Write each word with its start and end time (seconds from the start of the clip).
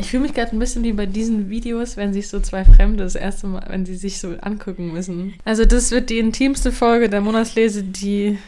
Ich 0.00 0.10
fühle 0.10 0.22
mich 0.22 0.34
gerade 0.34 0.56
ein 0.56 0.58
bisschen 0.58 0.82
wie 0.82 0.94
bei 0.94 1.04
diesen 1.04 1.50
Videos, 1.50 1.98
wenn 1.98 2.14
sich 2.14 2.28
so 2.28 2.40
zwei 2.40 2.64
Fremde 2.64 3.04
das 3.04 3.14
erste 3.14 3.46
Mal, 3.46 3.66
wenn 3.68 3.84
sie 3.84 3.96
sich 3.96 4.18
so 4.18 4.34
angucken 4.40 4.92
müssen. 4.92 5.34
Also 5.44 5.66
das 5.66 5.90
wird 5.90 6.08
die 6.08 6.18
intimste 6.18 6.72
Folge 6.72 7.10
der 7.10 7.20
Monatslese, 7.20 7.84
die 7.84 8.38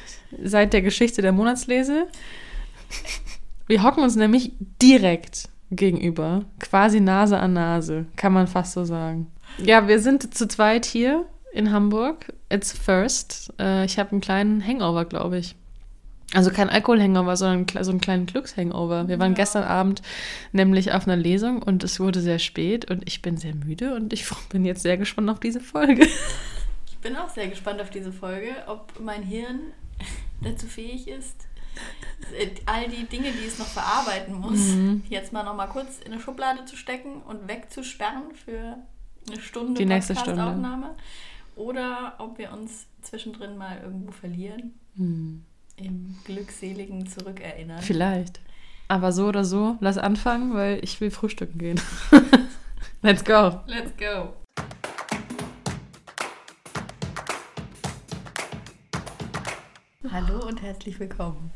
seit 0.42 0.72
der 0.72 0.80
Geschichte 0.80 1.20
der 1.20 1.32
Monatslese. 1.32 2.06
Wir 3.66 3.82
hocken 3.82 4.02
uns 4.02 4.16
nämlich 4.16 4.52
direkt 4.80 5.50
gegenüber, 5.70 6.44
quasi 6.58 7.00
Nase 7.00 7.38
an 7.38 7.52
Nase, 7.52 8.06
kann 8.16 8.32
man 8.32 8.46
fast 8.46 8.72
so 8.72 8.84
sagen. 8.84 9.26
Ja, 9.58 9.86
wir 9.88 10.00
sind 10.00 10.34
zu 10.34 10.48
zweit 10.48 10.86
hier 10.86 11.26
in 11.52 11.70
Hamburg. 11.70 12.32
It's 12.48 12.72
first. 12.72 13.52
Äh, 13.60 13.84
ich 13.84 13.98
habe 13.98 14.12
einen 14.12 14.20
kleinen 14.22 14.66
Hangover, 14.66 15.04
glaube 15.04 15.38
ich. 15.38 15.54
Also 16.34 16.50
kein 16.50 16.70
Alkohol-Hangover, 16.70 17.36
sondern 17.36 17.84
so 17.84 17.90
einen 17.90 18.00
kleinen 18.00 18.26
Glücks-Hangover. 18.26 19.08
Wir 19.08 19.18
waren 19.18 19.32
ja. 19.32 19.36
gestern 19.36 19.64
Abend 19.64 20.00
nämlich 20.52 20.92
auf 20.92 21.06
einer 21.06 21.16
Lesung 21.16 21.62
und 21.62 21.84
es 21.84 22.00
wurde 22.00 22.20
sehr 22.20 22.38
spät 22.38 22.90
und 22.90 23.06
ich 23.06 23.20
bin 23.20 23.36
sehr 23.36 23.54
müde 23.54 23.94
und 23.94 24.12
ich 24.12 24.24
bin 24.48 24.64
jetzt 24.64 24.82
sehr 24.82 24.96
gespannt 24.96 25.28
auf 25.28 25.40
diese 25.40 25.60
Folge. 25.60 26.06
Ich 26.86 26.98
bin 27.02 27.16
auch 27.16 27.28
sehr 27.28 27.48
gespannt 27.48 27.80
auf 27.80 27.90
diese 27.90 28.12
Folge, 28.12 28.54
ob 28.66 28.98
mein 29.00 29.22
Hirn 29.22 29.60
dazu 30.40 30.66
fähig 30.66 31.08
ist, 31.08 31.36
all 32.66 32.88
die 32.88 33.04
Dinge, 33.04 33.30
die 33.32 33.46
es 33.46 33.58
noch 33.58 33.66
verarbeiten 33.66 34.34
muss, 34.34 34.74
mhm. 34.74 35.02
jetzt 35.08 35.32
mal 35.32 35.42
noch 35.42 35.56
mal 35.56 35.66
kurz 35.66 35.98
in 35.98 36.12
eine 36.12 36.20
Schublade 36.20 36.64
zu 36.64 36.76
stecken 36.76 37.22
und 37.22 37.48
wegzusperren 37.48 38.34
für 38.34 38.76
eine 39.28 39.40
Stunde 39.40 39.74
die 39.74 39.86
nächste 39.86 40.14
Stunde. 40.14 40.94
Oder 41.56 42.14
ob 42.18 42.38
wir 42.38 42.52
uns 42.52 42.86
zwischendrin 43.02 43.58
mal 43.58 43.80
irgendwo 43.82 44.12
verlieren. 44.12 44.78
Mhm 44.94 45.44
im 45.82 46.16
glückseligen 46.24 47.06
Zurückerinnern. 47.06 47.82
Vielleicht. 47.82 48.40
Aber 48.88 49.12
so 49.12 49.26
oder 49.26 49.44
so, 49.44 49.76
lass 49.80 49.98
anfangen, 49.98 50.54
weil 50.54 50.78
ich 50.82 51.00
will 51.00 51.10
frühstücken 51.10 51.58
gehen. 51.58 51.80
Let's 53.02 53.24
go. 53.24 53.60
Let's 53.66 53.92
go. 53.96 54.34
Hallo 60.10 60.46
und 60.46 60.60
herzlich 60.60 61.00
willkommen 61.00 61.50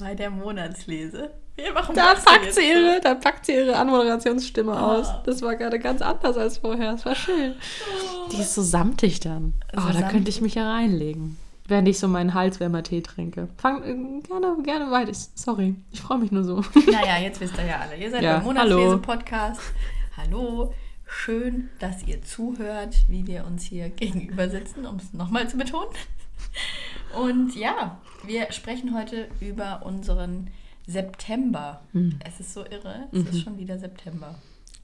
bei 0.00 0.14
der 0.14 0.28
Monatslese. 0.28 1.30
Wir 1.54 1.72
machen 1.72 1.94
da 1.94 2.14
packt 2.14 2.52
sie 2.52 2.68
ihre, 2.68 3.00
da 3.00 3.14
packt 3.14 3.46
sie 3.46 3.52
ihre 3.52 3.76
Anmoderationsstimme 3.76 4.72
oh. 4.72 4.74
aus. 4.74 5.08
Das 5.24 5.40
war 5.40 5.54
gerade 5.54 5.78
ganz 5.78 6.02
anders 6.02 6.36
als 6.36 6.58
vorher. 6.58 6.94
Es 6.94 7.04
war 7.04 7.14
schön. 7.14 7.54
Oh. 7.54 8.28
Die 8.32 8.40
ist 8.40 8.54
so 8.54 8.62
samtig 8.62 9.20
dann. 9.20 9.54
So 9.72 9.80
oh, 9.80 9.86
da 9.86 9.92
samtig. 9.92 10.10
könnte 10.10 10.30
ich 10.30 10.40
mich 10.40 10.56
ja 10.56 10.68
reinlegen 10.68 11.38
während 11.66 11.88
ich 11.88 11.98
so 11.98 12.08
meinen 12.08 12.34
Halswärmer-Tee 12.34 13.02
trinke. 13.02 13.48
Fang 13.56 13.82
äh, 13.82 14.26
gerne, 14.26 14.56
gerne 14.62 14.90
weiter. 14.90 15.12
Sorry, 15.34 15.76
ich 15.90 16.00
freue 16.00 16.18
mich 16.18 16.30
nur 16.30 16.44
so. 16.44 16.56
Naja, 16.90 17.18
jetzt 17.20 17.40
wisst 17.40 17.56
ihr 17.58 17.66
ja 17.66 17.80
alle. 17.80 17.96
Ihr 17.96 18.10
seid 18.10 18.22
ja, 18.22 18.36
beim 18.36 18.44
Monatslese-Podcast. 18.44 19.60
Hallo. 20.16 20.72
Schön, 21.06 21.68
dass 21.78 22.02
ihr 22.06 22.22
zuhört, 22.22 23.04
wie 23.08 23.26
wir 23.26 23.44
uns 23.46 23.62
hier 23.64 23.88
gegenüber 23.90 24.48
sitzen, 24.48 24.86
um 24.86 24.96
es 24.96 25.12
nochmal 25.12 25.48
zu 25.48 25.56
betonen. 25.56 25.90
Und 27.14 27.54
ja, 27.54 28.00
wir 28.24 28.50
sprechen 28.52 28.94
heute 28.96 29.28
über 29.40 29.82
unseren 29.84 30.50
September. 30.86 31.82
Hm. 31.92 32.18
Es 32.24 32.40
ist 32.40 32.52
so 32.52 32.64
irre, 32.64 33.08
es 33.12 33.22
mhm. 33.22 33.28
ist 33.28 33.42
schon 33.42 33.58
wieder 33.58 33.78
September. 33.78 34.34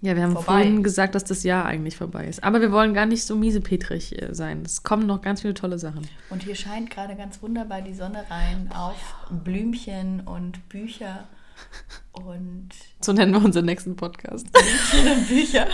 Ja, 0.03 0.17
wir 0.17 0.23
haben 0.23 0.33
vorbei. 0.33 0.47
vorhin 0.47 0.83
gesagt, 0.83 1.15
dass 1.15 1.25
das 1.25 1.43
Jahr 1.43 1.67
eigentlich 1.67 1.97
vorbei 1.97 2.27
ist. 2.27 2.43
Aber 2.43 2.63
wir 2.63 2.73
wollen 2.73 2.95
gar 2.95 3.05
nicht 3.05 3.25
so 3.25 3.37
miesepetrig 3.37 4.21
äh, 4.21 4.35
sein. 4.35 4.63
Es 4.65 4.83
kommen 4.83 5.07
noch 5.07 5.21
ganz 5.21 5.43
viele 5.43 5.53
tolle 5.53 5.79
Sachen. 5.79 6.09
Und 6.31 6.43
hier 6.43 6.55
scheint 6.55 6.91
gerade 6.91 7.17
ganz 7.17 7.43
wunderbar 7.43 7.83
die 7.83 7.93
Sonne 7.93 8.25
rein 8.31 8.71
auf 8.75 8.97
ja. 9.31 9.37
Blümchen 9.37 10.21
und 10.21 10.69
Bücher 10.69 11.29
und. 12.13 12.71
So 13.03 13.13
nennen 13.13 13.33
wir 13.33 13.43
unseren 13.43 13.67
nächsten 13.67 13.97
Podcast. 13.97 14.51
Blümchen 14.53 15.13
und 15.13 15.29
Bücher. 15.29 15.67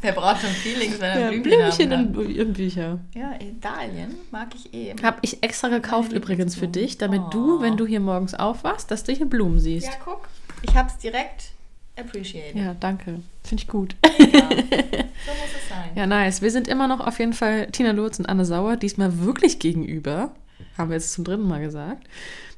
Wer 0.00 0.12
braucht 0.12 0.42
schon 0.42 0.50
Feelings, 0.50 1.00
wenn 1.00 1.10
er 1.10 1.20
ja, 1.20 1.28
Blümchen, 1.28 1.42
Blümchen 1.42 1.92
und, 1.92 2.46
und, 2.46 2.52
Bücher. 2.54 2.98
Ja, 3.14 3.34
Italien 3.40 4.16
mag 4.30 4.54
ich 4.54 4.74
eh. 4.74 4.94
Habe 5.02 5.18
ich 5.22 5.42
extra 5.42 5.68
gekauft 5.68 6.12
übrigens 6.12 6.56
für 6.56 6.68
dich, 6.68 6.98
damit 6.98 7.22
oh. 7.26 7.30
du, 7.30 7.60
wenn 7.62 7.76
du 7.76 7.86
hier 7.86 8.00
morgens 8.00 8.34
aufwachst, 8.34 8.90
dass 8.90 9.04
du 9.04 9.12
hier 9.12 9.26
Blumen 9.26 9.60
siehst. 9.60 9.86
Ja, 9.86 9.94
guck. 10.04 10.28
Ich 10.62 10.76
habe 10.76 10.88
es 10.88 10.98
direkt 10.98 11.53
appreciate. 11.96 12.58
Ja, 12.58 12.74
danke. 12.74 13.20
Finde 13.42 13.62
ich 13.62 13.68
gut. 13.68 13.96
Ja, 14.18 14.48
so 14.48 14.56
muss 14.56 15.54
es 15.56 15.68
sein. 15.68 15.90
Ja, 15.94 16.06
nice. 16.06 16.42
Wir 16.42 16.50
sind 16.50 16.68
immer 16.68 16.88
noch 16.88 17.00
auf 17.00 17.18
jeden 17.18 17.32
Fall 17.32 17.68
Tina 17.70 17.92
Lutz 17.92 18.18
und 18.18 18.26
Anne 18.26 18.44
Sauer, 18.44 18.76
diesmal 18.76 19.20
wirklich 19.20 19.58
gegenüber. 19.58 20.34
Haben 20.76 20.90
wir 20.90 20.96
jetzt 20.96 21.12
zum 21.12 21.24
dritten 21.24 21.46
Mal 21.46 21.60
gesagt. 21.60 22.06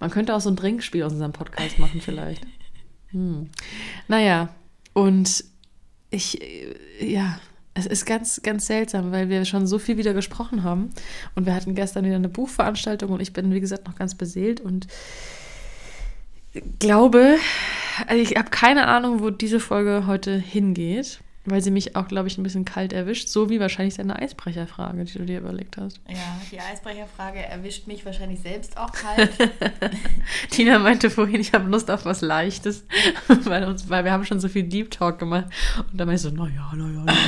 Man 0.00 0.10
könnte 0.10 0.34
auch 0.34 0.40
so 0.40 0.50
ein 0.50 0.56
Trinkspiel 0.56 1.02
aus 1.02 1.12
unserem 1.12 1.32
Podcast 1.32 1.78
machen, 1.78 2.00
vielleicht. 2.00 2.46
Hm. 3.08 3.50
Naja, 4.08 4.48
und 4.92 5.44
ich, 6.10 6.40
äh, 6.40 6.74
ja, 7.00 7.38
es 7.74 7.86
ist 7.86 8.06
ganz, 8.06 8.40
ganz 8.42 8.66
seltsam, 8.66 9.12
weil 9.12 9.28
wir 9.28 9.44
schon 9.44 9.66
so 9.66 9.78
viel 9.78 9.98
wieder 9.98 10.14
gesprochen 10.14 10.62
haben. 10.62 10.90
Und 11.34 11.46
wir 11.46 11.54
hatten 11.54 11.74
gestern 11.74 12.04
wieder 12.04 12.16
eine 12.16 12.28
Buchveranstaltung 12.28 13.10
und 13.10 13.20
ich 13.20 13.32
bin, 13.32 13.52
wie 13.52 13.60
gesagt, 13.60 13.86
noch 13.86 13.96
ganz 13.96 14.14
beseelt 14.14 14.60
und 14.60 14.86
glaube, 16.78 17.38
also 18.06 18.22
ich 18.22 18.36
habe 18.36 18.50
keine 18.50 18.86
Ahnung, 18.86 19.20
wo 19.20 19.30
diese 19.30 19.60
Folge 19.60 20.06
heute 20.06 20.36
hingeht, 20.36 21.20
weil 21.46 21.60
sie 21.60 21.70
mich 21.70 21.96
auch, 21.96 22.08
glaube 22.08 22.28
ich, 22.28 22.38
ein 22.38 22.42
bisschen 22.42 22.64
kalt 22.64 22.92
erwischt, 22.92 23.28
so 23.28 23.48
wie 23.48 23.60
wahrscheinlich 23.60 23.94
deine 23.94 24.18
Eisbrecherfrage, 24.18 25.04
die 25.04 25.18
du 25.18 25.24
dir 25.24 25.38
überlegt 25.38 25.76
hast. 25.76 26.00
Ja, 26.08 26.40
die 26.50 26.60
Eisbrecherfrage 26.60 27.38
erwischt 27.38 27.86
mich 27.86 28.04
wahrscheinlich 28.04 28.40
selbst 28.40 28.76
auch 28.76 28.92
kalt. 28.92 29.30
Tina 30.50 30.78
meinte 30.78 31.08
vorhin, 31.08 31.40
ich 31.40 31.52
habe 31.52 31.70
Lust 31.70 31.90
auf 31.90 32.04
was 32.04 32.20
Leichtes, 32.20 32.84
weil, 33.44 33.64
uns, 33.64 33.88
weil 33.88 34.04
wir 34.04 34.12
haben 34.12 34.24
schon 34.24 34.40
so 34.40 34.48
viel 34.48 34.64
Deep 34.64 34.90
Talk 34.90 35.18
gemacht. 35.18 35.46
Und 35.90 36.00
dann 36.00 36.08
meinte 36.08 36.28
ich 36.28 36.34
so, 36.34 36.42
naja, 36.42 36.72
naja, 36.74 37.04
naja. 37.04 37.18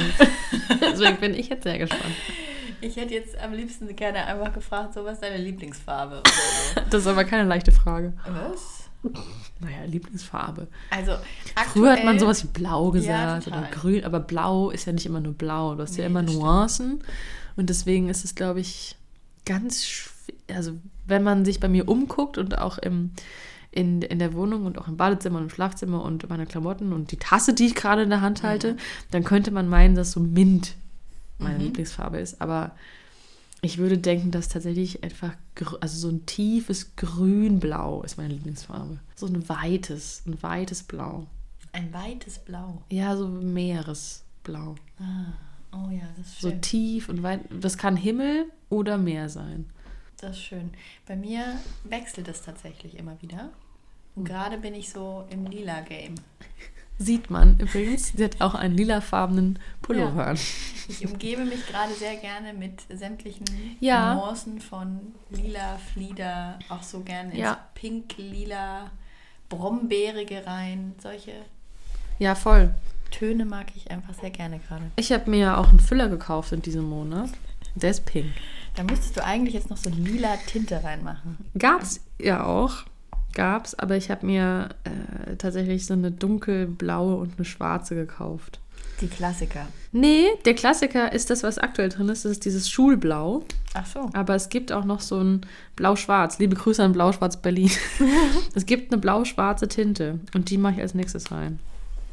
Deswegen 0.80 1.16
bin 1.18 1.34
ich 1.34 1.48
jetzt 1.48 1.62
sehr 1.62 1.78
gespannt. 1.78 2.14
Ich 2.80 2.96
hätte 2.96 3.14
jetzt 3.14 3.36
am 3.38 3.52
liebsten 3.52 3.94
gerne 3.96 4.24
einfach 4.26 4.52
gefragt, 4.52 4.94
so 4.94 5.04
was 5.04 5.14
ist 5.14 5.22
deine 5.22 5.38
Lieblingsfarbe? 5.38 6.22
So. 6.24 6.80
Das 6.90 7.02
ist 7.02 7.06
aber 7.08 7.24
keine 7.24 7.44
leichte 7.48 7.72
Frage. 7.72 8.12
Was? 8.24 8.77
Naja, 9.60 9.84
Lieblingsfarbe. 9.86 10.68
Also 10.90 11.12
Früher 11.72 11.92
hat 11.92 12.04
man 12.04 12.20
sowas 12.20 12.44
wie 12.44 12.48
blau 12.48 12.92
gesagt 12.92 13.46
ja, 13.46 13.52
oder 13.52 13.68
grün, 13.72 14.04
aber 14.04 14.20
blau 14.20 14.70
ist 14.70 14.86
ja 14.86 14.92
nicht 14.92 15.04
immer 15.04 15.20
nur 15.20 15.32
blau. 15.32 15.74
Du 15.74 15.82
hast 15.82 15.96
nee, 15.96 16.02
ja 16.02 16.06
immer 16.06 16.22
Nuancen. 16.22 17.00
Stimmt. 17.00 17.04
Und 17.56 17.70
deswegen 17.70 18.08
ist 18.08 18.24
es, 18.24 18.36
glaube 18.36 18.60
ich, 18.60 18.96
ganz 19.44 19.84
schwer. 19.84 20.12
Also, 20.54 20.78
wenn 21.06 21.22
man 21.22 21.44
sich 21.44 21.58
bei 21.58 21.68
mir 21.68 21.88
umguckt 21.88 22.38
und 22.38 22.58
auch 22.58 22.78
im, 22.78 23.10
in, 23.70 24.02
in 24.02 24.18
der 24.18 24.32
Wohnung 24.34 24.64
und 24.64 24.78
auch 24.78 24.88
im 24.88 24.96
Badezimmer 24.96 25.38
und 25.38 25.44
im 25.44 25.50
Schlafzimmer 25.50 26.02
und 26.02 26.28
meine 26.28 26.46
Klamotten 26.46 26.92
und 26.92 27.10
die 27.10 27.16
Tasse, 27.16 27.52
die 27.52 27.66
ich 27.66 27.74
gerade 27.74 28.02
in 28.02 28.10
der 28.10 28.20
Hand 28.20 28.42
halte, 28.42 28.74
mhm. 28.74 28.78
dann 29.10 29.24
könnte 29.24 29.50
man 29.50 29.68
meinen, 29.68 29.94
dass 29.94 30.12
so 30.12 30.20
Mint 30.20 30.74
meine 31.38 31.58
mhm. 31.58 31.64
Lieblingsfarbe 31.64 32.18
ist. 32.18 32.40
Aber 32.40 32.72
ich 33.60 33.78
würde 33.78 33.98
denken, 33.98 34.30
dass 34.30 34.48
tatsächlich 34.48 35.02
einfach, 35.02 35.36
also 35.80 35.98
so 35.98 36.08
ein 36.08 36.26
tiefes 36.26 36.94
Grünblau 36.96 38.02
ist 38.02 38.16
meine 38.16 38.34
Lieblingsfarbe. 38.34 39.00
So 39.16 39.26
ein 39.26 39.48
weites, 39.48 40.22
ein 40.26 40.40
weites 40.42 40.82
Blau. 40.82 41.26
Ein 41.72 41.92
weites 41.92 42.38
Blau? 42.38 42.82
Ja, 42.90 43.16
so 43.16 43.26
Meeresblau. 43.28 44.76
Ah, 45.00 45.32
oh 45.72 45.90
ja, 45.90 46.08
das 46.16 46.26
ist 46.28 46.40
schön. 46.40 46.50
So 46.50 46.56
tief 46.60 47.08
und 47.08 47.22
weit. 47.22 47.40
Das 47.50 47.76
kann 47.76 47.96
Himmel 47.96 48.46
oder 48.68 48.96
Meer 48.96 49.28
sein. 49.28 49.66
Das 50.18 50.36
ist 50.36 50.42
schön. 50.42 50.70
Bei 51.06 51.16
mir 51.16 51.58
wechselt 51.84 52.28
es 52.28 52.42
tatsächlich 52.42 52.96
immer 52.96 53.20
wieder. 53.22 53.50
Und 54.14 54.24
gerade 54.24 54.58
bin 54.58 54.74
ich 54.74 54.90
so 54.90 55.24
im 55.30 55.46
Lila-Game. 55.46 56.14
Sieht 56.98 57.30
man 57.30 57.58
übrigens. 57.60 58.12
Sie 58.16 58.24
hat 58.24 58.40
auch 58.40 58.54
einen 58.54 58.76
lilafarbenen 58.76 59.60
Pullover 59.82 60.26
an. 60.26 60.36
Ja. 60.36 60.42
Ich 60.88 61.06
umgebe 61.06 61.44
mich 61.44 61.66
gerade 61.66 61.94
sehr 61.94 62.16
gerne 62.16 62.52
mit 62.52 62.82
sämtlichen 62.88 63.44
ja. 63.78 64.14
Nuancen 64.14 64.60
von 64.60 65.14
lila, 65.30 65.78
Flieder, 65.92 66.58
auch 66.68 66.82
so 66.82 67.00
gerne 67.00 67.30
ins 67.30 67.40
ja. 67.40 67.58
Pink, 67.74 68.16
lila, 68.16 68.90
Brombeerige 69.48 70.44
rein. 70.46 70.94
Solche. 71.00 71.32
Ja, 72.18 72.34
voll. 72.34 72.74
Töne 73.12 73.44
mag 73.44 73.66
ich 73.76 73.90
einfach 73.90 74.14
sehr 74.14 74.30
gerne 74.30 74.58
gerade. 74.58 74.90
Ich 74.96 75.12
habe 75.12 75.30
mir 75.30 75.38
ja 75.38 75.56
auch 75.56 75.68
einen 75.68 75.80
Füller 75.80 76.08
gekauft 76.08 76.52
in 76.52 76.62
diesem 76.62 76.88
Monat. 76.88 77.30
Der 77.74 77.90
ist 77.90 78.06
pink. 78.06 78.32
Da 78.74 78.82
müsstest 78.82 79.16
du 79.16 79.24
eigentlich 79.24 79.54
jetzt 79.54 79.70
noch 79.70 79.76
so 79.76 79.90
lila 79.90 80.36
Tinte 80.46 80.82
reinmachen. 80.82 81.38
Gab's 81.56 82.00
ja 82.18 82.44
auch 82.44 82.84
gab 83.38 83.66
es, 83.66 83.78
aber 83.78 83.96
ich 83.96 84.10
habe 84.10 84.26
mir 84.26 84.70
äh, 84.82 85.36
tatsächlich 85.36 85.86
so 85.86 85.94
eine 85.94 86.10
dunkelblaue 86.10 87.14
und 87.14 87.34
eine 87.38 87.44
schwarze 87.44 87.94
gekauft. 87.94 88.58
Die 89.00 89.06
Klassiker. 89.06 89.68
Nee, 89.92 90.26
der 90.44 90.54
Klassiker 90.54 91.12
ist 91.12 91.30
das, 91.30 91.44
was 91.44 91.56
aktuell 91.56 91.88
drin 91.88 92.08
ist. 92.08 92.24
Das 92.24 92.32
ist 92.32 92.44
dieses 92.44 92.68
Schulblau. 92.68 93.44
Ach 93.74 93.86
so. 93.86 94.10
Aber 94.12 94.34
es 94.34 94.48
gibt 94.48 94.72
auch 94.72 94.84
noch 94.84 95.00
so 95.00 95.20
ein 95.20 95.42
Blau-Schwarz. 95.76 96.40
Liebe 96.40 96.56
Grüße 96.56 96.82
an 96.82 96.92
Blau-Schwarz 96.92 97.36
Berlin. 97.36 97.70
es 98.56 98.66
gibt 98.66 98.92
eine 98.92 99.00
blau-schwarze 99.00 99.68
Tinte 99.68 100.18
und 100.34 100.50
die 100.50 100.58
mache 100.58 100.74
ich 100.74 100.80
als 100.80 100.94
nächstes 100.94 101.30
rein. 101.30 101.60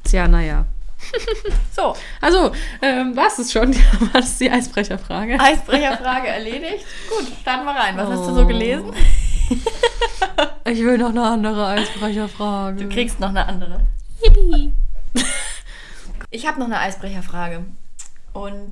Tja, 0.04 0.28
naja. 0.28 0.68
so, 1.76 1.96
also, 2.22 2.52
ähm, 2.84 3.18
war 3.18 3.28
es 3.36 3.52
schon? 3.52 3.74
war 4.14 4.22
das 4.22 4.38
die 4.38 4.52
Eisbrecherfrage? 4.52 5.40
Eisbrecherfrage 5.40 6.28
erledigt. 6.28 6.86
Gut, 7.10 7.28
starten 7.42 7.66
wir 7.66 7.72
rein. 7.72 7.98
Was 7.98 8.10
oh. 8.10 8.12
hast 8.12 8.30
du 8.30 8.36
so 8.36 8.42
oh. 8.44 8.48
gelesen? 8.48 8.92
ich 10.66 10.80
will 10.80 10.98
noch 10.98 11.10
eine 11.10 11.24
andere 11.24 11.68
Eisbrecherfrage. 11.68 12.84
Du 12.84 12.90
kriegst 12.90 13.20
noch 13.20 13.30
eine 13.30 13.46
andere. 13.48 13.82
Ich 16.32 16.48
habe 16.48 16.60
noch 16.60 16.66
eine 16.66 16.80
Eisbrecherfrage. 16.80 17.66
Und 18.34 18.72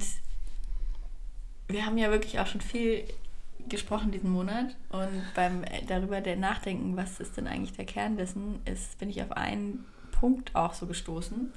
wir 1.67 1.85
haben 1.85 1.97
ja 1.97 2.11
wirklich 2.11 2.39
auch 2.39 2.47
schon 2.47 2.61
viel 2.61 3.03
gesprochen 3.69 4.11
diesen 4.11 4.31
Monat. 4.31 4.75
Und 4.89 5.23
beim 5.35 5.63
darüber 5.87 6.21
Nachdenken, 6.35 6.97
was 6.97 7.19
ist 7.19 7.37
denn 7.37 7.47
eigentlich 7.47 7.73
der 7.73 7.85
Kern 7.85 8.17
dessen, 8.17 8.59
ist, 8.65 8.97
bin 8.99 9.09
ich 9.09 9.21
auf 9.21 9.31
einen 9.31 9.85
Punkt 10.11 10.55
auch 10.55 10.73
so 10.73 10.85
gestoßen, 10.85 11.51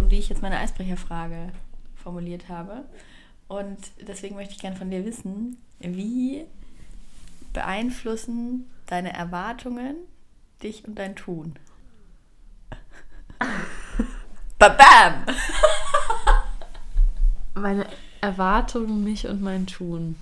um 0.00 0.08
die 0.08 0.18
ich 0.18 0.28
jetzt 0.28 0.42
meine 0.42 0.58
Eisbrecherfrage 0.58 1.52
formuliert 1.94 2.48
habe. 2.48 2.84
Und 3.48 3.78
deswegen 4.06 4.36
möchte 4.36 4.54
ich 4.54 4.60
gerne 4.60 4.76
von 4.76 4.90
dir 4.90 5.04
wissen, 5.04 5.58
wie 5.80 6.46
beeinflussen 7.52 8.70
deine 8.86 9.12
Erwartungen 9.12 9.96
dich 10.62 10.86
und 10.86 10.98
dein 10.98 11.16
Tun? 11.16 11.54
Bam! 14.58 15.24
Meine 17.54 17.86
Erwartungen, 18.20 19.02
mich 19.02 19.26
und 19.26 19.42
mein 19.42 19.66
Tun. 19.66 20.16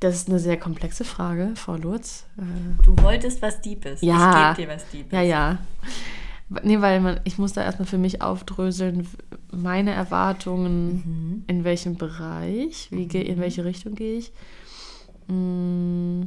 Das 0.00 0.14
ist 0.14 0.28
eine 0.28 0.38
sehr 0.38 0.58
komplexe 0.58 1.04
Frage, 1.04 1.52
Frau 1.54 1.76
Lurz. 1.76 2.26
Äh, 2.38 2.82
du 2.84 2.96
wolltest 3.02 3.40
was 3.40 3.60
Deepes. 3.60 4.02
Ja. 4.02 4.50
Ich 4.50 4.56
gebe 4.56 4.68
dir 4.68 4.74
was 4.74 4.88
Deepes. 4.90 5.12
Ja, 5.12 5.22
ja. 5.22 5.58
Nee, 6.62 6.80
weil 6.80 7.00
man, 7.00 7.20
ich 7.24 7.38
muss 7.38 7.54
da 7.54 7.62
erstmal 7.62 7.88
für 7.88 7.98
mich 7.98 8.22
aufdröseln, 8.22 9.08
meine 9.50 9.92
Erwartungen, 9.92 10.86
mhm. 10.86 11.44
in 11.46 11.64
welchem 11.64 11.96
Bereich, 11.96 12.88
wie 12.90 13.06
mhm. 13.06 13.10
in 13.10 13.40
welche 13.40 13.64
Richtung 13.64 13.94
gehe 13.94 14.18
ich. 14.18 14.32
Mm. 15.28 16.22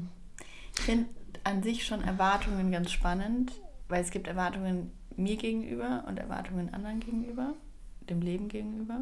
Ich 0.76 0.82
finde 0.82 1.06
an 1.44 1.64
sich 1.64 1.86
schon 1.86 2.02
Erwartungen 2.02 2.72
ganz 2.72 2.92
spannend, 2.92 3.52
weil 3.88 4.02
es 4.02 4.12
gibt 4.12 4.28
Erwartungen 4.28 4.92
mir 5.16 5.36
gegenüber 5.36 6.04
und 6.08 6.18
Erwartungen 6.18 6.74
anderen 6.74 7.00
gegenüber, 7.00 7.54
dem 8.10 8.22
Leben 8.22 8.48
gegenüber. 8.48 9.02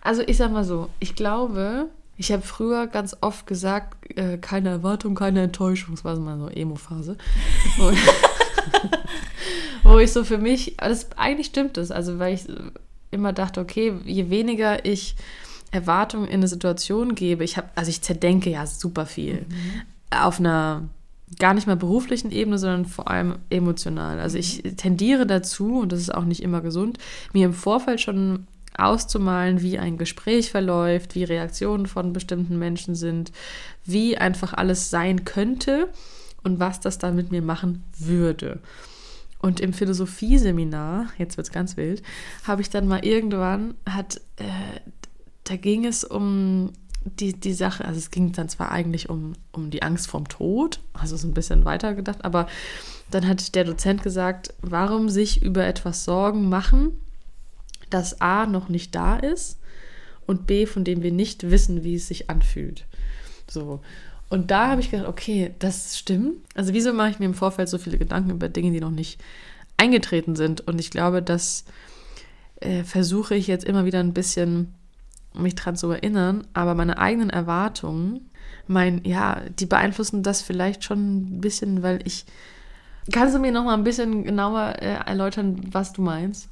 Also 0.00 0.22
ich 0.22 0.36
sag 0.36 0.50
mal 0.50 0.64
so, 0.64 0.88
ich 1.00 1.14
glaube, 1.14 1.88
ich 2.16 2.32
habe 2.32 2.42
früher 2.42 2.86
ganz 2.86 3.16
oft 3.20 3.46
gesagt, 3.46 4.16
äh, 4.16 4.38
keine 4.38 4.70
Erwartung, 4.70 5.14
keine 5.14 5.42
Enttäuschung. 5.42 5.94
Das 5.94 6.04
war 6.04 6.16
so 6.16 6.22
mal 6.22 6.38
so 6.38 6.48
Emo-Phase. 6.48 7.16
Wo 9.82 9.98
ich 9.98 10.12
so 10.12 10.24
für 10.24 10.38
mich, 10.38 10.76
das, 10.78 11.12
eigentlich 11.16 11.48
stimmt 11.48 11.76
das, 11.76 11.90
also 11.90 12.18
weil 12.18 12.34
ich 12.34 12.46
immer 13.10 13.32
dachte, 13.32 13.60
okay, 13.60 13.94
je 14.04 14.30
weniger 14.30 14.84
ich 14.84 15.16
Erwartungen 15.74 16.26
in 16.26 16.34
eine 16.34 16.48
Situation 16.48 17.14
gebe, 17.14 17.44
ich 17.44 17.56
habe, 17.56 17.68
also 17.74 17.90
ich 17.90 18.00
zerdenke 18.00 18.50
ja 18.50 18.66
super 18.66 19.06
viel. 19.06 19.46
Mhm. 19.48 19.82
Auf 20.10 20.38
einer 20.38 20.88
gar 21.38 21.54
nicht 21.54 21.66
mal 21.66 21.76
beruflichen 21.76 22.30
Ebene, 22.30 22.58
sondern 22.58 22.84
vor 22.84 23.10
allem 23.10 23.36
emotional. 23.50 24.20
Also 24.20 24.38
ich 24.38 24.62
tendiere 24.76 25.26
dazu, 25.26 25.80
und 25.80 25.90
das 25.90 26.00
ist 26.00 26.14
auch 26.14 26.24
nicht 26.24 26.42
immer 26.42 26.60
gesund, 26.60 26.98
mir 27.32 27.46
im 27.46 27.52
Vorfeld 27.52 28.00
schon 28.00 28.46
auszumalen, 28.76 29.62
wie 29.62 29.78
ein 29.78 29.98
Gespräch 29.98 30.50
verläuft, 30.50 31.14
wie 31.14 31.24
Reaktionen 31.24 31.86
von 31.86 32.12
bestimmten 32.12 32.58
Menschen 32.58 32.94
sind, 32.94 33.32
wie 33.84 34.16
einfach 34.16 34.52
alles 34.52 34.90
sein 34.90 35.24
könnte 35.24 35.88
und 36.42 36.60
was 36.60 36.80
das 36.80 36.98
dann 36.98 37.16
mit 37.16 37.32
mir 37.32 37.42
machen 37.42 37.82
würde. 37.98 38.60
Und 39.44 39.60
im 39.60 39.72
Philosophieseminar, 39.72 41.08
jetzt 41.18 41.36
wird 41.36 41.46
es 41.46 41.52
ganz 41.52 41.76
wild, 41.76 42.02
habe 42.44 42.62
ich 42.62 42.70
dann 42.70 42.88
mal 42.88 43.04
irgendwann, 43.04 43.74
hat, 43.88 44.20
äh, 44.36 44.80
da 45.44 45.56
ging 45.56 45.84
es 45.84 46.04
um 46.04 46.72
die, 47.04 47.34
die 47.34 47.52
Sache, 47.52 47.84
also 47.84 47.98
es 47.98 48.10
ging 48.10 48.32
dann 48.32 48.48
zwar 48.48 48.70
eigentlich 48.70 49.10
um, 49.10 49.34
um 49.52 49.70
die 49.70 49.82
Angst 49.82 50.06
vorm 50.06 50.28
Tod, 50.28 50.80
also 50.94 51.16
so 51.16 51.28
ein 51.28 51.34
bisschen 51.34 51.64
weiter 51.64 51.94
gedacht, 51.94 52.24
aber 52.24 52.46
dann 53.10 53.28
hat 53.28 53.54
der 53.54 53.64
Dozent 53.64 54.02
gesagt, 54.02 54.54
warum 54.62 55.10
sich 55.10 55.42
über 55.42 55.66
etwas 55.66 56.04
Sorgen 56.04 56.48
machen, 56.48 56.98
das 57.90 58.20
A 58.20 58.46
noch 58.46 58.68
nicht 58.68 58.94
da 58.94 59.16
ist 59.16 59.58
und 60.26 60.46
B, 60.46 60.66
von 60.66 60.84
dem 60.84 61.02
wir 61.02 61.12
nicht 61.12 61.50
wissen, 61.50 61.84
wie 61.84 61.96
es 61.96 62.08
sich 62.08 62.30
anfühlt. 62.30 62.86
So. 63.48 63.80
Und 64.30 64.50
da 64.50 64.68
habe 64.68 64.80
ich 64.80 64.90
gedacht, 64.90 65.06
okay, 65.06 65.54
das 65.58 65.98
stimmt. 65.98 66.38
Also 66.54 66.72
wieso 66.72 66.92
mache 66.92 67.10
ich 67.10 67.18
mir 67.18 67.26
im 67.26 67.34
Vorfeld 67.34 67.68
so 67.68 67.76
viele 67.76 67.98
Gedanken 67.98 68.30
über 68.30 68.48
Dinge, 68.48 68.72
die 68.72 68.80
noch 68.80 68.90
nicht 68.90 69.20
eingetreten 69.76 70.34
sind? 70.34 70.62
Und 70.62 70.80
ich 70.80 70.90
glaube, 70.90 71.22
das 71.22 71.64
äh, 72.60 72.82
versuche 72.82 73.34
ich 73.34 73.46
jetzt 73.46 73.64
immer 73.64 73.84
wieder 73.84 74.00
ein 74.00 74.14
bisschen 74.14 74.72
mich 75.34 75.54
dran 75.54 75.76
zu 75.76 75.90
erinnern, 75.90 76.46
aber 76.54 76.74
meine 76.74 76.98
eigenen 76.98 77.30
Erwartungen, 77.30 78.30
mein, 78.66 79.04
ja, 79.04 79.42
die 79.58 79.66
beeinflussen 79.66 80.22
das 80.22 80.42
vielleicht 80.42 80.84
schon 80.84 81.36
ein 81.36 81.40
bisschen, 81.40 81.82
weil 81.82 82.00
ich. 82.06 82.24
Kannst 83.12 83.34
du 83.34 83.38
mir 83.38 83.52
noch 83.52 83.64
mal 83.64 83.74
ein 83.74 83.84
bisschen 83.84 84.24
genauer 84.24 84.76
äh, 84.80 84.94
erläutern, 85.06 85.60
was 85.70 85.92
du 85.92 86.00
meinst? 86.00 86.48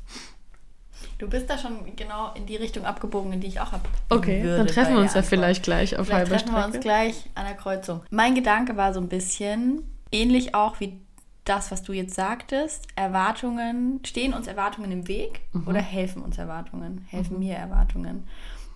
Du 1.18 1.28
bist 1.28 1.48
da 1.48 1.56
schon 1.56 1.96
genau 1.96 2.32
in 2.34 2.46
die 2.46 2.56
Richtung 2.56 2.84
abgebogen, 2.84 3.32
in 3.32 3.40
die 3.40 3.46
ich 3.46 3.60
auch 3.60 3.72
habe. 3.72 3.84
Okay, 4.10 4.42
würde 4.42 4.58
dann 4.58 4.66
treffen 4.66 4.94
wir 4.94 5.00
uns 5.00 5.14
ja 5.14 5.22
vielleicht 5.22 5.62
gleich 5.62 5.96
auf 5.96 6.12
halber 6.12 6.26
Strecke. 6.26 6.44
treffen 6.44 6.54
wir 6.54 6.66
uns 6.66 6.80
gleich 6.80 7.30
an 7.34 7.46
der 7.46 7.54
Kreuzung. 7.54 8.02
Mein 8.10 8.34
Gedanke 8.34 8.76
war 8.76 8.92
so 8.92 9.00
ein 9.00 9.08
bisschen 9.08 9.82
ähnlich 10.10 10.54
auch 10.54 10.80
wie 10.80 11.00
das, 11.44 11.70
was 11.70 11.82
du 11.82 11.92
jetzt 11.92 12.14
sagtest. 12.14 12.86
Erwartungen, 12.96 14.00
stehen 14.04 14.34
uns 14.34 14.46
Erwartungen 14.46 14.92
im 14.92 15.08
Weg 15.08 15.40
mhm. 15.52 15.68
oder 15.68 15.80
helfen 15.80 16.22
uns 16.22 16.38
Erwartungen? 16.38 17.06
Helfen 17.08 17.34
mhm. 17.34 17.40
mir 17.40 17.54
Erwartungen? 17.54 18.24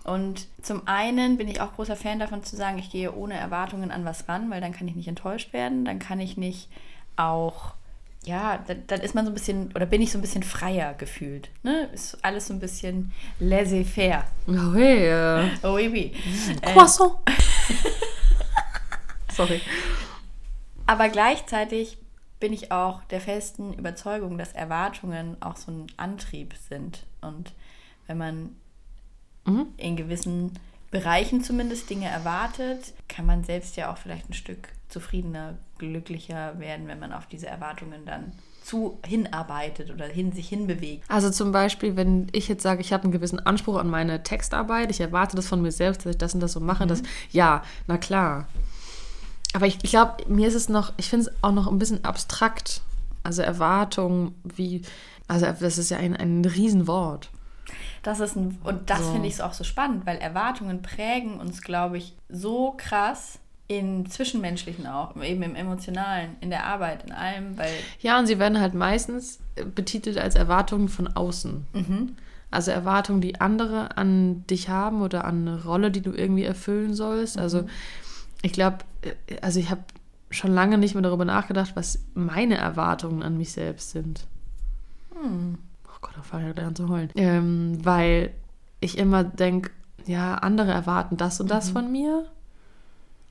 Und 0.07 0.47
zum 0.61 0.87
einen 0.87 1.35
bin 1.35 1.49
ich 1.49 1.59
auch 1.59 1.73
großer 1.73 1.97
Fan 1.97 2.17
davon 2.17 2.41
zu 2.41 2.55
sagen, 2.55 2.79
ich 2.79 2.89
gehe 2.89 3.13
ohne 3.13 3.33
Erwartungen 3.33 3.91
an 3.91 4.05
was 4.05 4.29
ran, 4.29 4.49
weil 4.49 4.61
dann 4.61 4.71
kann 4.71 4.87
ich 4.87 4.95
nicht 4.95 5.09
enttäuscht 5.09 5.51
werden, 5.51 5.83
dann 5.83 5.99
kann 5.99 6.21
ich 6.21 6.37
nicht 6.37 6.69
auch, 7.17 7.73
ja, 8.23 8.63
dann, 8.67 8.87
dann 8.87 9.01
ist 9.01 9.15
man 9.15 9.25
so 9.25 9.31
ein 9.31 9.33
bisschen, 9.33 9.73
oder 9.75 9.85
bin 9.85 10.01
ich 10.01 10.13
so 10.13 10.17
ein 10.17 10.21
bisschen 10.21 10.43
freier 10.43 10.93
gefühlt. 10.93 11.49
Ne? 11.61 11.89
Ist 11.93 12.23
alles 12.23 12.47
so 12.47 12.53
ein 12.53 12.61
bisschen 12.61 13.11
laissez-faire. 13.41 14.23
Oh, 14.47 14.73
hey. 14.75 15.51
Oh, 15.63 15.73
oui, 15.73 15.89
oui. 15.91 16.13
Äh, 16.61 16.71
Croissant. 16.71 17.15
Sorry. 19.33 19.59
Aber 20.85 21.09
gleichzeitig 21.09 21.97
bin 22.39 22.53
ich 22.53 22.71
auch 22.71 23.03
der 23.05 23.19
festen 23.19 23.73
Überzeugung, 23.73 24.37
dass 24.37 24.53
Erwartungen 24.53 25.35
auch 25.41 25.57
so 25.57 25.69
ein 25.69 25.87
Antrieb 25.97 26.53
sind. 26.69 27.05
Und 27.19 27.51
wenn 28.07 28.17
man 28.17 28.55
mhm. 29.47 29.65
in 29.77 29.95
gewissen 29.95 30.51
Bereichen 30.91 31.43
zumindest 31.43 31.89
Dinge 31.89 32.07
erwartet, 32.07 32.93
kann 33.07 33.25
man 33.25 33.43
selbst 33.43 33.75
ja 33.75 33.91
auch 33.91 33.97
vielleicht 33.97 34.29
ein 34.29 34.33
Stück 34.33 34.69
zufriedener, 34.89 35.55
glücklicher 35.77 36.59
werden, 36.59 36.87
wenn 36.87 36.99
man 36.99 37.13
auf 37.13 37.25
diese 37.27 37.47
Erwartungen 37.47 38.05
dann 38.05 38.31
zu 38.63 38.99
hinarbeitet 39.05 39.91
oder 39.91 40.05
hin, 40.05 40.33
sich 40.33 40.49
hinbewegt. 40.49 41.03
Also 41.07 41.29
zum 41.29 41.51
Beispiel, 41.51 41.95
wenn 41.95 42.27
ich 42.33 42.47
jetzt 42.47 42.63
sage, 42.63 42.81
ich 42.81 42.91
habe 42.91 43.03
einen 43.03 43.13
gewissen 43.13 43.39
Anspruch 43.39 43.77
an 43.77 43.89
meine 43.89 44.23
Textarbeit, 44.23 44.91
ich 44.91 44.99
erwarte 44.99 45.35
das 45.35 45.47
von 45.47 45.61
mir 45.61 45.71
selbst, 45.71 46.05
dass 46.05 46.11
ich 46.11 46.17
das 46.17 46.33
und 46.33 46.41
das 46.41 46.51
so 46.51 46.59
mache, 46.59 46.83
mhm. 46.83 46.89
das, 46.89 47.03
ja, 47.31 47.63
na 47.87 47.97
klar. 47.97 48.47
Aber 49.53 49.67
ich, 49.67 49.77
ich 49.83 49.91
glaube, 49.91 50.15
mir 50.27 50.47
ist 50.47 50.55
es 50.55 50.67
noch, 50.67 50.91
ich 50.97 51.09
finde 51.09 51.29
es 51.29 51.43
auch 51.43 51.53
noch 51.53 51.67
ein 51.67 51.79
bisschen 51.79 52.03
abstrakt. 52.03 52.81
Also 53.23 53.41
Erwartung, 53.41 54.35
wie, 54.43 54.81
also 55.27 55.45
das 55.45 55.77
ist 55.77 55.89
ja 55.89 55.97
ein, 55.97 56.15
ein 56.15 56.43
Riesenwort. 56.43 57.29
Das 58.03 58.19
ist 58.19 58.35
ein, 58.35 58.57
und 58.63 58.89
das 58.89 59.05
so. 59.05 59.11
finde 59.11 59.27
ich 59.27 59.41
auch 59.41 59.53
so 59.53 59.63
spannend, 59.63 60.05
weil 60.05 60.17
Erwartungen 60.17 60.81
prägen 60.81 61.39
uns, 61.39 61.61
glaube 61.61 61.97
ich, 61.97 62.15
so 62.29 62.73
krass 62.77 63.39
im 63.67 64.09
Zwischenmenschlichen 64.09 64.87
auch, 64.87 65.15
eben 65.21 65.43
im 65.43 65.55
Emotionalen, 65.55 66.37
in 66.39 66.49
der 66.49 66.65
Arbeit, 66.65 67.03
in 67.03 67.11
allem, 67.11 67.57
weil. 67.57 67.73
Ja, 67.99 68.17
und 68.17 68.27
sie 68.27 68.39
werden 68.39 68.61
halt 68.61 68.73
meistens 68.73 69.39
betitelt 69.75 70.17
als 70.17 70.35
Erwartungen 70.35 70.87
von 70.87 71.07
außen. 71.07 71.67
Mhm. 71.73 72.15
Also 72.49 72.71
Erwartungen, 72.71 73.19
die 73.19 73.41
andere 73.41 73.97
an 73.97 74.47
dich 74.47 74.69
haben 74.69 75.01
oder 75.01 75.25
an 75.25 75.47
eine 75.47 75.63
Rolle, 75.65 75.91
die 75.91 76.01
du 76.01 76.13
irgendwie 76.13 76.45
erfüllen 76.45 76.93
sollst. 76.93 77.35
Mhm. 77.35 77.41
Also 77.41 77.65
ich 78.41 78.53
glaube, 78.53 78.77
also 79.41 79.59
ich 79.59 79.69
habe 79.69 79.83
schon 80.29 80.53
lange 80.53 80.77
nicht 80.77 80.93
mehr 80.93 81.03
darüber 81.03 81.25
nachgedacht, 81.25 81.71
was 81.75 81.99
meine 82.13 82.57
Erwartungen 82.57 83.21
an 83.21 83.37
mich 83.37 83.51
selbst 83.51 83.91
sind. 83.91 84.27
Hm 85.21 85.57
oh 85.97 85.99
Gott, 86.01 86.17
da 86.17 86.21
fange 86.21 86.51
ich 86.51 86.63
an 86.63 86.75
zu 86.75 86.89
heulen. 86.89 87.09
Ähm, 87.15 87.79
weil 87.83 88.31
ich 88.79 88.97
immer 88.97 89.23
denke, 89.23 89.71
ja, 90.05 90.35
andere 90.35 90.71
erwarten 90.71 91.17
das 91.17 91.41
und 91.41 91.51
das 91.51 91.69
mhm. 91.69 91.73
von 91.73 91.91
mir. 91.91 92.25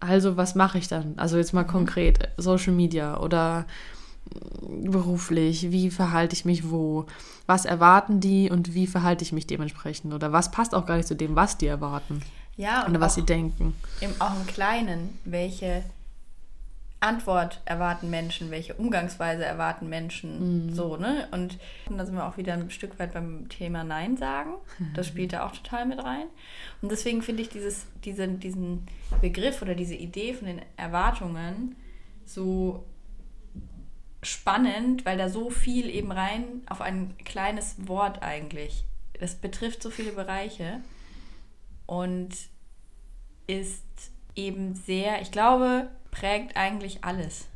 Also, 0.01 0.37
was 0.37 0.55
mache 0.55 0.79
ich 0.79 0.89
dann? 0.89 1.15
Also, 1.17 1.37
jetzt 1.39 1.55
mal 1.55 1.65
mhm. 1.65 1.69
konkret, 1.69 2.29
Social 2.37 2.73
Media 2.73 3.19
oder 3.19 3.65
beruflich, 4.69 5.71
wie 5.71 5.91
verhalte 5.91 6.35
ich 6.35 6.45
mich 6.45 6.71
wo? 6.71 7.07
Was 7.47 7.65
erwarten 7.65 8.21
die 8.21 8.51
und 8.51 8.75
wie 8.75 8.87
verhalte 8.87 9.23
ich 9.23 9.33
mich 9.33 9.47
dementsprechend? 9.47 10.13
Oder 10.13 10.33
was 10.33 10.51
passt 10.51 10.75
auch 10.75 10.85
gar 10.85 10.97
nicht 10.97 11.07
zu 11.07 11.15
dem, 11.15 11.37
was 11.37 11.59
die 11.59 11.67
erwarten? 11.67 12.23
Ja, 12.57 12.83
und 12.85 12.91
oder 12.91 13.01
was 13.01 13.15
sie 13.15 13.23
denken. 13.23 13.75
Im, 14.01 14.11
auch 14.19 14.35
im 14.35 14.47
Kleinen, 14.47 15.19
welche 15.25 15.85
Antwort 17.07 17.63
erwarten 17.65 18.11
Menschen, 18.11 18.51
welche 18.51 18.75
Umgangsweise 18.75 19.45
erwarten 19.45 19.89
Menschen, 19.89 20.67
mhm. 20.67 20.75
so, 20.75 20.97
ne? 20.97 21.29
Und, 21.31 21.59
und 21.89 21.99
da 21.99 22.05
sind 22.05 22.15
wir 22.15 22.27
auch 22.27 22.37
wieder 22.37 22.55
ein 22.55 22.71
Stück 22.71 22.99
weit 22.99 23.15
beim 23.15 23.49
Thema 23.49 23.85
Nein 23.85 24.17
sagen. 24.17 24.55
Das 24.95 25.07
spielt 25.07 25.33
da 25.33 25.47
auch 25.47 25.53
total 25.53 25.87
mit 25.87 26.03
rein. 26.03 26.27
Und 26.83 26.91
deswegen 26.91 27.23
finde 27.23 27.43
ich 27.43 27.49
dieses, 27.49 27.87
diese, 28.05 28.29
diesen 28.29 28.87
Begriff 29.21 29.63
oder 29.63 29.75
diese 29.75 29.95
Idee 29.95 30.35
von 30.35 30.47
den 30.47 30.61
Erwartungen 30.77 31.77
so 32.25 32.85
spannend, 34.23 35.07
weil 35.07 35.17
da 35.17 35.29
so 35.29 35.51
viel 35.51 35.89
eben 35.89 36.13
rein 36.13 36.63
auf 36.67 36.81
ein 36.81 37.15
kleines 37.25 37.77
Wort 37.87 38.23
eigentlich. 38.23 38.85
Das 39.19 39.37
betrifft 39.37 39.83
so 39.83 39.91
viele 39.91 40.13
Bereiche 40.13 40.81
und 41.87 42.31
ist 43.47 43.85
eben 44.35 44.75
sehr, 44.75 45.23
ich 45.23 45.31
glaube, 45.31 45.89
prägt 46.19 46.57
eigentlich 46.57 47.05
alles 47.05 47.47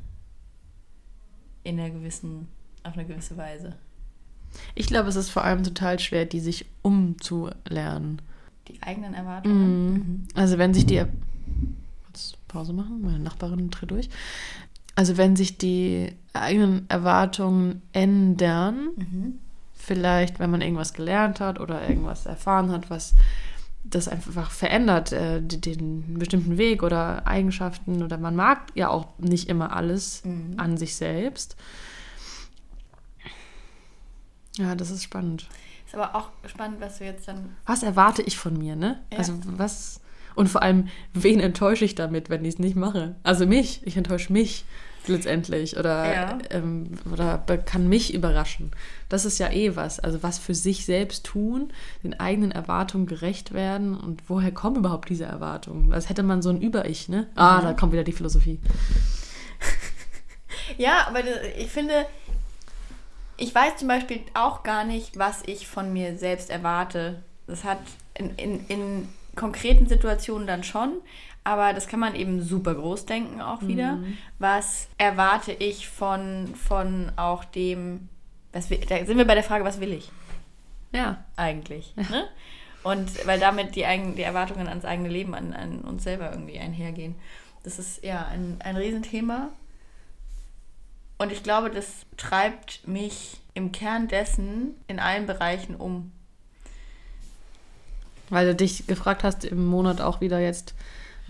in 1.64 1.78
einer 1.78 1.90
gewissen, 1.90 2.48
auf 2.82 2.94
eine 2.94 3.06
gewisse 3.06 3.36
Weise. 3.36 3.76
Ich 4.74 4.86
glaube, 4.86 5.08
es 5.08 5.16
ist 5.16 5.30
vor 5.30 5.44
allem 5.44 5.62
total 5.62 5.98
schwer, 5.98 6.26
die 6.26 6.40
sich 6.40 6.66
umzulernen. 6.82 8.20
Die 8.68 8.82
eigenen 8.82 9.14
Erwartungen. 9.14 9.92
Mhm. 9.92 10.28
Also 10.34 10.58
wenn 10.58 10.74
sich 10.74 10.86
die 10.86 11.04
kurz 12.04 12.34
Pause 12.48 12.72
machen, 12.72 13.00
meine 13.02 13.18
Nachbarin 13.18 13.70
tritt 13.70 13.90
durch. 13.90 14.10
Also 14.94 15.16
wenn 15.16 15.36
sich 15.36 15.56
die 15.56 16.12
eigenen 16.32 16.88
Erwartungen 16.90 17.82
ändern, 17.92 18.90
mhm. 18.96 19.38
vielleicht 19.72 20.38
wenn 20.38 20.50
man 20.50 20.60
irgendwas 20.60 20.92
gelernt 20.92 21.40
hat 21.40 21.60
oder 21.60 21.88
irgendwas 21.88 22.26
erfahren 22.26 22.70
hat, 22.72 22.90
was 22.90 23.14
das 23.84 24.08
einfach 24.08 24.50
verändert, 24.50 25.12
äh, 25.12 25.40
den 25.42 26.18
bestimmten 26.18 26.58
Weg 26.58 26.82
oder 26.82 27.26
Eigenschaften 27.26 28.02
oder 28.02 28.18
man 28.18 28.36
mag 28.36 28.66
ja 28.74 28.88
auch 28.88 29.18
nicht 29.18 29.48
immer 29.48 29.74
alles 29.74 30.24
mhm. 30.24 30.54
an 30.58 30.76
sich 30.76 30.94
selbst. 30.94 31.56
Ja, 34.58 34.74
das 34.74 34.90
ist 34.90 35.02
spannend. 35.02 35.48
Ist 35.86 35.94
aber 35.94 36.14
auch 36.14 36.28
spannend, 36.46 36.80
was 36.80 36.98
du 36.98 37.04
jetzt 37.04 37.26
dann. 37.26 37.56
Was 37.66 37.82
erwarte 37.82 38.22
ich 38.22 38.36
von 38.36 38.56
mir, 38.56 38.76
ne? 38.76 39.00
Ja. 39.10 39.18
Also 39.18 39.34
was. 39.44 40.00
Und 40.34 40.48
vor 40.48 40.62
allem, 40.62 40.88
wen 41.12 41.40
enttäusche 41.40 41.84
ich 41.84 41.94
damit, 41.94 42.30
wenn 42.30 42.44
ich 42.44 42.54
es 42.54 42.58
nicht 42.60 42.76
mache? 42.76 43.16
Also 43.22 43.46
mich. 43.46 43.84
Ich 43.84 43.96
enttäusche 43.96 44.32
mich 44.32 44.64
letztendlich 45.08 45.76
oder, 45.76 46.14
ja. 46.14 46.38
ähm, 46.50 46.90
oder 47.10 47.38
kann 47.38 47.88
mich 47.88 48.14
überraschen. 48.14 48.70
Das 49.08 49.24
ist 49.24 49.38
ja 49.38 49.50
eh 49.50 49.76
was. 49.76 50.00
Also 50.00 50.22
was 50.22 50.38
für 50.38 50.54
sich 50.54 50.84
selbst 50.84 51.26
tun, 51.26 51.72
den 52.02 52.18
eigenen 52.18 52.52
Erwartungen 52.52 53.06
gerecht 53.06 53.52
werden 53.52 53.96
und 53.96 54.22
woher 54.28 54.52
kommen 54.52 54.76
überhaupt 54.76 55.08
diese 55.08 55.24
Erwartungen? 55.24 55.92
Als 55.92 56.08
hätte 56.08 56.22
man 56.22 56.42
so 56.42 56.50
ein 56.50 56.60
Über-Ich, 56.60 57.08
ne? 57.08 57.28
Ah, 57.34 57.58
mhm. 57.58 57.64
da 57.64 57.72
kommt 57.74 57.92
wieder 57.92 58.04
die 58.04 58.12
Philosophie. 58.12 58.60
ja, 60.78 61.06
aber 61.08 61.20
ich 61.58 61.70
finde, 61.70 62.06
ich 63.36 63.54
weiß 63.54 63.76
zum 63.76 63.88
Beispiel 63.88 64.20
auch 64.34 64.62
gar 64.62 64.84
nicht, 64.84 65.18
was 65.18 65.42
ich 65.46 65.66
von 65.66 65.92
mir 65.92 66.16
selbst 66.18 66.50
erwarte. 66.50 67.22
Das 67.46 67.64
hat 67.64 67.78
in, 68.14 68.34
in, 68.36 68.66
in 68.68 69.08
konkreten 69.34 69.86
Situationen 69.86 70.46
dann 70.46 70.62
schon, 70.62 71.00
aber 71.44 71.72
das 71.72 71.88
kann 71.88 72.00
man 72.00 72.14
eben 72.14 72.42
super 72.42 72.74
groß 72.74 73.06
denken 73.06 73.40
auch 73.40 73.62
wieder. 73.62 73.96
Mhm. 73.96 74.18
Was 74.38 74.88
erwarte 74.98 75.52
ich 75.52 75.88
von, 75.88 76.54
von 76.54 77.12
auch 77.16 77.44
dem, 77.44 78.08
was 78.52 78.70
will, 78.70 78.80
da 78.88 79.04
sind 79.04 79.16
wir 79.16 79.26
bei 79.26 79.34
der 79.34 79.44
Frage, 79.44 79.64
was 79.64 79.80
will 79.80 79.92
ich? 79.92 80.10
Ja. 80.92 81.24
Eigentlich. 81.36 81.94
Ja. 81.96 82.02
Ne? 82.10 82.28
Und 82.82 83.26
weil 83.26 83.38
damit 83.38 83.76
die, 83.76 83.84
eigen, 83.84 84.16
die 84.16 84.22
Erwartungen 84.22 84.68
ans 84.68 84.84
eigene 84.84 85.08
Leben, 85.08 85.34
an, 85.34 85.52
an 85.52 85.80
uns 85.80 86.02
selber 86.02 86.30
irgendwie 86.30 86.58
einhergehen. 86.58 87.14
Das 87.62 87.78
ist 87.78 88.02
ja 88.02 88.26
ein, 88.26 88.56
ein 88.60 88.76
Riesenthema. 88.76 89.50
Und 91.18 91.30
ich 91.30 91.42
glaube, 91.42 91.70
das 91.70 92.06
treibt 92.16 92.88
mich 92.88 93.38
im 93.52 93.72
Kern 93.72 94.08
dessen 94.08 94.74
in 94.88 94.98
allen 94.98 95.26
Bereichen 95.26 95.76
um. 95.76 96.12
Weil 98.30 98.46
du 98.46 98.54
dich 98.54 98.86
gefragt 98.86 99.24
hast 99.24 99.44
im 99.44 99.66
Monat 99.66 100.00
auch 100.00 100.22
wieder 100.22 100.40
jetzt, 100.40 100.74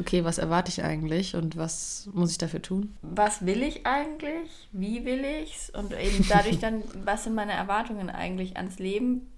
okay, 0.00 0.24
was 0.24 0.38
erwarte 0.38 0.70
ich 0.70 0.82
eigentlich 0.82 1.36
und 1.36 1.56
was 1.56 2.08
muss 2.12 2.32
ich 2.32 2.38
dafür 2.38 2.62
tun? 2.62 2.96
Was 3.02 3.44
will 3.46 3.62
ich 3.62 3.86
eigentlich? 3.86 4.68
Wie 4.72 5.04
will 5.04 5.24
ich's? 5.24 5.70
Und 5.70 5.92
eben 5.92 6.26
dadurch 6.28 6.58
dann, 6.58 6.82
was 7.04 7.24
sind 7.24 7.34
meine 7.34 7.52
Erwartungen 7.52 8.10
eigentlich 8.10 8.56
ans 8.56 8.78
Leben, 8.78 9.30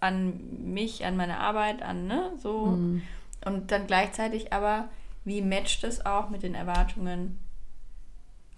an 0.00 0.40
mich, 0.72 1.04
an 1.04 1.16
meine 1.16 1.38
Arbeit, 1.38 1.82
an, 1.82 2.06
ne, 2.06 2.32
so. 2.38 2.66
Mhm. 2.66 3.02
Und 3.44 3.70
dann 3.70 3.86
gleichzeitig 3.86 4.52
aber, 4.52 4.88
wie 5.24 5.42
matcht 5.42 5.84
es 5.84 6.06
auch 6.06 6.30
mit 6.30 6.42
den 6.42 6.54
Erwartungen 6.54 7.38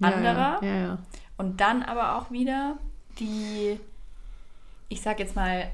anderer? 0.01 0.61
Ja, 0.63 0.69
ja, 0.69 0.81
ja, 0.81 0.99
und 1.39 1.61
dann 1.61 1.83
aber 1.83 2.17
auch 2.17 2.31
wieder 2.31 2.79
die, 3.19 3.81
ich 4.89 5.01
sag 5.01 5.19
jetzt 5.19 5.35
mal, 5.35 5.71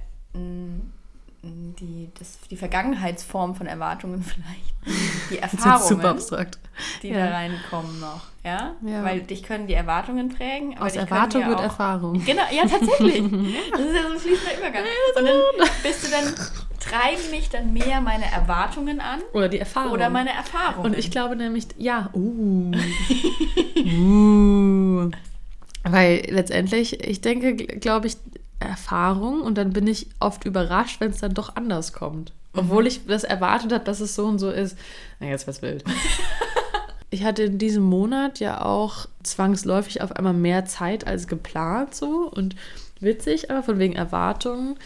die, 1.44 2.08
das, 2.18 2.38
die 2.50 2.56
Vergangenheitsform 2.56 3.54
von 3.54 3.66
Erwartungen 3.66 4.22
vielleicht, 4.22 5.30
die 5.30 5.38
Erfahrungen, 5.38 5.88
super 5.88 6.10
abstrakt. 6.10 6.58
die 7.02 7.08
ja. 7.08 7.26
da 7.26 7.32
reinkommen 7.32 8.00
noch, 8.00 8.22
ja? 8.44 8.76
ja? 8.84 9.04
Weil 9.04 9.22
dich 9.22 9.42
können 9.42 9.66
die 9.66 9.74
Erwartungen 9.74 10.28
prägen. 10.28 10.78
Aus 10.78 10.94
Erwartung 10.94 11.46
wird 11.48 11.58
auch, 11.58 11.64
Erfahrung. 11.64 12.24
Genau, 12.24 12.42
ja 12.50 12.62
tatsächlich. 12.62 13.22
das 13.72 13.80
ist 13.80 13.94
ja 13.94 14.02
so 14.02 14.12
ein 14.12 14.18
fließender 14.18 14.58
Übergang. 14.58 14.84
Und 15.18 15.24
dann 15.24 15.68
bist 15.82 16.06
du 16.06 16.10
dann, 16.10 16.34
treiben 16.78 17.30
mich 17.30 17.50
dann 17.50 17.72
mehr 17.72 18.00
meine 18.00 18.30
Erwartungen 18.30 19.00
an. 19.00 19.20
Oder 19.32 19.48
die 19.48 19.58
Erfahrung. 19.58 19.92
Oder 19.92 20.10
meine 20.10 20.30
Erfahrungen. 20.30 20.86
Und 20.86 20.98
ich 20.98 21.10
glaube 21.10 21.34
nämlich, 21.34 21.66
ja, 21.76 22.10
uh. 22.14 22.72
uh. 23.76 25.10
Weil 25.84 26.24
letztendlich, 26.28 27.04
ich 27.04 27.20
denke, 27.20 27.56
glaube 27.56 28.06
ich, 28.06 28.16
Erfahrung 28.72 29.42
und 29.42 29.58
dann 29.58 29.74
bin 29.74 29.86
ich 29.86 30.06
oft 30.18 30.46
überrascht, 30.46 30.98
wenn 31.00 31.10
es 31.10 31.20
dann 31.20 31.34
doch 31.34 31.56
anders 31.56 31.92
kommt. 31.92 32.32
Obwohl 32.54 32.82
mhm. 32.82 32.88
ich 32.88 33.06
das 33.06 33.22
erwartet 33.22 33.70
habe, 33.70 33.84
dass 33.84 34.00
es 34.00 34.14
so 34.14 34.24
und 34.24 34.38
so 34.38 34.50
ist. 34.50 34.78
Na, 35.20 35.26
jetzt 35.26 35.46
was 35.46 35.60
wild. 35.60 35.84
ich 37.10 37.22
hatte 37.22 37.42
in 37.42 37.58
diesem 37.58 37.82
Monat 37.82 38.40
ja 38.40 38.64
auch 38.64 39.06
zwangsläufig 39.22 40.00
auf 40.00 40.12
einmal 40.12 40.32
mehr 40.32 40.64
Zeit 40.64 41.06
als 41.06 41.26
geplant 41.26 41.94
so 41.94 42.30
und 42.30 42.56
witzig, 42.98 43.50
aber 43.50 43.62
von 43.62 43.78
wegen 43.78 43.94
Erwartungen. 43.94 44.76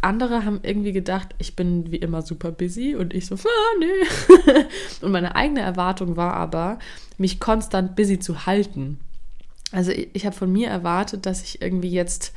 Andere 0.00 0.44
haben 0.44 0.60
irgendwie 0.62 0.92
gedacht, 0.92 1.34
ich 1.38 1.56
bin 1.56 1.90
wie 1.90 1.96
immer 1.96 2.22
super 2.22 2.52
busy 2.52 2.94
und 2.94 3.12
ich 3.12 3.26
so, 3.26 3.34
ah, 3.34 3.78
nee. 3.80 4.64
und 5.00 5.10
meine 5.10 5.34
eigene 5.34 5.60
Erwartung 5.60 6.16
war 6.16 6.34
aber, 6.34 6.78
mich 7.16 7.40
konstant 7.40 7.96
busy 7.96 8.20
zu 8.20 8.46
halten. 8.46 9.00
Also 9.72 9.90
ich, 9.90 10.10
ich 10.12 10.24
habe 10.24 10.36
von 10.36 10.52
mir 10.52 10.68
erwartet, 10.68 11.26
dass 11.26 11.42
ich 11.42 11.60
irgendwie 11.62 11.90
jetzt 11.90 12.32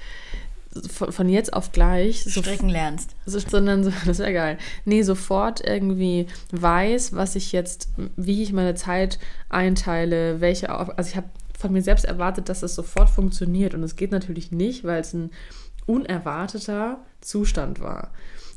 von, 0.89 1.11
von 1.11 1.29
jetzt 1.29 1.53
auf 1.53 1.71
gleich 1.71 2.23
so 2.23 2.41
stricken 2.41 2.69
lernst. 2.69 3.15
So, 3.25 3.39
sondern 3.39 3.83
so, 3.83 3.91
das 4.05 4.19
wäre 4.19 4.33
geil. 4.33 4.57
Nee, 4.85 5.03
sofort 5.03 5.65
irgendwie 5.65 6.27
weiß, 6.51 7.13
was 7.13 7.35
ich 7.35 7.51
jetzt, 7.51 7.89
wie 8.15 8.43
ich 8.43 8.53
meine 8.53 8.75
Zeit 8.75 9.19
einteile, 9.49 10.41
welche, 10.41 10.69
also 10.69 11.09
ich 11.09 11.15
habe 11.15 11.27
von 11.57 11.71
mir 11.71 11.81
selbst 11.81 12.05
erwartet, 12.05 12.49
dass 12.49 12.63
es 12.63 12.75
sofort 12.75 13.09
funktioniert 13.09 13.73
und 13.73 13.83
es 13.83 13.95
geht 13.95 14.11
natürlich 14.11 14.51
nicht, 14.51 14.83
weil 14.83 15.01
es 15.01 15.13
ein 15.13 15.31
unerwarteter 15.85 16.99
Zustand 17.21 17.79
war. 17.79 18.11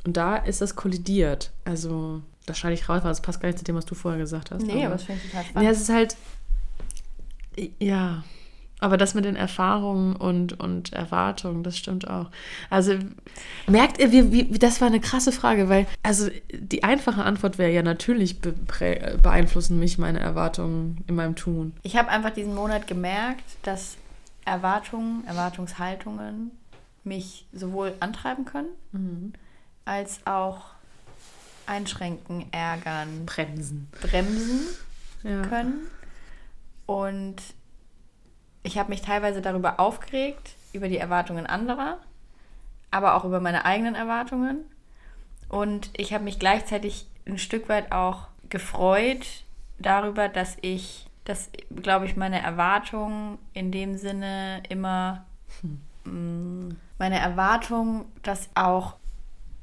Und 0.06 0.16
da 0.16 0.37
ist 0.37 0.61
das 0.61 0.76
kollidiert. 0.76 1.52
Also, 1.64 2.23
das 2.47 2.59
schneide 2.59 2.75
ich 2.75 2.88
raus, 2.88 3.02
weil 3.02 3.11
das 3.11 3.23
passt 3.23 3.40
gar 3.40 3.49
nicht 3.49 3.59
zu 3.59 3.64
dem, 3.64 3.76
was 3.76 3.87
du 3.87 3.94
vorher 3.94 4.21
gesagt 4.21 4.50
hast. 4.50 4.62
Nee, 4.62 4.73
aber, 4.73 4.87
aber 4.87 4.94
das 4.94 5.04
finde 5.04 5.21
ich 5.25 5.30
total 5.30 5.44
spannend. 5.44 5.66
Ja, 5.66 5.73
es 5.73 5.80
ist 5.80 5.88
halt, 5.88 6.16
ja, 7.78 8.25
aber 8.84 8.98
das 8.98 9.14
mit 9.14 9.24
den 9.24 9.34
Erfahrungen 9.34 10.14
und, 10.14 10.60
und 10.60 10.92
Erwartungen, 10.92 11.62
das 11.62 11.78
stimmt 11.78 12.06
auch. 12.06 12.30
Also 12.68 12.98
merkt 13.66 13.98
ihr, 13.98 14.12
wie, 14.12 14.30
wie, 14.30 14.58
das 14.58 14.82
war 14.82 14.88
eine 14.88 15.00
krasse 15.00 15.32
Frage, 15.32 15.70
weil 15.70 15.86
also 16.02 16.28
die 16.52 16.84
einfache 16.84 17.24
Antwort 17.24 17.56
wäre 17.56 17.70
ja 17.70 17.82
natürlich 17.82 18.42
be 18.42 18.54
beeinflussen 19.22 19.78
mich 19.78 19.96
meine 19.96 20.20
Erwartungen 20.20 21.02
in 21.06 21.14
meinem 21.14 21.34
Tun. 21.34 21.72
Ich 21.82 21.96
habe 21.96 22.10
einfach 22.10 22.28
diesen 22.28 22.54
Monat 22.54 22.86
gemerkt, 22.86 23.44
dass 23.62 23.96
Erwartungen, 24.44 25.26
Erwartungshaltungen 25.26 26.50
mich 27.04 27.46
sowohl 27.54 27.94
antreiben 28.00 28.44
können, 28.44 28.68
mhm. 28.92 29.32
als 29.86 30.20
auch 30.26 30.66
einschränken, 31.64 32.44
ärgern, 32.52 33.24
bremsen, 33.24 33.88
bremsen 34.02 34.60
ja. 35.22 35.40
können. 35.40 35.86
Und 36.84 37.36
ich 38.64 38.78
habe 38.78 38.88
mich 38.88 39.02
teilweise 39.02 39.40
darüber 39.40 39.78
aufgeregt, 39.78 40.56
über 40.73 40.88
die 40.88 40.99
Erwartungen 40.99 41.47
anderer, 41.47 41.99
aber 42.90 43.14
auch 43.14 43.25
über 43.25 43.38
meine 43.38 43.64
eigenen 43.64 43.94
Erwartungen. 43.94 44.64
Und 45.49 45.90
ich 45.97 46.12
habe 46.12 46.25
mich 46.25 46.38
gleichzeitig 46.38 47.06
ein 47.26 47.38
Stück 47.38 47.68
weit 47.68 47.92
auch 47.92 48.26
gefreut 48.49 49.44
darüber, 49.78 50.28
dass 50.28 50.56
ich, 50.62 51.06
dass, 51.25 51.50
glaube 51.76 52.06
ich, 52.06 52.16
meine 52.16 52.42
Erwartungen 52.42 53.38
in 53.52 53.71
dem 53.71 53.97
Sinne 53.97 54.62
immer, 54.68 55.26
hm. 56.04 56.76
meine 56.99 57.18
Erwartung, 57.18 58.06
dass 58.23 58.49
auch 58.54 58.94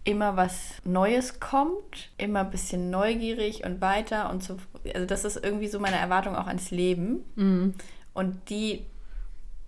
immer 0.04 0.38
was 0.38 0.76
Neues 0.84 1.40
kommt, 1.40 2.10
immer 2.18 2.42
ein 2.42 2.52
bisschen 2.52 2.90
neugierig 2.90 3.64
und 3.66 3.82
weiter 3.82 4.30
und 4.30 4.44
so. 4.44 4.58
Also 4.94 5.06
das 5.06 5.26
ist 5.26 5.44
irgendwie 5.44 5.68
so 5.68 5.80
meine 5.80 5.98
Erwartung 5.98 6.36
auch 6.36 6.48
ans 6.48 6.72
Leben. 6.72 7.24
Mhm. 7.36 7.76
Und 8.14 8.50
die 8.50 8.86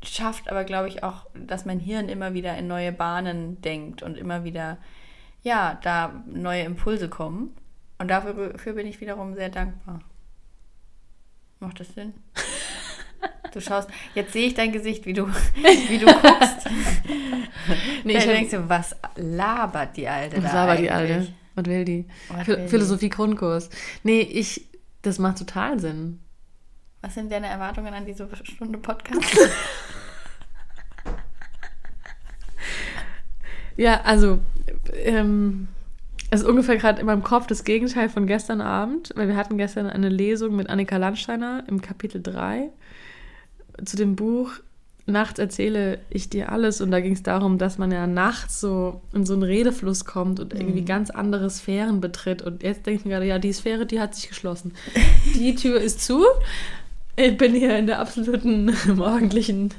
schafft 0.05 0.49
aber, 0.49 0.63
glaube 0.63 0.87
ich, 0.87 1.03
auch, 1.03 1.27
dass 1.33 1.65
mein 1.65 1.79
Hirn 1.79 2.09
immer 2.09 2.33
wieder 2.33 2.57
in 2.57 2.67
neue 2.67 2.91
Bahnen 2.91 3.61
denkt 3.61 4.03
und 4.03 4.17
immer 4.17 4.43
wieder, 4.43 4.77
ja, 5.41 5.79
da 5.83 6.23
neue 6.25 6.63
Impulse 6.63 7.09
kommen. 7.09 7.55
Und 7.97 8.09
dafür, 8.09 8.49
dafür 8.49 8.73
bin 8.73 8.87
ich 8.87 9.01
wiederum 9.01 9.35
sehr 9.35 9.49
dankbar. 9.49 10.01
Macht 11.59 11.79
das 11.79 11.93
Sinn? 11.93 12.13
Du 13.53 13.61
schaust, 13.61 13.87
jetzt 14.15 14.33
sehe 14.33 14.47
ich 14.47 14.55
dein 14.55 14.71
Gesicht, 14.71 15.05
wie 15.05 15.13
du, 15.13 15.27
wie 15.87 15.99
du 15.99 16.07
guckst. 16.07 16.67
nee, 18.03 18.17
ich 18.17 18.23
denkst 18.25 18.49
du, 18.49 18.67
was 18.67 18.95
labert 19.15 19.95
die 19.95 20.07
Alte 20.07 20.43
was 20.43 20.51
da 20.51 20.65
labert 20.65 20.77
eigentlich? 20.77 20.87
die 20.87 20.91
Alte? 20.91 21.33
Was 21.53 21.65
will 21.65 21.85
die? 21.85 22.05
Was 22.29 22.47
will 22.47 22.67
Philosophie 22.67 23.09
Grundkurs. 23.09 23.69
Nee, 24.01 24.21
ich, 24.21 24.67
das 25.03 25.19
macht 25.19 25.37
total 25.37 25.79
Sinn. 25.79 26.19
Was 27.01 27.13
sind 27.13 27.31
deine 27.31 27.47
Erwartungen 27.47 27.93
an 27.93 28.05
diese 28.05 28.27
Stunde 28.43 28.79
Podcast? 28.79 29.37
ja, 33.77 34.01
also, 34.03 34.39
ähm, 35.03 35.67
es 36.29 36.41
ist 36.41 36.47
ungefähr 36.47 36.77
gerade 36.77 36.99
in 36.99 37.05
meinem 37.05 37.23
Kopf 37.23 37.47
das 37.47 37.63
Gegenteil 37.63 38.09
von 38.09 38.25
gestern 38.25 38.61
Abend, 38.61 39.11
weil 39.15 39.27
wir 39.27 39.35
hatten 39.35 39.57
gestern 39.57 39.87
eine 39.87 40.09
Lesung 40.09 40.55
mit 40.55 40.69
Annika 40.69 40.97
Landsteiner 40.97 41.63
im 41.67 41.81
Kapitel 41.81 42.21
3 42.21 42.69
zu 43.85 43.97
dem 43.97 44.15
Buch 44.15 44.51
Nachts 45.05 45.37
erzähle 45.37 45.99
ich 46.09 46.29
dir 46.29 46.49
alles 46.49 46.79
und 46.79 46.89
da 46.89 47.01
ging 47.01 47.11
es 47.11 47.23
darum, 47.23 47.57
dass 47.57 47.77
man 47.77 47.91
ja 47.91 48.07
nachts 48.07 48.61
so 48.61 49.01
in 49.11 49.25
so 49.25 49.33
einen 49.33 49.43
Redefluss 49.43 50.05
kommt 50.05 50.39
und 50.39 50.53
irgendwie 50.53 50.81
mhm. 50.81 50.85
ganz 50.85 51.09
andere 51.09 51.49
Sphären 51.49 51.99
betritt 51.99 52.41
und 52.41 52.63
jetzt 52.63 52.85
denke 52.85 52.99
ich 52.99 53.05
mir 53.05 53.11
gerade, 53.11 53.25
ja, 53.25 53.37
die 53.37 53.51
Sphäre, 53.51 53.85
die 53.85 53.99
hat 53.99 54.15
sich 54.15 54.29
geschlossen. 54.29 54.73
Die 55.35 55.55
Tür 55.55 55.81
ist 55.81 55.99
zu. 55.99 56.23
Ich 57.17 57.37
bin 57.37 57.53
hier 57.53 57.77
in 57.77 57.85
der 57.85 57.99
absoluten 57.99 58.73
morgendlichen 58.95 59.71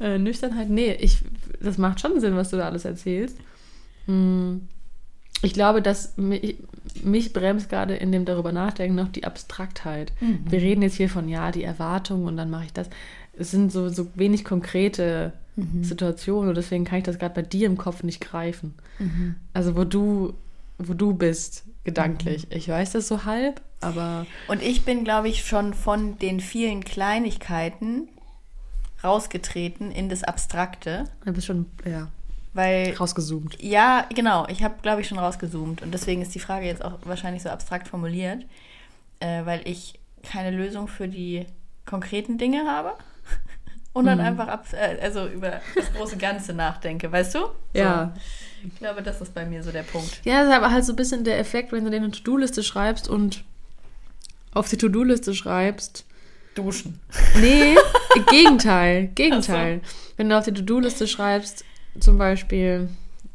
äh, 0.00 0.18
Nüchternheit. 0.18 0.68
Nee, 0.68 0.96
ich, 1.00 1.18
das 1.62 1.78
macht 1.78 2.00
schon 2.00 2.20
Sinn, 2.20 2.36
was 2.36 2.50
du 2.50 2.56
da 2.56 2.66
alles 2.66 2.84
erzählst. 2.84 3.36
Hm. 4.06 4.68
Ich 5.44 5.54
glaube, 5.54 5.82
dass 5.82 6.16
mich, 6.16 6.56
mich 7.02 7.32
bremst 7.32 7.68
gerade 7.68 7.96
in 7.96 8.12
dem 8.12 8.24
darüber 8.24 8.52
nachdenken 8.52 8.94
noch 8.94 9.08
die 9.08 9.24
Abstraktheit. 9.24 10.12
Mhm. 10.20 10.44
Wir 10.48 10.60
reden 10.60 10.82
jetzt 10.82 10.94
hier 10.94 11.08
von, 11.08 11.28
ja, 11.28 11.50
die 11.50 11.64
Erwartung 11.64 12.26
und 12.26 12.36
dann 12.36 12.48
mache 12.48 12.66
ich 12.66 12.72
das 12.72 12.88
es 13.38 13.50
sind 13.50 13.72
so, 13.72 13.88
so 13.88 14.08
wenig 14.14 14.44
konkrete 14.44 15.32
mhm. 15.56 15.84
Situationen 15.84 16.50
und 16.50 16.56
deswegen 16.56 16.84
kann 16.84 16.98
ich 16.98 17.04
das 17.04 17.18
gerade 17.18 17.34
bei 17.34 17.42
dir 17.42 17.66
im 17.66 17.78
Kopf 17.78 18.02
nicht 18.02 18.20
greifen. 18.20 18.74
Mhm. 18.98 19.36
Also 19.52 19.76
wo 19.76 19.84
du, 19.84 20.34
wo 20.78 20.94
du 20.94 21.14
bist, 21.14 21.64
gedanklich. 21.84 22.48
Mhm. 22.48 22.56
Ich 22.56 22.68
weiß 22.68 22.92
das 22.92 23.08
so 23.08 23.24
halb, 23.24 23.60
aber. 23.80 24.26
Und 24.48 24.62
ich 24.62 24.84
bin, 24.84 25.04
glaube 25.04 25.28
ich, 25.28 25.44
schon 25.44 25.74
von 25.74 26.18
den 26.18 26.40
vielen 26.40 26.84
Kleinigkeiten 26.84 28.08
rausgetreten 29.04 29.90
in 29.90 30.08
das 30.08 30.24
Abstrakte. 30.24 31.04
Du 31.24 31.32
bist 31.32 31.46
schon, 31.46 31.66
ja. 31.84 32.08
Weil, 32.54 32.94
rausgezoomt. 32.94 33.62
Ja, 33.62 34.06
genau. 34.14 34.46
Ich 34.48 34.62
habe, 34.62 34.74
glaube 34.82 35.00
ich, 35.00 35.08
schon 35.08 35.18
rausgezoomt. 35.18 35.82
Und 35.82 35.92
deswegen 35.92 36.20
ist 36.20 36.34
die 36.34 36.38
Frage 36.38 36.66
jetzt 36.66 36.84
auch 36.84 36.98
wahrscheinlich 37.04 37.42
so 37.42 37.48
abstrakt 37.48 37.88
formuliert, 37.88 38.44
äh, 39.20 39.44
weil 39.46 39.62
ich 39.64 39.98
keine 40.22 40.54
Lösung 40.54 40.86
für 40.86 41.08
die 41.08 41.46
konkreten 41.86 42.38
Dinge 42.38 42.66
habe 42.66 42.92
und 43.92 44.04
dann 44.04 44.18
mhm. 44.18 44.24
einfach 44.24 44.48
ab, 44.48 44.66
äh, 44.72 45.00
also 45.00 45.26
über 45.26 45.60
das 45.74 45.92
große 45.94 46.16
Ganze 46.16 46.52
nachdenke, 46.52 47.10
weißt 47.10 47.34
du? 47.34 47.38
So. 47.38 47.54
Ja. 47.72 48.14
Ich 48.64 48.78
glaube, 48.78 49.02
das 49.02 49.20
ist 49.20 49.34
bei 49.34 49.44
mir 49.44 49.62
so 49.62 49.72
der 49.72 49.82
Punkt. 49.82 50.20
Ja, 50.24 50.40
das 50.40 50.50
ist 50.50 50.54
aber 50.54 50.70
halt 50.70 50.84
so 50.84 50.92
ein 50.92 50.96
bisschen 50.96 51.24
der 51.24 51.38
Effekt, 51.38 51.72
wenn 51.72 51.84
du 51.84 51.90
dir 51.90 51.96
eine 51.96 52.10
To-Do-Liste 52.10 52.62
schreibst 52.62 53.08
und 53.08 53.44
auf 54.52 54.68
die 54.68 54.76
To-Do-Liste 54.76 55.34
schreibst. 55.34 56.04
Duschen. 56.54 57.00
Nee, 57.40 57.76
Gegenteil. 58.30 59.08
Gegenteil. 59.14 59.80
So. 59.82 59.90
Wenn 60.16 60.28
du 60.28 60.38
auf 60.38 60.44
die 60.44 60.52
To-Do-Liste 60.52 61.06
schreibst, 61.06 61.64
zum 61.98 62.18
Beispiel, 62.18 62.88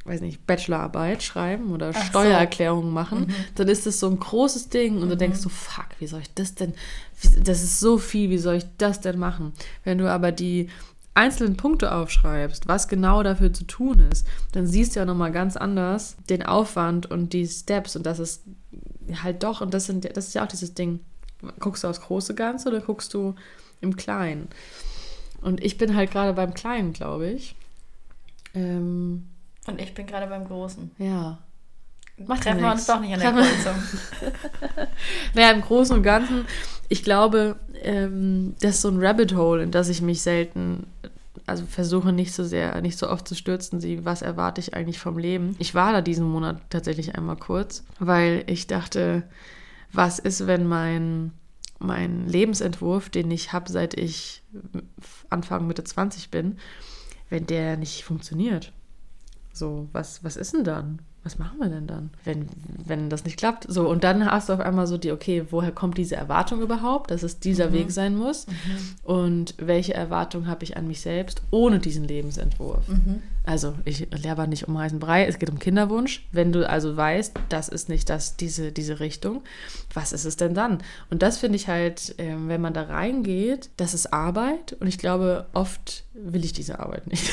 weiß 0.06 0.22
nicht, 0.22 0.46
Bachelorarbeit 0.48 1.24
schreiben 1.24 1.72
oder 1.72 1.92
Ach 1.94 2.06
Steuererklärungen 2.06 2.90
so. 2.90 2.94
machen, 2.94 3.20
mhm. 3.22 3.34
dann 3.56 3.68
ist 3.68 3.86
das 3.86 4.00
so 4.00 4.10
ein 4.10 4.20
großes 4.20 4.70
Ding 4.70 4.98
und 4.98 5.06
mhm. 5.06 5.10
du 5.10 5.18
denkst 5.18 5.40
so, 5.40 5.50
fuck, 5.50 5.88
wie 6.00 6.08
soll 6.08 6.22
ich 6.22 6.34
das 6.34 6.56
denn, 6.56 6.74
das 7.44 7.64
ist 7.64 7.80
so 7.80 7.98
viel, 7.98 8.30
wie 8.30 8.38
soll 8.38 8.56
ich 8.56 8.66
das 8.78 9.02
denn 9.02 9.20
machen? 9.20 9.54
Wenn 9.84 9.98
du 9.98 10.10
aber 10.10 10.32
die 10.32 10.70
einzelnen 11.14 11.58
Punkte 11.58 11.94
aufschreibst, 11.94 12.68
was 12.68 12.88
genau 12.88 13.24
dafür 13.24 13.52
zu 13.52 13.66
tun 13.66 14.08
ist, 14.12 14.28
dann 14.52 14.68
siehst 14.68 14.96
du 14.96 15.00
ja 15.00 15.06
nochmal 15.06 15.32
ganz 15.32 15.58
anders 15.58 16.16
den 16.30 16.46
Aufwand 16.46 17.10
und 17.10 17.34
die 17.34 17.48
Steps 17.48 17.96
und 17.96 18.06
das 18.06 18.20
ist 18.20 18.44
halt 19.24 19.41
doch, 19.44 19.62
und 19.62 19.74
das, 19.74 19.86
sind, 19.86 20.06
das 20.15 20.28
ist 20.28 20.36
ja 20.36 20.44
auch 20.44 20.48
dieses 20.48 20.74
Ding, 20.74 21.00
guckst 21.60 21.84
du 21.84 21.88
aufs 21.88 22.02
große 22.02 22.36
Ganze 22.36 22.69
oder 22.69 22.82
guckst 22.82 23.13
du 23.13 23.36
im 23.82 23.95
Kleinen? 23.95 24.47
Und 25.41 25.63
ich 25.63 25.78
bin 25.78 25.95
halt 25.95 26.12
gerade 26.12 26.34
beim 26.34 26.54
Kleinen, 26.54 26.93
glaube 26.93 27.30
ich. 27.30 27.56
Ähm, 28.54 29.28
und 29.67 29.82
ich 29.82 29.93
bin 29.93 30.08
gerade 30.08 30.28
beim 30.28 30.45
Großen. 30.45 30.91
Ja. 30.97 31.39
Macht 32.26 32.43
Treffen 32.43 32.62
wir 32.62 32.71
uns 32.71 32.88
doch 32.88 33.00
nicht 33.00 33.13
an 33.13 33.19
der 33.19 33.32
Kreuzung. 33.32 33.76
naja, 35.36 35.52
im 35.52 35.62
Großen 35.62 35.95
und 35.95 36.02
Ganzen, 36.02 36.45
ich 36.89 37.04
glaube, 37.04 37.58
ähm, 37.84 38.56
das 38.60 38.76
ist 38.76 38.82
so 38.82 38.89
ein 38.89 39.04
Rabbit 39.04 39.36
Hole, 39.36 39.62
in 39.62 39.69
das 39.69 39.88
ich 39.88 40.02
mich 40.02 40.23
selten, 40.23 40.88
also 41.45 41.65
versuche 41.67 42.12
nicht 42.12 42.34
so 42.34 42.43
sehr, 42.43 42.82
nicht 42.82 42.97
so 42.97 43.08
oft 43.08 43.28
zu 43.28 43.36
stürzen, 43.36 43.80
sie, 43.80 44.04
was 44.04 44.23
erwarte 44.23 44.62
ich 44.62 44.73
eigentlich 44.73 44.97
vom 44.97 45.19
Leben. 45.19 45.56
Ich 45.60 45.76
war 45.76 45.91
da 45.91 46.02
diesen 46.02 46.28
Monat 46.28 46.60
tatsächlich 46.71 47.15
einmal 47.15 47.38
kurz, 47.38 47.84
weil 48.00 48.43
ich 48.47 48.65
dachte, 48.65 49.21
was 49.93 50.19
ist, 50.19 50.47
wenn 50.47 50.67
mein, 50.67 51.32
mein 51.80 52.28
Lebensentwurf, 52.28 53.10
den 53.10 53.32
ich 53.32 53.54
habe, 53.54 53.71
seit 53.71 53.93
ich 53.93 54.43
Anfang 55.30 55.67
Mitte 55.67 55.84
20 55.84 56.30
bin, 56.30 56.58
wenn 57.30 57.45
der 57.45 57.78
nicht 57.78 58.04
funktioniert? 58.04 58.73
So, 59.54 59.88
was, 59.91 60.23
was 60.23 60.38
ist 60.38 60.54
denn 60.54 60.63
dann? 60.63 61.02
Was 61.28 61.38
machen 61.38 61.60
wir 61.60 61.68
denn 61.68 61.88
dann, 61.88 62.10
wenn, 62.24 62.48
wenn 62.86 63.10
das 63.10 63.26
nicht 63.26 63.36
klappt? 63.36 63.66
So, 63.68 63.90
und 63.90 64.06
dann 64.06 64.32
hast 64.32 64.48
du 64.48 64.54
auf 64.54 64.62
einmal 64.62 64.88
so 64.88 64.98
die, 64.98 65.12
okay, 65.12 65.44
woher 65.50 65.74
kommt 65.74 65.98
diese 65.98 66.16
Erwartung 66.16 66.62
überhaupt, 66.62 67.12
dass 67.12 67.22
es 67.22 67.42
dieser 67.42 67.68
mhm. 67.68 67.74
Weg 67.74 67.92
sein 67.92 68.16
muss? 68.16 68.48
Mhm. 68.48 68.54
Und 69.04 69.54
welche 69.58 69.94
Erwartung 69.94 70.48
habe 70.48 70.63
ich 70.63 70.78
an 70.78 70.88
mich 70.88 71.02
selbst 71.02 71.42
ohne 71.52 71.80
diesen 71.80 72.06
Lebensentwurf? 72.06 72.88
Mhm. 72.88 73.22
Also, 73.44 73.74
ich 73.84 74.08
lehre 74.12 74.48
nicht 74.48 74.70
um 74.70 74.78
heißen 74.78 75.00
Brei, 75.00 75.26
es 75.26 75.38
geht 75.38 75.50
um 75.50 75.60
Kinderwunsch. 75.60 76.26
Wenn 76.32 76.54
du 76.54 76.70
also 76.70 76.96
weißt, 76.96 77.34
das 77.50 77.68
ist 77.68 77.90
nicht 77.90 78.10
das, 78.10 78.38
diese, 78.38 78.72
diese 78.72 79.02
Richtung, 79.02 79.42
was 79.94 80.13
ist 80.13 80.24
es 80.24 80.38
denn 80.38 80.54
dann? 80.54 80.78
Und 81.10 81.24
das 81.24 81.40
finde 81.40 81.58
ich 81.58 81.68
halt, 81.68 82.18
äh, 82.20 82.36
wenn 82.38 82.62
man 82.62 82.74
da 82.74 82.84
reingeht, 82.84 83.70
das 83.76 83.94
ist 83.94 84.13
Arbeit 84.13 84.78
und 84.80 84.88
ich 84.88 84.98
glaube, 84.98 85.46
oft 85.54 86.06
will 86.13 86.46
ich 86.46 86.54
diese 86.54 86.80
Arbeit 86.80 87.06
nicht. 87.08 87.30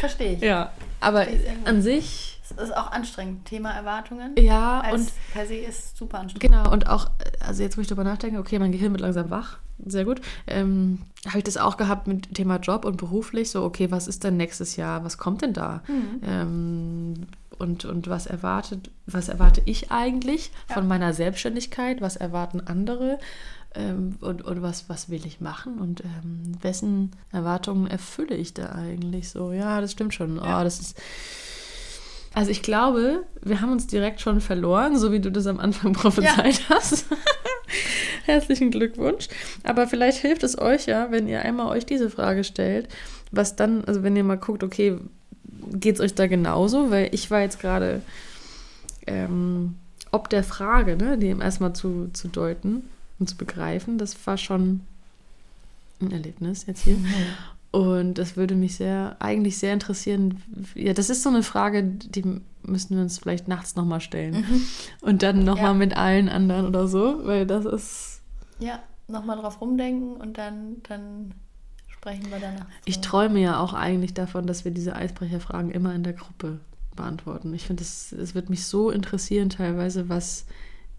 Verstehe 0.00 0.32
ich. 0.32 0.40
Ja. 0.40 0.72
Aber 1.00 1.26
an 1.64 1.82
sich. 1.82 2.39
Es 2.56 2.64
ist 2.64 2.76
auch 2.76 2.90
anstrengend. 2.90 3.44
Thema 3.44 3.70
Erwartungen. 3.70 4.34
Ja, 4.38 4.80
Als 4.80 5.02
und. 5.02 5.12
Per 5.32 5.46
se 5.46 5.56
ist 5.56 5.96
super 5.96 6.20
anstrengend. 6.20 6.42
Genau, 6.42 6.72
und 6.72 6.88
auch, 6.88 7.10
also 7.40 7.62
jetzt, 7.62 7.76
wo 7.76 7.80
ich 7.80 7.86
darüber 7.86 8.04
nachdenke, 8.04 8.38
okay, 8.38 8.58
mein 8.58 8.72
Gehirn 8.72 8.92
wird 8.92 9.00
langsam 9.00 9.30
wach. 9.30 9.58
Sehr 9.84 10.04
gut. 10.04 10.20
Ähm, 10.46 10.98
Habe 11.26 11.38
ich 11.38 11.44
das 11.44 11.56
auch 11.56 11.76
gehabt 11.76 12.06
mit 12.06 12.34
Thema 12.34 12.56
Job 12.56 12.84
und 12.84 12.96
beruflich? 12.96 13.50
So, 13.50 13.62
okay, 13.64 13.90
was 13.90 14.08
ist 14.08 14.24
denn 14.24 14.36
nächstes 14.36 14.76
Jahr? 14.76 15.04
Was 15.04 15.16
kommt 15.16 15.42
denn 15.42 15.54
da? 15.54 15.82
Mhm. 15.88 16.20
Ähm, 16.22 17.14
und, 17.58 17.84
und 17.84 18.08
was 18.08 18.26
erwartet, 18.26 18.90
was 19.06 19.28
erwarte 19.28 19.62
ich 19.66 19.90
eigentlich 19.90 20.50
ja. 20.68 20.74
von 20.74 20.88
meiner 20.88 21.12
Selbstständigkeit? 21.12 22.00
Was 22.00 22.16
erwarten 22.16 22.60
andere? 22.60 23.18
ähm, 23.74 24.16
und, 24.20 24.42
und 24.42 24.62
was, 24.62 24.88
was 24.88 25.08
will 25.08 25.24
ich 25.26 25.40
machen 25.40 25.78
und 25.78 26.02
ähm, 26.04 26.52
wessen 26.60 27.12
Erwartungen 27.32 27.86
erfülle 27.86 28.34
ich 28.34 28.54
da 28.54 28.72
eigentlich 28.72 29.30
so. 29.30 29.52
Ja, 29.52 29.80
das 29.80 29.92
stimmt 29.92 30.14
schon. 30.14 30.36
Ja. 30.36 30.60
Oh, 30.60 30.64
das 30.64 30.80
ist. 30.80 31.00
Also 32.32 32.50
ich 32.50 32.62
glaube, 32.62 33.24
wir 33.42 33.60
haben 33.60 33.72
uns 33.72 33.86
direkt 33.86 34.20
schon 34.20 34.40
verloren, 34.40 34.98
so 34.98 35.12
wie 35.12 35.20
du 35.20 35.30
das 35.30 35.46
am 35.46 35.58
Anfang 35.58 35.92
prophezeit 35.94 36.60
ja. 36.60 36.76
hast. 36.76 37.06
Herzlichen 38.24 38.70
Glückwunsch. 38.70 39.28
Aber 39.64 39.86
vielleicht 39.86 40.18
hilft 40.18 40.42
es 40.42 40.58
euch 40.58 40.86
ja, 40.86 41.10
wenn 41.10 41.26
ihr 41.26 41.42
einmal 41.42 41.66
euch 41.68 41.86
diese 41.86 42.10
Frage 42.10 42.44
stellt, 42.44 42.88
was 43.32 43.56
dann, 43.56 43.84
also 43.84 44.02
wenn 44.02 44.16
ihr 44.16 44.24
mal 44.24 44.38
guckt, 44.38 44.62
okay, 44.62 44.98
geht 45.72 45.96
es 45.96 46.00
euch 46.00 46.14
da 46.14 46.26
genauso? 46.26 46.90
Weil 46.90 47.08
ich 47.12 47.30
war 47.30 47.40
jetzt 47.40 47.60
gerade 47.60 48.02
ähm, 49.06 49.76
ob 50.12 50.28
der 50.28 50.44
Frage, 50.44 50.96
ne, 50.96 51.18
dem 51.18 51.40
erstmal 51.40 51.72
zu, 51.72 52.10
zu 52.12 52.28
deuten, 52.28 52.82
und 53.20 53.28
zu 53.28 53.36
begreifen. 53.36 53.98
Das 53.98 54.16
war 54.26 54.36
schon 54.36 54.80
ein 56.00 56.10
Erlebnis 56.10 56.66
jetzt 56.66 56.82
hier. 56.82 56.96
Mhm. 56.96 57.14
Und 57.72 58.14
das 58.14 58.36
würde 58.36 58.56
mich 58.56 58.76
sehr, 58.76 59.16
eigentlich 59.20 59.58
sehr 59.58 59.72
interessieren. 59.72 60.42
Ja, 60.74 60.92
das 60.92 61.08
ist 61.08 61.22
so 61.22 61.28
eine 61.28 61.44
Frage, 61.44 61.84
die 61.84 62.40
müssen 62.62 62.96
wir 62.96 63.02
uns 63.02 63.18
vielleicht 63.18 63.46
nachts 63.46 63.76
nochmal 63.76 64.00
stellen. 64.00 64.40
Mhm. 64.40 64.62
Und 65.02 65.22
dann 65.22 65.44
nochmal 65.44 65.72
ja. 65.72 65.74
mit 65.74 65.96
allen 65.96 66.28
anderen 66.28 66.66
oder 66.66 66.88
so, 66.88 67.24
weil 67.24 67.46
das 67.46 67.64
ist. 67.64 68.22
Ja, 68.58 68.80
nochmal 69.06 69.38
drauf 69.38 69.60
rumdenken 69.60 70.16
und 70.16 70.36
dann, 70.36 70.76
dann 70.88 71.34
sprechen 71.86 72.30
wir 72.30 72.40
danach. 72.40 72.66
Ich 72.84 73.00
träume 73.00 73.40
ja 73.40 73.60
auch 73.60 73.72
eigentlich 73.72 74.14
davon, 74.14 74.46
dass 74.46 74.64
wir 74.64 74.72
diese 74.72 74.96
Eisbrecherfragen 74.96 75.70
immer 75.70 75.94
in 75.94 76.02
der 76.02 76.14
Gruppe 76.14 76.60
beantworten. 76.96 77.54
Ich 77.54 77.66
finde, 77.66 77.82
es 77.82 78.34
wird 78.34 78.50
mich 78.50 78.66
so 78.66 78.90
interessieren 78.90 79.48
teilweise, 79.48 80.08
was 80.08 80.44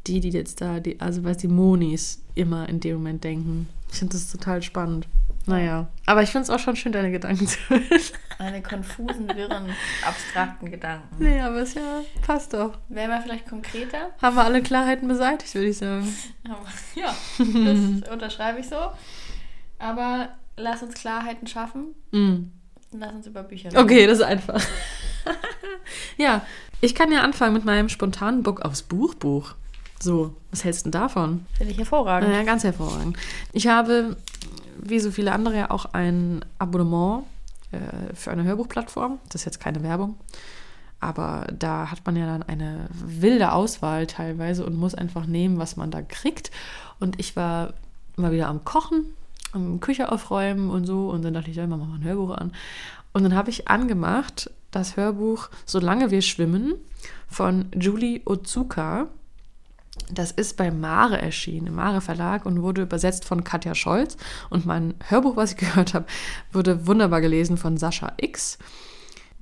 die, 0.08 0.20
die 0.20 0.30
jetzt 0.30 0.62
da, 0.62 0.80
die, 0.80 1.00
also 1.00 1.24
was 1.24 1.38
die 1.38 1.48
Monis 1.48 2.24
immer 2.34 2.68
in 2.70 2.80
dem 2.80 2.98
Moment 2.98 3.24
denken. 3.24 3.68
Ich 3.92 4.00
finde 4.00 4.14
das 4.14 4.32
total 4.32 4.62
spannend. 4.62 5.08
Naja, 5.48 5.88
aber 6.06 6.22
ich 6.22 6.30
finde 6.30 6.44
es 6.44 6.50
auch 6.50 6.60
schon 6.60 6.76
schön, 6.76 6.92
deine 6.92 7.12
Gedanken 7.12 7.48
zu 7.48 7.58
hören. 7.68 7.84
Meine 8.40 8.62
konfusen, 8.62 9.28
wirren, 9.36 9.76
abstrakten 10.06 10.70
Gedanken. 10.70 11.16
Nee, 11.20 11.40
aber 11.42 11.58
es 11.58 11.74
ja, 11.74 12.02
passt 12.26 12.54
doch. 12.54 12.78
Wären 12.90 13.10
wir 13.10 13.22
vielleicht 13.22 13.48
konkreter? 13.48 14.12
Haben 14.22 14.36
wir 14.36 14.44
alle 14.44 14.62
Klarheiten 14.62 15.08
beseitigt, 15.08 15.54
würde 15.56 15.68
ich 15.68 15.78
sagen. 15.78 16.08
Ja, 16.96 17.16
das 17.38 18.12
unterschreibe 18.12 18.60
ich 18.60 18.68
so. 18.68 18.92
Aber 19.80 20.30
lass 20.58 20.84
uns 20.84 20.94
Klarheiten 20.96 21.48
schaffen. 21.48 21.96
Mm. 22.12 22.52
Lass 22.94 23.14
uns 23.14 23.28
über 23.28 23.44
Bücher 23.44 23.70
reden. 23.70 23.78
Okay, 23.78 24.06
das 24.06 24.20
ist 24.20 24.26
einfach. 24.26 24.62
ja, 26.18 26.46
ich 26.82 26.96
kann 26.96 27.12
ja 27.12 27.22
anfangen 27.22 27.54
mit 27.54 27.66
meinem 27.66 27.90
spontanen 27.90 28.44
Book 28.44 28.62
aufs 28.62 28.82
Buchbuch. 28.82 29.56
So, 30.00 30.36
was 30.50 30.64
hältst 30.64 30.86
du 30.86 30.90
denn 30.90 31.00
davon? 31.00 31.46
Finde 31.58 31.72
ich 31.72 31.78
hervorragend. 31.78 32.34
Ja, 32.34 32.44
ganz 32.44 32.64
hervorragend. 32.64 33.18
Ich 33.54 33.68
habe, 33.68 34.18
wie 34.82 35.00
so 35.00 35.12
viele 35.12 35.32
andere, 35.32 35.58
ja 35.58 35.72
auch 35.72 35.86
ein 35.94 36.44
Abonnement 36.60 37.24
äh, 37.72 38.14
für 38.14 38.32
eine 38.32 38.44
Hörbuchplattform. 38.44 39.20
Das 39.30 39.42
ist 39.42 39.46
jetzt 39.46 39.60
keine 39.60 39.84
Werbung. 39.84 40.16
Aber 41.00 41.48
da 41.58 41.90
hat 41.90 42.06
man 42.06 42.16
ja 42.16 42.28
dann 42.28 42.44
eine 42.44 42.88
wilde 42.94 43.54
Auswahl 43.54 44.06
teilweise 44.06 44.66
und 44.66 44.76
muss 44.76 44.94
einfach 44.94 45.26
nehmen, 45.26 45.58
was 45.58 45.76
man 45.76 45.90
da 45.90 46.02
kriegt. 46.02 46.52
Und 47.00 47.20
ich 47.20 47.36
war 47.36 47.74
mal 48.18 48.32
wieder 48.32 48.48
am 48.48 48.64
Kochen, 48.64 49.06
am 49.52 49.80
Küche 49.80 50.12
aufräumen 50.12 50.70
und 50.70 50.86
so. 50.86 51.10
Und 51.10 51.24
dann 51.24 51.34
dachte 51.34 51.50
ich, 51.50 51.58
ja, 51.58 51.66
machen 51.66 51.82
wir 51.82 51.88
mal 51.88 51.96
ein 51.96 52.04
Hörbuch 52.04 52.32
an. 52.32 52.52
Und 53.14 53.24
dann 53.24 53.36
habe 53.36 53.50
ich 53.50 53.68
angemacht 53.68 54.52
das 54.72 54.96
Hörbuch 54.96 55.50
Solange 55.66 56.12
wir 56.12 56.22
schwimmen 56.22 56.76
von 57.28 57.66
Julie 57.74 58.22
Otsuka. 58.26 59.08
Das 60.10 60.32
ist 60.32 60.58
bei 60.58 60.72
Mare 60.72 61.22
erschienen, 61.22 61.68
im 61.68 61.76
Mare 61.76 62.02
Verlag 62.02 62.46
und 62.46 62.62
wurde 62.62 62.84
übersetzt 62.84 63.26
von 63.26 63.44
Katja 63.44 63.76
Scholz. 63.76 64.18
Und 64.50 64.66
mein 64.66 64.94
Hörbuch, 65.08 65.36
was 65.36 65.52
ich 65.52 65.58
gehört 65.70 65.94
habe, 65.94 66.06
wurde 66.52 66.88
wunderbar 66.88 67.22
gelesen 67.22 67.58
von 67.58 67.78
Sascha 67.78 68.14
X 68.18 68.58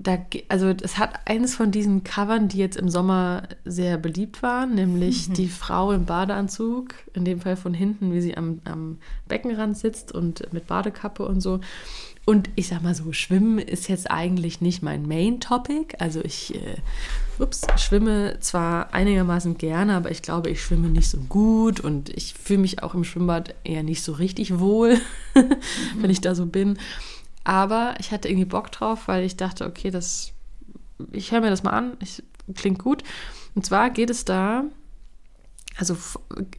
da, 0.01 0.17
also 0.47 0.67
es 0.69 0.97
hat 0.97 1.19
eines 1.25 1.55
von 1.55 1.71
diesen 1.71 2.05
Covern, 2.05 2.47
die 2.47 2.57
jetzt 2.57 2.77
im 2.77 2.89
Sommer 2.89 3.43
sehr 3.65 3.97
beliebt 3.97 4.41
waren, 4.41 4.75
nämlich 4.75 5.27
mhm. 5.27 5.33
die 5.33 5.49
Frau 5.49 5.91
im 5.91 6.05
Badeanzug, 6.05 6.93
in 7.13 7.25
dem 7.25 7.41
Fall 7.41 7.57
von 7.57 7.73
hinten, 7.73 8.13
wie 8.13 8.21
sie 8.21 8.37
am, 8.37 8.61
am 8.63 8.97
Beckenrand 9.27 9.77
sitzt 9.77 10.13
und 10.13 10.53
mit 10.53 10.67
Badekappe 10.67 11.25
und 11.25 11.41
so. 11.41 11.59
Und 12.29 12.47
ich 12.55 12.67
sag 12.67 12.83
mal 12.83 12.93
so, 12.93 13.11
Schwimmen 13.11 13.57
ist 13.57 13.89
jetzt 13.89 14.11
eigentlich 14.11 14.61
nicht 14.61 14.83
mein 14.83 15.07
Main-Topic. 15.07 15.95
Also 15.97 16.23
ich 16.23 16.53
äh, 16.53 16.75
ups, 17.39 17.65
schwimme 17.77 18.37
zwar 18.39 18.93
einigermaßen 18.93 19.57
gerne, 19.57 19.95
aber 19.95 20.11
ich 20.11 20.21
glaube, 20.21 20.51
ich 20.51 20.61
schwimme 20.61 20.89
nicht 20.89 21.09
so 21.09 21.17
gut 21.21 21.79
und 21.79 22.15
ich 22.15 22.35
fühle 22.35 22.59
mich 22.59 22.83
auch 22.83 22.93
im 22.93 23.03
Schwimmbad 23.03 23.55
eher 23.63 23.81
nicht 23.81 24.03
so 24.03 24.11
richtig 24.11 24.59
wohl, 24.59 25.01
wenn 25.99 26.11
ich 26.11 26.21
da 26.21 26.35
so 26.35 26.45
bin. 26.45 26.77
Aber 27.45 27.95
ich 27.99 28.11
hatte 28.11 28.27
irgendwie 28.27 28.45
Bock 28.45 28.71
drauf, 28.71 29.07
weil 29.07 29.23
ich 29.23 29.35
dachte, 29.35 29.65
okay, 29.65 29.89
das, 29.89 30.31
ich 31.11 31.31
höre 31.31 31.41
mir 31.41 31.49
das 31.49 31.63
mal 31.63 31.71
an, 31.71 31.97
ich, 31.99 32.21
klingt 32.53 32.77
gut. 32.77 33.01
Und 33.55 33.65
zwar 33.65 33.89
geht 33.89 34.11
es 34.11 34.23
da, 34.23 34.65
also 35.77 35.97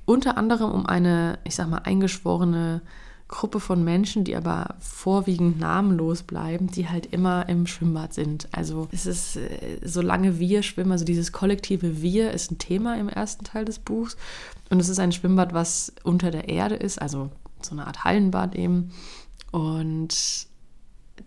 unter 0.04 0.36
anderem 0.36 0.72
um 0.72 0.86
eine, 0.86 1.38
ich 1.44 1.54
sag 1.54 1.68
mal, 1.68 1.78
eingeschworene 1.78 2.82
Gruppe 3.30 3.60
von 3.60 3.84
Menschen, 3.84 4.24
die 4.24 4.34
aber 4.34 4.74
vorwiegend 4.80 5.60
namenlos 5.60 6.24
bleiben, 6.24 6.66
die 6.66 6.88
halt 6.88 7.06
immer 7.06 7.48
im 7.48 7.68
Schwimmbad 7.68 8.12
sind. 8.12 8.48
Also 8.50 8.88
es 8.90 9.06
ist, 9.06 9.36
äh, 9.36 9.78
solange 9.84 10.40
wir 10.40 10.64
schwimmen, 10.64 10.90
also 10.90 11.04
dieses 11.04 11.30
kollektive 11.30 12.02
Wir 12.02 12.32
ist 12.32 12.50
ein 12.50 12.58
Thema 12.58 12.98
im 12.98 13.08
ersten 13.08 13.44
Teil 13.44 13.64
des 13.64 13.78
Buchs. 13.78 14.16
Und 14.68 14.80
es 14.80 14.88
ist 14.88 14.98
ein 14.98 15.12
Schwimmbad, 15.12 15.54
was 15.54 15.92
unter 16.02 16.32
der 16.32 16.48
Erde 16.48 16.74
ist, 16.74 17.00
also 17.00 17.30
so 17.62 17.70
eine 17.70 17.86
Art 17.86 18.02
Hallenbad 18.02 18.56
eben. 18.56 18.90
Und 19.52 20.48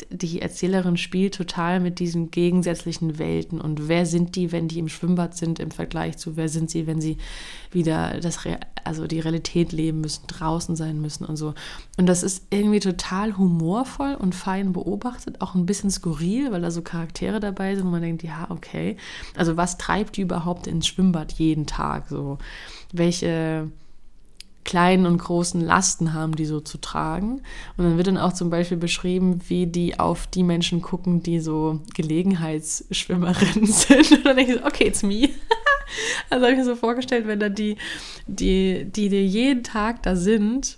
die 0.09 0.41
Erzählerin 0.41 0.97
spielt 0.97 1.35
total 1.35 1.79
mit 1.79 1.99
diesen 1.99 2.31
gegensätzlichen 2.31 3.19
Welten 3.19 3.59
und 3.61 3.87
wer 3.87 4.05
sind 4.05 4.35
die, 4.35 4.51
wenn 4.51 4.67
die 4.67 4.79
im 4.79 4.89
Schwimmbad 4.89 5.35
sind 5.37 5.59
im 5.59 5.71
Vergleich 5.71 6.17
zu 6.17 6.35
wer 6.35 6.49
sind 6.49 6.69
sie, 6.69 6.87
wenn 6.87 7.01
sie 7.01 7.17
wieder 7.71 8.19
das 8.19 8.45
Re 8.45 8.59
also 8.85 9.07
die 9.07 9.21
Realität 9.21 9.71
leben 9.71 10.01
müssen, 10.01 10.27
draußen 10.27 10.75
sein 10.75 10.99
müssen 10.99 11.23
und 11.23 11.37
so. 11.37 11.53
Und 11.97 12.05
das 12.05 12.21
ist 12.21 12.47
irgendwie 12.49 12.81
total 12.81 13.37
humorvoll 13.37 14.15
und 14.15 14.35
fein 14.35 14.73
beobachtet, 14.73 15.39
auch 15.39 15.55
ein 15.55 15.65
bisschen 15.65 15.89
skurril, 15.89 16.51
weil 16.51 16.61
da 16.61 16.69
so 16.69 16.81
Charaktere 16.81 17.39
dabei 17.39 17.75
sind, 17.75 17.85
wo 17.85 17.91
man 17.91 18.01
denkt, 18.01 18.23
ja, 18.23 18.47
okay. 18.49 18.97
Also 19.37 19.55
was 19.55 19.77
treibt 19.77 20.17
die 20.17 20.21
überhaupt 20.21 20.67
ins 20.67 20.87
Schwimmbad 20.87 21.31
jeden 21.33 21.65
Tag 21.65 22.09
so? 22.09 22.39
Welche 22.91 23.71
kleinen 24.63 25.05
und 25.05 25.17
großen 25.17 25.61
Lasten 25.61 26.13
haben, 26.13 26.35
die 26.35 26.45
so 26.45 26.59
zu 26.59 26.79
tragen. 26.79 27.41
Und 27.77 27.85
dann 27.85 27.97
wird 27.97 28.07
dann 28.07 28.17
auch 28.17 28.33
zum 28.33 28.49
Beispiel 28.49 28.77
beschrieben, 28.77 29.41
wie 29.47 29.67
die 29.67 29.99
auf 29.99 30.27
die 30.27 30.43
Menschen 30.43 30.81
gucken, 30.81 31.23
die 31.23 31.39
so 31.39 31.81
Gelegenheitsschwimmerinnen 31.93 33.65
sind. 33.71 34.11
Und 34.11 34.25
dann 34.25 34.35
denke 34.35 34.53
ich 34.53 34.59
so, 34.59 34.65
okay, 34.65 34.87
it's 34.87 35.03
me. 35.03 35.29
also 36.29 36.45
habe 36.45 36.53
ich 36.53 36.59
mir 36.59 36.65
so 36.65 36.75
vorgestellt, 36.75 37.27
wenn 37.27 37.39
da 37.39 37.49
die, 37.49 37.77
die, 38.27 38.85
die, 38.85 39.09
die 39.09 39.25
jeden 39.25 39.63
Tag 39.63 40.03
da 40.03 40.15
sind, 40.15 40.77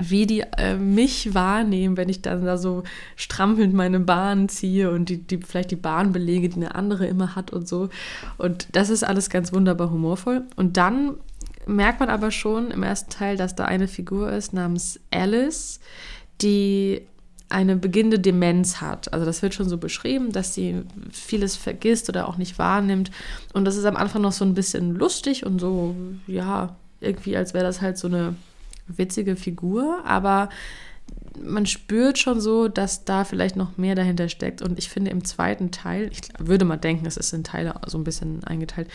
wie 0.00 0.26
die 0.26 0.44
äh, 0.56 0.76
mich 0.76 1.34
wahrnehmen, 1.34 1.96
wenn 1.96 2.08
ich 2.08 2.22
dann 2.22 2.44
da 2.44 2.56
so 2.56 2.84
strampelnd 3.16 3.74
meine 3.74 4.00
Bahn 4.00 4.48
ziehe 4.48 4.90
und 4.90 5.08
die, 5.08 5.18
die 5.18 5.38
vielleicht 5.38 5.72
die 5.72 5.76
Bahnbelege, 5.76 6.48
die 6.48 6.56
eine 6.56 6.74
andere 6.74 7.06
immer 7.06 7.34
hat 7.34 7.52
und 7.52 7.68
so. 7.68 7.88
Und 8.38 8.68
das 8.72 8.90
ist 8.90 9.02
alles 9.02 9.28
ganz 9.28 9.52
wunderbar 9.52 9.90
humorvoll. 9.90 10.44
Und 10.54 10.76
dann 10.76 11.16
merkt 11.68 12.00
man 12.00 12.08
aber 12.08 12.30
schon 12.30 12.70
im 12.70 12.82
ersten 12.82 13.10
Teil, 13.10 13.36
dass 13.36 13.54
da 13.54 13.64
eine 13.64 13.88
Figur 13.88 14.32
ist 14.32 14.52
namens 14.52 14.98
Alice, 15.10 15.80
die 16.40 17.02
eine 17.50 17.76
beginnende 17.76 18.18
Demenz 18.18 18.80
hat. 18.80 19.12
Also 19.12 19.24
das 19.24 19.42
wird 19.42 19.54
schon 19.54 19.68
so 19.68 19.78
beschrieben, 19.78 20.32
dass 20.32 20.54
sie 20.54 20.82
vieles 21.12 21.56
vergisst 21.56 22.08
oder 22.08 22.28
auch 22.28 22.36
nicht 22.36 22.58
wahrnimmt. 22.58 23.10
Und 23.52 23.64
das 23.64 23.76
ist 23.76 23.84
am 23.84 23.96
Anfang 23.96 24.22
noch 24.22 24.32
so 24.32 24.44
ein 24.44 24.54
bisschen 24.54 24.94
lustig 24.94 25.46
und 25.46 25.58
so, 25.58 25.94
ja, 26.26 26.76
irgendwie 27.00 27.36
als 27.36 27.54
wäre 27.54 27.64
das 27.64 27.80
halt 27.80 27.96
so 27.96 28.08
eine 28.08 28.34
witzige 28.86 29.36
Figur. 29.36 30.02
Aber 30.04 30.50
man 31.42 31.66
spürt 31.66 32.18
schon 32.18 32.40
so, 32.40 32.68
dass 32.68 33.04
da 33.04 33.24
vielleicht 33.24 33.56
noch 33.56 33.76
mehr 33.76 33.94
dahinter 33.94 34.28
steckt. 34.28 34.62
Und 34.62 34.78
ich 34.78 34.88
finde 34.88 35.10
im 35.10 35.24
zweiten 35.24 35.70
Teil, 35.70 36.10
ich 36.12 36.22
würde 36.38 36.64
mal 36.64 36.76
denken, 36.76 37.06
es 37.06 37.16
ist 37.16 37.32
in 37.32 37.44
Teile 37.44 37.74
so 37.86 37.98
ein 37.98 38.04
bisschen 38.04 38.44
eingeteilt, 38.44 38.88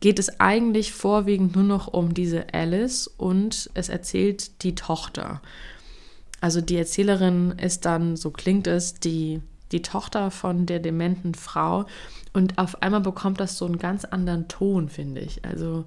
geht 0.00 0.18
es 0.18 0.40
eigentlich 0.40 0.92
vorwiegend 0.92 1.56
nur 1.56 1.64
noch 1.64 1.88
um 1.88 2.14
diese 2.14 2.52
Alice 2.52 3.08
und 3.08 3.70
es 3.74 3.88
erzählt 3.88 4.62
die 4.62 4.74
Tochter. 4.74 5.42
Also 6.40 6.60
die 6.60 6.76
Erzählerin 6.76 7.54
ist 7.58 7.84
dann, 7.84 8.16
so 8.16 8.30
klingt 8.30 8.66
es, 8.68 8.94
die, 8.94 9.40
die 9.72 9.82
Tochter 9.82 10.30
von 10.30 10.66
der 10.66 10.78
dementen 10.78 11.34
Frau. 11.34 11.86
Und 12.32 12.58
auf 12.58 12.82
einmal 12.82 13.00
bekommt 13.00 13.40
das 13.40 13.58
so 13.58 13.66
einen 13.66 13.78
ganz 13.78 14.04
anderen 14.04 14.46
Ton, 14.46 14.88
finde 14.88 15.20
ich. 15.20 15.44
Also 15.44 15.84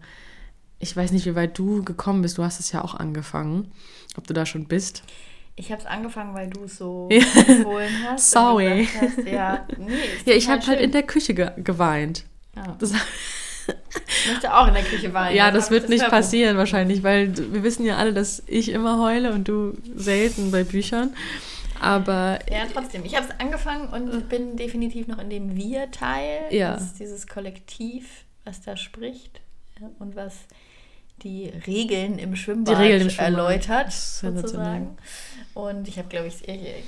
ich 0.79 0.95
weiß 0.95 1.11
nicht, 1.11 1.25
wie 1.25 1.35
weit 1.35 1.57
du 1.57 1.83
gekommen 1.83 2.21
bist. 2.21 2.37
Du 2.37 2.43
hast 2.43 2.59
es 2.59 2.71
ja 2.73 2.83
auch 2.83 2.95
angefangen, 2.95 3.71
ob 4.17 4.27
du 4.27 4.33
da 4.33 4.45
schon 4.45 4.65
bist. 4.65 5.03
Ich 5.55 5.71
habe 5.71 5.81
es 5.81 5.87
angefangen, 5.87 6.33
weil 6.33 6.49
du 6.49 6.63
es 6.63 6.77
so 6.77 7.09
empfohlen 7.09 7.93
hast. 8.07 8.31
Sorry. 8.31 8.87
Hast, 8.99 9.27
ja, 9.27 9.67
nee, 9.77 9.93
ja, 10.25 10.33
ich 10.33 10.49
habe 10.49 10.65
halt 10.65 10.79
in 10.79 10.91
der 10.91 11.03
Küche 11.03 11.33
ge 11.33 11.51
geweint. 11.57 12.25
Ja. 12.55 12.75
Das, 12.79 12.91
ich 14.07 14.31
möchte 14.31 14.53
auch 14.53 14.67
in 14.67 14.73
der 14.73 14.83
Küche 14.83 15.13
weinen. 15.13 15.35
Ja, 15.35 15.51
das 15.51 15.69
wird 15.69 15.83
das 15.83 15.89
nicht 15.89 16.07
passieren 16.07 16.57
wahrscheinlich, 16.57 17.03
weil 17.03 17.35
wir 17.53 17.63
wissen 17.63 17.85
ja 17.85 17.97
alle, 17.97 18.13
dass 18.13 18.43
ich 18.47 18.69
immer 18.69 18.99
heule 18.99 19.33
und 19.33 19.47
du 19.47 19.73
selten 19.95 20.51
bei 20.51 20.63
Büchern. 20.63 21.13
Aber. 21.79 22.39
Ja, 22.49 22.65
trotzdem. 22.71 23.03
Ich 23.05 23.15
habe 23.15 23.27
es 23.27 23.39
angefangen 23.39 23.89
und 23.89 24.29
bin 24.29 24.55
definitiv 24.55 25.07
noch 25.07 25.17
in 25.17 25.29
dem 25.29 25.55
Wir-Teil. 25.55 26.45
Ja. 26.51 26.73
Das 26.73 26.83
ist 26.83 26.99
dieses 26.99 27.27
Kollektiv, 27.27 28.07
was 28.45 28.61
da 28.61 28.77
spricht 28.77 29.41
und 29.99 30.15
was 30.15 30.33
die 31.23 31.51
Regeln 31.67 32.19
im 32.19 32.35
Schwimmbad, 32.35 32.79
Regeln 32.79 33.01
im 33.01 33.09
Schwimmbad. 33.09 33.25
erläutert, 33.25 33.91
sozusagen. 33.91 34.97
Und 35.53 35.87
ich 35.87 35.97
habe, 35.97 36.07
glaube 36.07 36.27
ich, 36.27 36.43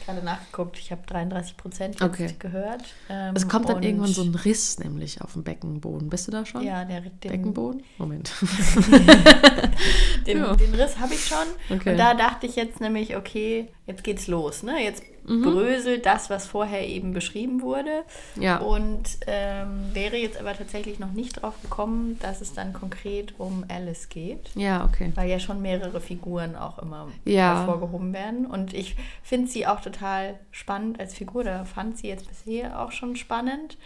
gerade 0.06 0.23
nachgeguckt, 0.23 0.80
ich 0.80 0.91
habe 0.91 1.02
33 1.06 1.58
Prozent 1.58 2.02
okay. 2.02 2.34
gehört. 2.39 2.84
Ähm, 3.10 3.36
es 3.36 3.47
kommt 3.47 3.67
dann 3.67 3.84
irgendwann 3.84 4.13
so 4.13 4.21
ein 4.21 4.36
Riss 4.36 4.80
nämlich 4.80 5.21
auf 5.21 5.34
dem 5.34 5.43
Beckenboden. 5.43 6.10
Bist 6.10 6.28
du 6.28 6.32
da 6.32 6.45
schon? 6.45 6.63
Ja, 6.63 6.86
der 6.86 7.02
den, 7.02 7.12
Beckenboden? 7.19 7.84
Moment. 7.97 8.32
den, 10.28 10.38
ja. 10.38 10.56
den 10.56 10.76
Riss 10.76 10.97
habe 10.97 11.13
ich 11.13 11.26
schon. 11.26 11.45
Okay. 11.69 11.91
Und 11.91 11.97
da 11.97 12.13
dachte 12.13 12.47
ich 12.47 12.56
jetzt 12.56 12.80
nämlich, 12.80 13.17
okay, 13.17 13.67
jetzt 13.86 14.04
geht's 14.04 14.28
los. 14.28 14.63
Ne? 14.63 14.82
Jetzt 14.82 15.04
mhm. 15.25 15.43
bröselt 15.43 16.05
das, 16.05 16.29
was 16.29 16.45
vorher 16.45 16.88
eben 16.88 17.13
beschrieben 17.13 17.62
wurde. 17.62 18.03
Ja. 18.36 18.57
Und 18.57 19.17
ähm, 19.27 19.89
wäre 19.93 20.17
jetzt 20.17 20.39
aber 20.39 20.53
tatsächlich 20.53 20.99
noch 20.99 21.12
nicht 21.12 21.41
drauf 21.41 21.55
gekommen, 21.62 22.19
dass 22.21 22.41
es 22.41 22.53
dann 22.53 22.73
konkret 22.73 23.33
um 23.38 23.65
Alice 23.67 24.09
geht. 24.09 24.51
Ja, 24.55 24.86
okay. 24.86 25.12
Weil 25.15 25.29
ja 25.29 25.39
schon 25.39 25.62
mehrere 25.62 26.01
Figuren 26.01 26.55
auch 26.55 26.79
immer 26.79 27.09
ja. 27.25 27.59
hervorgehoben 27.59 28.13
werden. 28.13 28.45
Und 28.45 28.73
ich 28.73 28.95
finde 29.21 29.49
sie 29.49 29.67
auch 29.67 29.81
total 29.81 30.39
spannend 30.51 30.99
als 30.99 31.13
Figur. 31.13 31.43
Da 31.43 31.65
fand 31.65 31.97
sie 31.97 32.07
jetzt 32.07 32.27
bisher 32.27 32.81
auch 32.81 32.91
schon 32.91 33.15
spannend, 33.15 33.77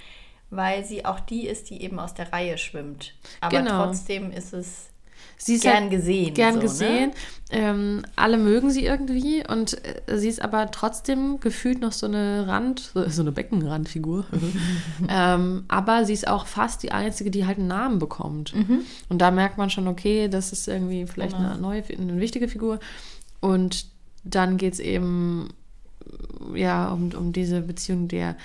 weil 0.49 0.85
sie 0.85 1.05
auch 1.05 1.19
die 1.19 1.47
ist, 1.47 1.69
die 1.69 1.81
eben 1.81 1.99
aus 1.99 2.13
der 2.13 2.31
Reihe 2.31 2.57
schwimmt. 2.57 3.13
Aber 3.41 3.57
genau. 3.57 3.85
trotzdem 3.85 4.31
ist 4.31 4.53
es 4.53 4.89
Sie 5.37 5.55
ist 5.55 5.61
gern 5.61 5.83
halt 5.83 5.91
gesehen. 5.91 6.33
Gern 6.33 6.53
so, 6.53 6.59
ne? 6.59 6.63
gesehen. 6.63 7.09
Ne? 7.09 7.15
Ähm, 7.49 8.01
alle 8.15 8.37
mögen 8.37 8.71
sie 8.71 8.85
irgendwie 8.85 9.43
und 9.47 9.77
äh, 9.85 10.17
sie 10.17 10.27
ist 10.27 10.41
aber 10.41 10.69
trotzdem 10.71 11.39
gefühlt 11.39 11.79
noch 11.79 11.93
so 11.93 12.05
eine 12.05 12.45
Rand, 12.47 12.91
so, 12.93 13.07
so 13.07 13.21
eine 13.21 13.31
Beckenrandfigur. 13.31 14.25
ähm, 15.09 15.63
aber 15.69 16.03
sie 16.05 16.13
ist 16.13 16.27
auch 16.27 16.45
fast 16.45 16.83
die 16.83 16.91
einzige, 16.91 17.31
die 17.31 17.45
halt 17.45 17.57
einen 17.57 17.67
Namen 17.67 17.99
bekommt. 17.99 18.53
Mhm. 18.53 18.81
Und 19.07 19.19
da 19.19 19.31
merkt 19.31 19.57
man 19.57 19.69
schon, 19.69 19.87
okay, 19.87 20.27
das 20.27 20.51
ist 20.51 20.67
irgendwie 20.67 21.05
vielleicht 21.05 21.37
genau. 21.37 21.51
eine 21.51 21.59
neue, 21.59 21.83
eine 21.97 22.19
wichtige 22.19 22.47
Figur. 22.47 22.79
Und 23.39 23.85
dann 24.25 24.57
geht 24.57 24.73
es 24.73 24.79
eben 24.79 25.49
ja, 26.53 26.89
um, 26.91 27.11
um 27.13 27.33
diese 27.33 27.61
Beziehung 27.61 28.07
der, 28.07 28.35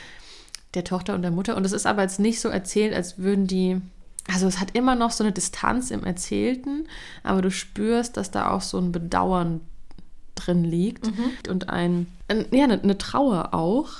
der 0.75 0.85
Tochter 0.85 1.15
und 1.15 1.23
der 1.23 1.31
Mutter. 1.31 1.57
Und 1.57 1.65
es 1.65 1.73
ist 1.73 1.87
aber 1.87 2.03
jetzt 2.03 2.21
nicht 2.21 2.41
so 2.41 2.49
erzählt, 2.49 2.95
als 2.95 3.19
würden 3.19 3.47
die. 3.47 3.81
Also 4.29 4.47
es 4.47 4.61
hat 4.61 4.75
immer 4.77 4.95
noch 4.95 5.11
so 5.11 5.25
eine 5.25 5.33
Distanz 5.33 5.91
im 5.91 6.05
Erzählten, 6.05 6.87
aber 7.23 7.43
du 7.43 7.51
spürst, 7.51 8.17
dass 8.17 8.31
da 8.31 8.51
auch 8.51 8.61
so 8.61 8.79
ein 8.79 8.93
Bedauern 8.93 9.61
drin 10.35 10.65
liegt 10.65 11.07
mhm. 11.07 11.51
und 11.51 11.69
ein, 11.69 12.07
ein, 12.29 12.47
ja, 12.53 12.65
eine, 12.65 12.81
eine 12.81 12.99
Trauer 12.99 13.53
auch 13.53 13.91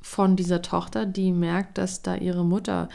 von 0.00 0.36
dieser 0.36 0.62
Tochter, 0.62 1.04
die 1.04 1.32
merkt, 1.32 1.78
dass 1.78 2.02
da 2.02 2.14
ihre 2.14 2.44
Mutter 2.44 2.88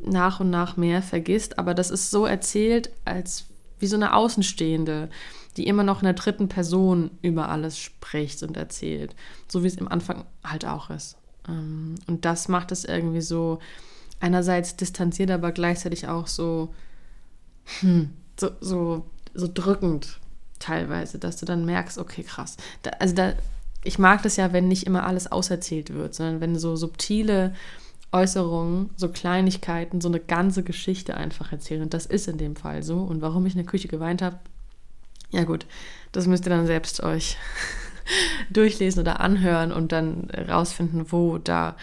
nach 0.00 0.40
und 0.40 0.50
nach 0.50 0.76
mehr 0.76 1.00
vergisst. 1.00 1.58
Aber 1.58 1.74
das 1.74 1.90
ist 1.90 2.10
so 2.10 2.26
erzählt, 2.26 2.90
als 3.04 3.46
wie 3.78 3.86
so 3.86 3.96
eine 3.96 4.14
Außenstehende, 4.14 5.08
die 5.56 5.66
immer 5.66 5.84
noch 5.84 6.00
in 6.00 6.06
der 6.06 6.14
dritten 6.14 6.48
Person 6.48 7.12
über 7.22 7.48
alles 7.48 7.78
spricht 7.78 8.42
und 8.42 8.56
erzählt. 8.56 9.14
So 9.48 9.62
wie 9.62 9.68
es 9.68 9.76
im 9.76 9.88
Anfang 9.88 10.24
halt 10.42 10.66
auch 10.66 10.90
ist. 10.90 11.16
Ähm, 11.48 11.94
und 12.06 12.24
das 12.24 12.48
macht 12.48 12.72
es 12.72 12.84
irgendwie 12.84 13.20
so 13.20 13.60
einerseits 14.24 14.74
distanziert, 14.76 15.30
aber 15.30 15.52
gleichzeitig 15.52 16.08
auch 16.08 16.26
so, 16.26 16.74
hm, 17.80 18.08
so, 18.40 18.50
so, 18.60 19.04
so 19.34 19.48
drückend 19.52 20.18
teilweise, 20.58 21.18
dass 21.18 21.36
du 21.36 21.44
dann 21.44 21.66
merkst, 21.66 21.98
okay, 21.98 22.22
krass. 22.22 22.56
Da, 22.82 22.90
also 22.98 23.14
da, 23.14 23.34
ich 23.84 23.98
mag 23.98 24.22
das 24.22 24.36
ja, 24.36 24.54
wenn 24.54 24.66
nicht 24.66 24.86
immer 24.86 25.04
alles 25.04 25.30
auserzählt 25.30 25.92
wird, 25.92 26.14
sondern 26.14 26.40
wenn 26.40 26.58
so 26.58 26.74
subtile 26.74 27.54
Äußerungen, 28.12 28.88
so 28.96 29.10
Kleinigkeiten, 29.10 30.00
so 30.00 30.08
eine 30.08 30.20
ganze 30.20 30.62
Geschichte 30.62 31.18
einfach 31.18 31.52
erzählen. 31.52 31.82
Und 31.82 31.92
das 31.92 32.06
ist 32.06 32.26
in 32.26 32.38
dem 32.38 32.56
Fall 32.56 32.82
so. 32.82 33.00
Und 33.00 33.20
warum 33.20 33.44
ich 33.44 33.52
in 33.52 33.58
der 33.58 33.70
Küche 33.70 33.88
geweint 33.88 34.22
habe, 34.22 34.38
ja 35.30 35.44
gut, 35.44 35.66
das 36.12 36.26
müsst 36.26 36.46
ihr 36.46 36.50
dann 36.50 36.66
selbst 36.66 37.02
euch 37.02 37.36
durchlesen 38.50 39.02
oder 39.02 39.20
anhören 39.20 39.70
und 39.70 39.92
dann 39.92 40.30
rausfinden, 40.30 41.12
wo 41.12 41.36
da 41.36 41.76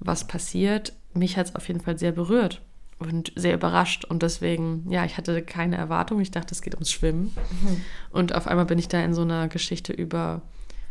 was 0.00 0.26
passiert. 0.26 0.92
Mich 1.14 1.36
hat 1.36 1.46
es 1.46 1.54
auf 1.54 1.68
jeden 1.68 1.80
Fall 1.80 1.98
sehr 1.98 2.12
berührt 2.12 2.60
und 2.98 3.32
sehr 3.36 3.54
überrascht. 3.54 4.04
Und 4.04 4.22
deswegen, 4.22 4.90
ja, 4.90 5.04
ich 5.04 5.16
hatte 5.16 5.42
keine 5.42 5.76
Erwartung. 5.76 6.20
Ich 6.20 6.30
dachte, 6.30 6.54
es 6.54 6.62
geht 6.62 6.74
ums 6.74 6.90
Schwimmen. 6.90 7.34
Mhm. 7.62 7.84
Und 8.10 8.34
auf 8.34 8.46
einmal 8.46 8.66
bin 8.66 8.78
ich 8.78 8.88
da 8.88 9.02
in 9.02 9.14
so 9.14 9.22
einer 9.22 9.48
Geschichte 9.48 9.92
über 9.92 10.42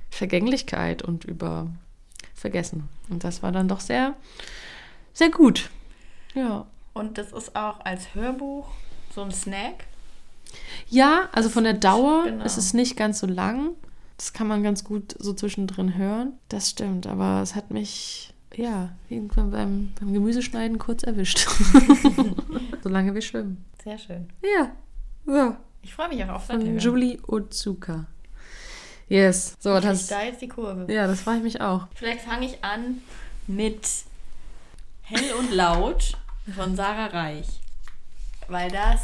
Vergänglichkeit 0.09 1.01
und 1.01 1.25
über 1.25 1.67
Vergessen. 2.33 2.89
Und 3.09 3.23
das 3.23 3.43
war 3.43 3.51
dann 3.51 3.67
doch 3.67 3.79
sehr, 3.79 4.15
sehr 5.13 5.29
gut. 5.29 5.69
Ja. 6.33 6.65
Und 6.93 7.17
das 7.17 7.31
ist 7.31 7.55
auch 7.55 7.79
als 7.85 8.13
Hörbuch 8.13 8.67
so 9.13 9.21
ein 9.21 9.31
Snack. 9.31 9.85
Ja, 10.89 11.29
also 11.31 11.49
von 11.49 11.63
der 11.63 11.73
Dauer 11.73 12.25
genau. 12.25 12.45
ist 12.45 12.57
es 12.57 12.73
nicht 12.73 12.95
ganz 12.95 13.19
so 13.19 13.27
lang. 13.27 13.71
Das 14.17 14.33
kann 14.33 14.47
man 14.47 14.61
ganz 14.61 14.83
gut 14.83 15.15
so 15.17 15.33
zwischendrin 15.33 15.97
hören. 15.97 16.33
Das 16.49 16.69
stimmt, 16.69 17.07
aber 17.07 17.41
es 17.41 17.55
hat 17.55 17.71
mich 17.71 18.33
ja 18.57 18.95
irgendwann 19.09 19.51
beim, 19.51 19.93
beim 19.99 20.13
Gemüseschneiden 20.13 20.77
kurz 20.77 21.03
erwischt. 21.03 21.47
Solange 22.83 23.13
wir 23.13 23.21
schwimmen. 23.21 23.65
Sehr 23.83 23.97
schön. 23.97 24.29
Ja. 24.41 24.71
So. 25.25 25.55
Ich 25.81 25.93
freue 25.93 26.09
mich 26.09 26.23
auch 26.25 26.29
auf 26.29 26.45
Von 26.45 26.79
Julie 26.79 27.19
Otsuka. 27.27 28.05
Yes. 29.09 29.57
So, 29.59 29.79
das. 29.79 30.07
Da 30.07 30.23
jetzt 30.23 30.41
die 30.41 30.47
Kurve. 30.47 30.91
Ja, 30.91 31.07
das 31.07 31.21
freue 31.21 31.37
ich 31.37 31.43
mich 31.43 31.61
auch. 31.61 31.87
Vielleicht 31.93 32.21
fange 32.21 32.45
ich 32.45 32.63
an 32.63 33.01
mit 33.47 33.87
Hell 35.01 35.33
und 35.39 35.51
Laut 35.51 36.17
von 36.55 36.75
Sarah 36.75 37.07
Reich. 37.07 37.47
Weil 38.47 38.71
das 38.71 39.01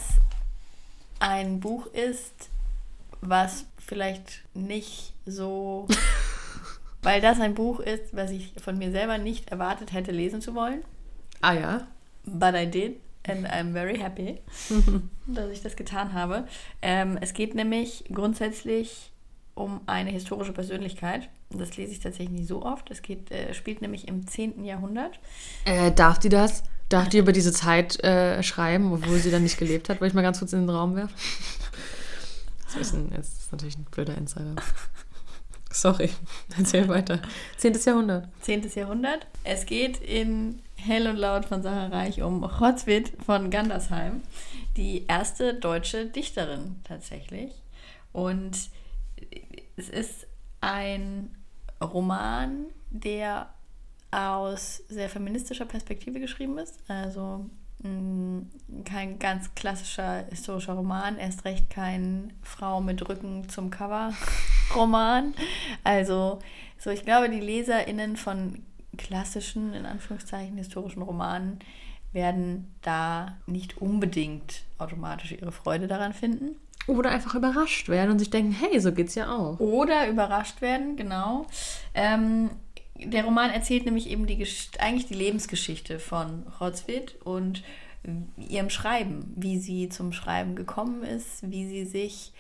ein 1.20 1.60
Buch 1.60 1.88
ist, 1.88 2.50
was 3.22 3.66
vielleicht 3.78 4.44
nicht 4.54 5.14
so. 5.26 5.88
weil 7.02 7.22
das 7.22 7.40
ein 7.40 7.56
Buch 7.56 7.80
ist, 7.80 8.16
was 8.16 8.32
ich 8.32 8.54
von 8.62 8.78
mir 8.78 8.92
selber 8.92 9.18
nicht 9.18 9.52
erwartet 9.52 9.94
hätte, 9.94 10.12
lesen 10.12 10.42
zu 10.42 10.56
wollen. 10.56 10.82
Ah 11.42 11.54
ja. 11.54 11.88
But 12.26 12.56
I 12.56 12.66
did. 12.66 13.00
And 13.28 13.46
I'm 13.48 13.74
very 13.74 13.98
happy, 13.98 14.40
dass 15.28 15.52
ich 15.52 15.62
das 15.62 15.76
getan 15.76 16.14
habe. 16.14 16.48
Ähm, 16.82 17.18
es 17.20 17.34
geht 17.34 17.54
nämlich 17.54 18.06
grundsätzlich 18.12 19.12
um 19.56 19.82
eine 19.88 20.10
historische 20.10 20.54
Persönlichkeit. 20.54 21.30
Das 21.50 21.76
lese 21.76 21.92
ich 21.92 22.00
tatsächlich 22.00 22.30
nicht 22.30 22.48
so 22.48 22.64
oft. 22.64 22.90
Es 22.90 23.02
geht, 23.02 23.30
äh, 23.30 23.54
spielt 23.54 23.82
nämlich 23.82 24.08
im 24.08 24.26
10. 24.26 24.64
Jahrhundert. 24.64 25.20
Äh, 25.66 25.92
darf 25.92 26.18
die 26.18 26.30
das? 26.30 26.64
Darf 26.88 27.10
die 27.10 27.20
über 27.20 27.34
diese 27.34 27.52
Zeit 27.52 28.02
äh, 28.04 28.42
schreiben, 28.42 28.94
obwohl 28.94 29.20
sie 29.20 29.32
dann 29.32 29.44
nicht 29.44 29.60
gelebt 29.60 29.90
hat? 29.90 30.00
Wollte 30.00 30.12
ich 30.12 30.16
mal 30.16 30.22
ganz 30.22 30.40
kurz 30.40 30.54
in 30.54 30.62
den 30.62 30.70
Raum 30.70 30.96
werfen? 30.96 31.14
Das 32.72 32.76
ist, 32.82 32.94
ein, 32.94 33.10
das 33.10 33.28
ist 33.28 33.52
natürlich 33.52 33.80
ein 33.80 33.86
blöder 33.86 34.16
Insider. 34.16 34.54
Sorry, 35.72 36.10
erzähl 36.58 36.88
weiter. 36.88 37.22
10. 37.58 37.80
Jahrhundert. 37.86 38.28
10. 38.42 38.70
Jahrhundert. 38.76 39.28
Es 39.44 39.66
geht 39.66 39.98
in 40.02 40.62
Hell 40.76 41.08
und 41.08 41.18
Laut 41.18 41.46
von 41.46 41.62
Sarah 41.62 41.88
Reich 41.88 42.22
um 42.22 42.44
Rotzwit 42.44 43.12
von 43.26 43.50
Gandersheim, 43.50 44.22
die 44.78 45.06
erste 45.08 45.54
deutsche 45.54 46.06
Dichterin 46.06 46.78
tatsächlich. 46.84 47.52
Und 48.12 48.58
es 49.76 49.90
ist 49.90 50.28
ein 50.62 51.36
Roman, 51.82 52.66
der 52.90 53.54
aus 54.12 54.84
sehr 54.90 55.10
feministischer 55.10 55.66
Perspektive 55.66 56.20
geschrieben 56.20 56.58
ist. 56.58 56.80
Also 56.88 57.46
kein 57.82 59.20
ganz 59.20 59.56
klassischer 59.56 60.26
historischer 60.30 60.74
Roman, 60.74 61.18
erst 61.18 61.46
recht 61.46 61.70
kein 61.70 62.34
Frau 62.44 62.82
mit 62.82 63.08
Rücken 63.08 63.48
zum 63.48 63.70
Cover 63.70 64.14
Roman. 64.76 65.34
Also 65.84 66.40
so, 66.78 66.90
ich 66.90 67.06
glaube, 67.06 67.30
die 67.30 67.40
LeserInnen 67.40 68.18
von 68.18 68.64
klassischen, 68.98 69.74
in 69.74 69.86
Anführungszeichen, 69.86 70.58
historischen 70.58 71.02
Romanen 71.02 71.60
werden 72.12 72.74
da 72.82 73.38
nicht 73.46 73.78
unbedingt 73.78 74.64
automatisch 74.78 75.32
ihre 75.32 75.52
Freude 75.52 75.88
daran 75.88 76.14
finden. 76.14 76.56
Oder 76.88 77.12
einfach 77.12 77.36
überrascht 77.36 77.88
werden 77.88 78.12
und 78.12 78.20
sich 78.20 78.32
denken, 78.32 78.52
hey, 78.52 78.80
so 78.80 78.92
geht's 78.92 79.16
ja 79.16 79.32
auch. 79.36 79.60
Oder 79.60 80.08
überrascht 80.08 80.62
werden, 80.62 80.96
genau. 80.96 81.46
Ähm, 81.94 82.50
der 83.06 83.24
Roman 83.24 83.52
erzählt 83.52 83.86
nämlich 83.86 84.10
eben 84.10 84.26
die 84.26 84.46
eigentlich 84.80 85.08
die 85.08 85.14
Lebensgeschichte 85.14 86.00
von 86.00 86.44
Rotzwit 86.60 87.16
und 87.24 87.64
ihrem 88.38 88.70
Schreiben, 88.70 89.34
wie 89.36 89.58
sie 89.58 89.90
zum 89.90 90.14
Schreiben 90.14 90.56
gekommen 90.56 91.04
ist, 91.04 91.50
wie 91.50 91.68
sie 91.68 91.86
sich 91.86 92.32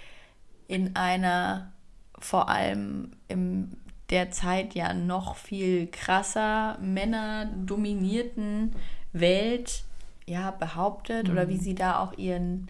in 0.67 0.95
einer 0.95 1.71
vor 2.17 2.49
allem 2.49 3.11
in 3.27 3.75
der 4.09 4.31
Zeit 4.31 4.73
ja 4.73 4.93
noch 4.93 5.35
viel 5.35 5.87
krasser 5.87 6.77
männerdominierten 6.81 8.75
Welt 9.13 9.83
ja 10.25 10.51
behauptet 10.51 11.27
mhm. 11.27 11.33
oder 11.33 11.49
wie 11.49 11.57
sie 11.57 11.75
da 11.75 11.99
auch 11.99 12.17
ihren 12.17 12.69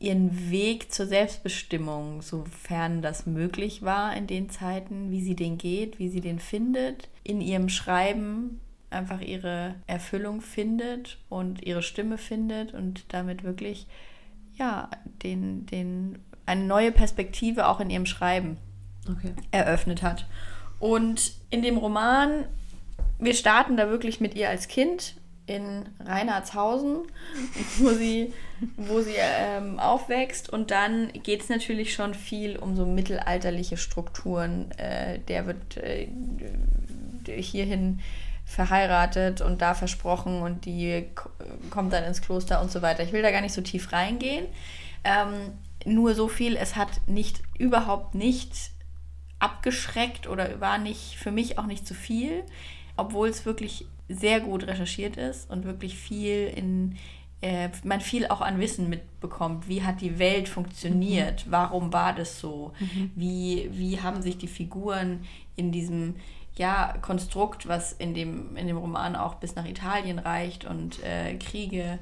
ihren 0.00 0.50
Weg 0.50 0.92
zur 0.92 1.06
Selbstbestimmung, 1.06 2.22
sofern 2.22 3.02
das 3.02 3.26
möglich 3.26 3.82
war 3.82 4.16
in 4.16 4.26
den 4.26 4.48
Zeiten, 4.48 5.10
wie 5.10 5.20
sie 5.20 5.34
den 5.34 5.58
geht, 5.58 5.98
wie 5.98 6.08
sie 6.08 6.20
den 6.20 6.38
findet, 6.38 7.08
in 7.24 7.40
ihrem 7.40 7.68
Schreiben 7.68 8.60
einfach 8.90 9.20
ihre 9.20 9.74
Erfüllung 9.86 10.40
findet 10.40 11.18
und 11.28 11.62
ihre 11.66 11.82
Stimme 11.82 12.16
findet 12.16 12.72
und 12.74 13.12
damit 13.12 13.44
wirklich 13.44 13.86
ja 14.56 14.88
den, 15.22 15.66
den, 15.66 16.18
eine 16.46 16.64
neue 16.64 16.92
Perspektive 16.92 17.66
auch 17.68 17.80
in 17.80 17.90
ihrem 17.90 18.06
Schreiben 18.06 18.56
okay. 19.10 19.32
eröffnet 19.50 20.02
hat. 20.02 20.26
Und 20.78 21.32
in 21.50 21.62
dem 21.62 21.76
Roman, 21.76 22.44
wir 23.18 23.34
starten 23.34 23.76
da 23.76 23.88
wirklich 23.88 24.20
mit 24.20 24.34
ihr 24.36 24.48
als 24.48 24.68
Kind 24.68 25.16
in 25.48 25.86
Reinhardshausen, 26.04 26.98
wo 27.78 27.90
sie, 27.90 28.32
wo 28.76 29.00
sie 29.00 29.14
ähm, 29.16 29.78
aufwächst. 29.80 30.50
Und 30.50 30.70
dann 30.70 31.10
geht 31.12 31.42
es 31.42 31.48
natürlich 31.48 31.94
schon 31.94 32.14
viel 32.14 32.56
um 32.56 32.76
so 32.76 32.84
mittelalterliche 32.86 33.76
Strukturen. 33.76 34.70
Äh, 34.72 35.20
der 35.20 35.46
wird 35.46 35.78
äh, 35.78 36.08
hierhin 37.26 38.00
verheiratet 38.44 39.40
und 39.40 39.60
da 39.60 39.74
versprochen 39.74 40.40
und 40.40 40.64
die 40.64 41.06
kommt 41.70 41.92
dann 41.92 42.04
ins 42.04 42.22
Kloster 42.22 42.60
und 42.62 42.70
so 42.70 42.80
weiter. 42.80 43.02
Ich 43.02 43.12
will 43.12 43.22
da 43.22 43.30
gar 43.30 43.42
nicht 43.42 43.52
so 43.52 43.60
tief 43.60 43.92
reingehen. 43.92 44.46
Ähm, 45.04 45.52
nur 45.84 46.14
so 46.14 46.28
viel, 46.28 46.56
es 46.56 46.76
hat 46.76 46.88
nicht, 47.06 47.42
überhaupt 47.58 48.14
nicht 48.14 48.70
abgeschreckt 49.38 50.26
oder 50.26 50.60
war 50.60 50.78
nicht 50.78 51.16
für 51.16 51.30
mich 51.30 51.58
auch 51.58 51.66
nicht 51.66 51.86
zu 51.86 51.94
viel, 51.94 52.42
obwohl 52.96 53.28
es 53.28 53.46
wirklich 53.46 53.86
sehr 54.08 54.40
gut 54.40 54.66
recherchiert 54.66 55.16
ist 55.16 55.50
und 55.50 55.64
wirklich 55.64 55.96
viel 55.96 56.46
in, 56.54 56.96
äh, 57.42 57.68
man 57.84 58.00
viel 58.00 58.26
auch 58.26 58.40
an 58.40 58.58
Wissen 58.58 58.88
mitbekommt. 58.88 59.68
Wie 59.68 59.82
hat 59.82 60.00
die 60.00 60.18
Welt 60.18 60.48
funktioniert? 60.48 61.46
Mhm. 61.46 61.50
Warum 61.50 61.92
war 61.92 62.14
das 62.14 62.40
so? 62.40 62.72
Mhm. 62.80 63.10
Wie, 63.14 63.68
wie 63.72 64.00
haben 64.00 64.22
sich 64.22 64.38
die 64.38 64.48
Figuren 64.48 65.24
in 65.56 65.72
diesem 65.72 66.16
ja, 66.56 66.94
Konstrukt, 67.02 67.68
was 67.68 67.92
in 67.92 68.14
dem, 68.14 68.56
in 68.56 68.66
dem 68.66 68.76
Roman 68.76 69.14
auch 69.14 69.36
bis 69.36 69.54
nach 69.54 69.64
Italien 69.64 70.18
reicht 70.18 70.64
und 70.64 71.02
äh, 71.04 71.34
Kriege, 71.36 71.98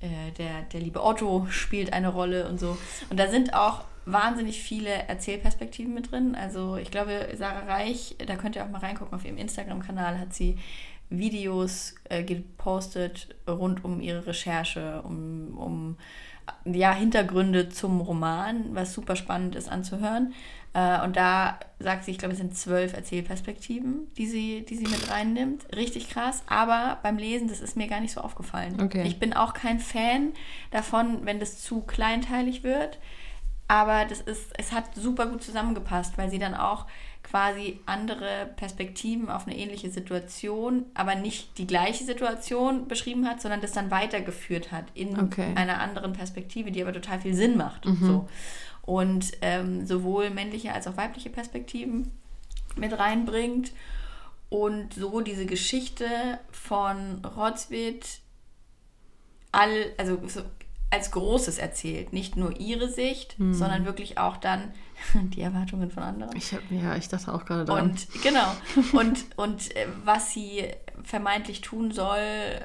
äh, 0.00 0.32
der, 0.38 0.62
der 0.72 0.80
liebe 0.80 1.02
Otto 1.04 1.46
spielt 1.50 1.92
eine 1.92 2.08
Rolle 2.08 2.48
und 2.48 2.58
so. 2.58 2.76
Und 3.10 3.20
da 3.20 3.28
sind 3.28 3.54
auch 3.54 3.84
wahnsinnig 4.04 4.60
viele 4.60 4.90
Erzählperspektiven 4.90 5.94
mit 5.94 6.10
drin. 6.10 6.34
Also 6.34 6.76
ich 6.76 6.90
glaube, 6.90 7.28
Sarah 7.36 7.66
Reich, 7.66 8.16
da 8.24 8.36
könnt 8.36 8.56
ihr 8.56 8.64
auch 8.64 8.70
mal 8.70 8.78
reingucken, 8.78 9.14
auf 9.14 9.24
ihrem 9.24 9.36
Instagram-Kanal 9.36 10.18
hat 10.18 10.34
sie 10.34 10.58
Videos 11.08 11.94
äh, 12.04 12.24
gepostet 12.24 13.34
rund 13.48 13.84
um 13.84 14.00
ihre 14.00 14.26
Recherche, 14.26 15.02
um, 15.02 15.56
um 15.56 15.96
ja, 16.64 16.92
Hintergründe 16.92 17.68
zum 17.68 18.00
Roman, 18.00 18.74
was 18.74 18.92
super 18.92 19.16
spannend 19.16 19.54
ist 19.56 19.68
anzuhören. 19.68 20.34
Äh, 20.74 21.02
und 21.04 21.16
da 21.16 21.58
sagt 21.78 22.04
sie, 22.04 22.10
ich 22.10 22.18
glaube, 22.18 22.32
es 22.32 22.38
sind 22.38 22.56
zwölf 22.56 22.92
Erzählperspektiven, 22.92 24.12
die 24.16 24.26
sie, 24.26 24.64
die 24.64 24.76
sie 24.76 24.84
mit 24.84 25.10
reinnimmt. 25.10 25.64
Richtig 25.74 26.10
krass. 26.10 26.42
Aber 26.46 26.98
beim 27.02 27.18
Lesen, 27.18 27.48
das 27.48 27.60
ist 27.60 27.76
mir 27.76 27.86
gar 27.86 28.00
nicht 28.00 28.12
so 28.12 28.20
aufgefallen. 28.20 28.80
Okay. 28.80 29.04
Ich 29.06 29.18
bin 29.18 29.32
auch 29.32 29.54
kein 29.54 29.80
Fan 29.80 30.32
davon, 30.70 31.24
wenn 31.24 31.40
das 31.40 31.62
zu 31.62 31.80
kleinteilig 31.80 32.62
wird. 32.62 32.98
Aber 33.68 34.04
das 34.04 34.20
ist, 34.20 34.52
es 34.58 34.72
hat 34.72 34.94
super 34.94 35.26
gut 35.26 35.42
zusammengepasst, 35.42 36.18
weil 36.18 36.30
sie 36.30 36.38
dann 36.38 36.54
auch 36.54 36.86
quasi 37.36 37.80
andere 37.84 38.48
Perspektiven 38.56 39.28
auf 39.28 39.46
eine 39.46 39.58
ähnliche 39.58 39.90
Situation, 39.90 40.86
aber 40.94 41.16
nicht 41.16 41.58
die 41.58 41.66
gleiche 41.66 42.02
Situation 42.02 42.88
beschrieben 42.88 43.28
hat, 43.28 43.42
sondern 43.42 43.60
das 43.60 43.72
dann 43.72 43.90
weitergeführt 43.90 44.72
hat 44.72 44.86
in 44.94 45.20
okay. 45.20 45.52
einer 45.54 45.80
anderen 45.82 46.14
Perspektive, 46.14 46.70
die 46.70 46.80
aber 46.80 46.94
total 46.94 47.20
viel 47.20 47.34
Sinn 47.34 47.58
macht. 47.58 47.84
Mhm. 47.84 48.06
So. 48.06 48.28
Und 48.80 49.32
ähm, 49.42 49.84
sowohl 49.84 50.30
männliche 50.30 50.72
als 50.72 50.86
auch 50.86 50.96
weibliche 50.96 51.28
Perspektiven 51.28 52.10
mit 52.74 52.98
reinbringt. 52.98 53.72
Und 54.48 54.94
so 54.94 55.20
diese 55.20 55.44
Geschichte 55.44 56.06
von 56.50 57.22
Rotzwit 57.22 58.20
all, 59.52 59.92
also 59.98 60.18
so 60.26 60.40
als 60.90 61.10
Großes 61.10 61.58
erzählt. 61.58 62.12
Nicht 62.12 62.36
nur 62.36 62.58
ihre 62.60 62.88
Sicht, 62.88 63.38
mhm. 63.38 63.54
sondern 63.54 63.84
wirklich 63.84 64.18
auch 64.18 64.36
dann 64.36 64.72
die 65.14 65.40
Erwartungen 65.40 65.90
von 65.90 66.02
anderen. 66.02 66.36
Ich 66.36 66.52
hab, 66.52 66.60
ja, 66.70 66.96
ich 66.96 67.08
dachte 67.08 67.32
auch 67.32 67.44
gerade 67.44 67.64
daran. 67.64 67.90
Und 67.90 68.08
genau. 68.22 68.52
Und, 68.92 69.26
und 69.36 69.76
äh, 69.76 69.86
was 70.04 70.32
sie 70.32 70.64
vermeintlich 71.02 71.60
tun 71.60 71.90
soll, 71.90 72.20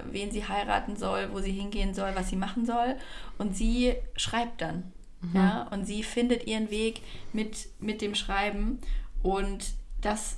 wen 0.10 0.32
sie 0.32 0.48
heiraten 0.48 0.96
soll, 0.96 1.30
wo 1.34 1.40
sie 1.40 1.52
hingehen 1.52 1.94
soll, 1.94 2.12
was 2.16 2.30
sie 2.30 2.36
machen 2.36 2.66
soll. 2.66 2.96
Und 3.38 3.56
sie 3.56 3.96
schreibt 4.16 4.62
dann. 4.62 4.92
Mhm. 5.22 5.36
Ja, 5.36 5.68
und 5.72 5.86
sie 5.86 6.04
findet 6.04 6.48
ihren 6.48 6.70
Weg 6.70 7.02
mit, 7.34 7.68
mit 7.80 8.02
dem 8.02 8.16
Schreiben. 8.16 8.80
Und 9.24 9.74
das 10.02 10.38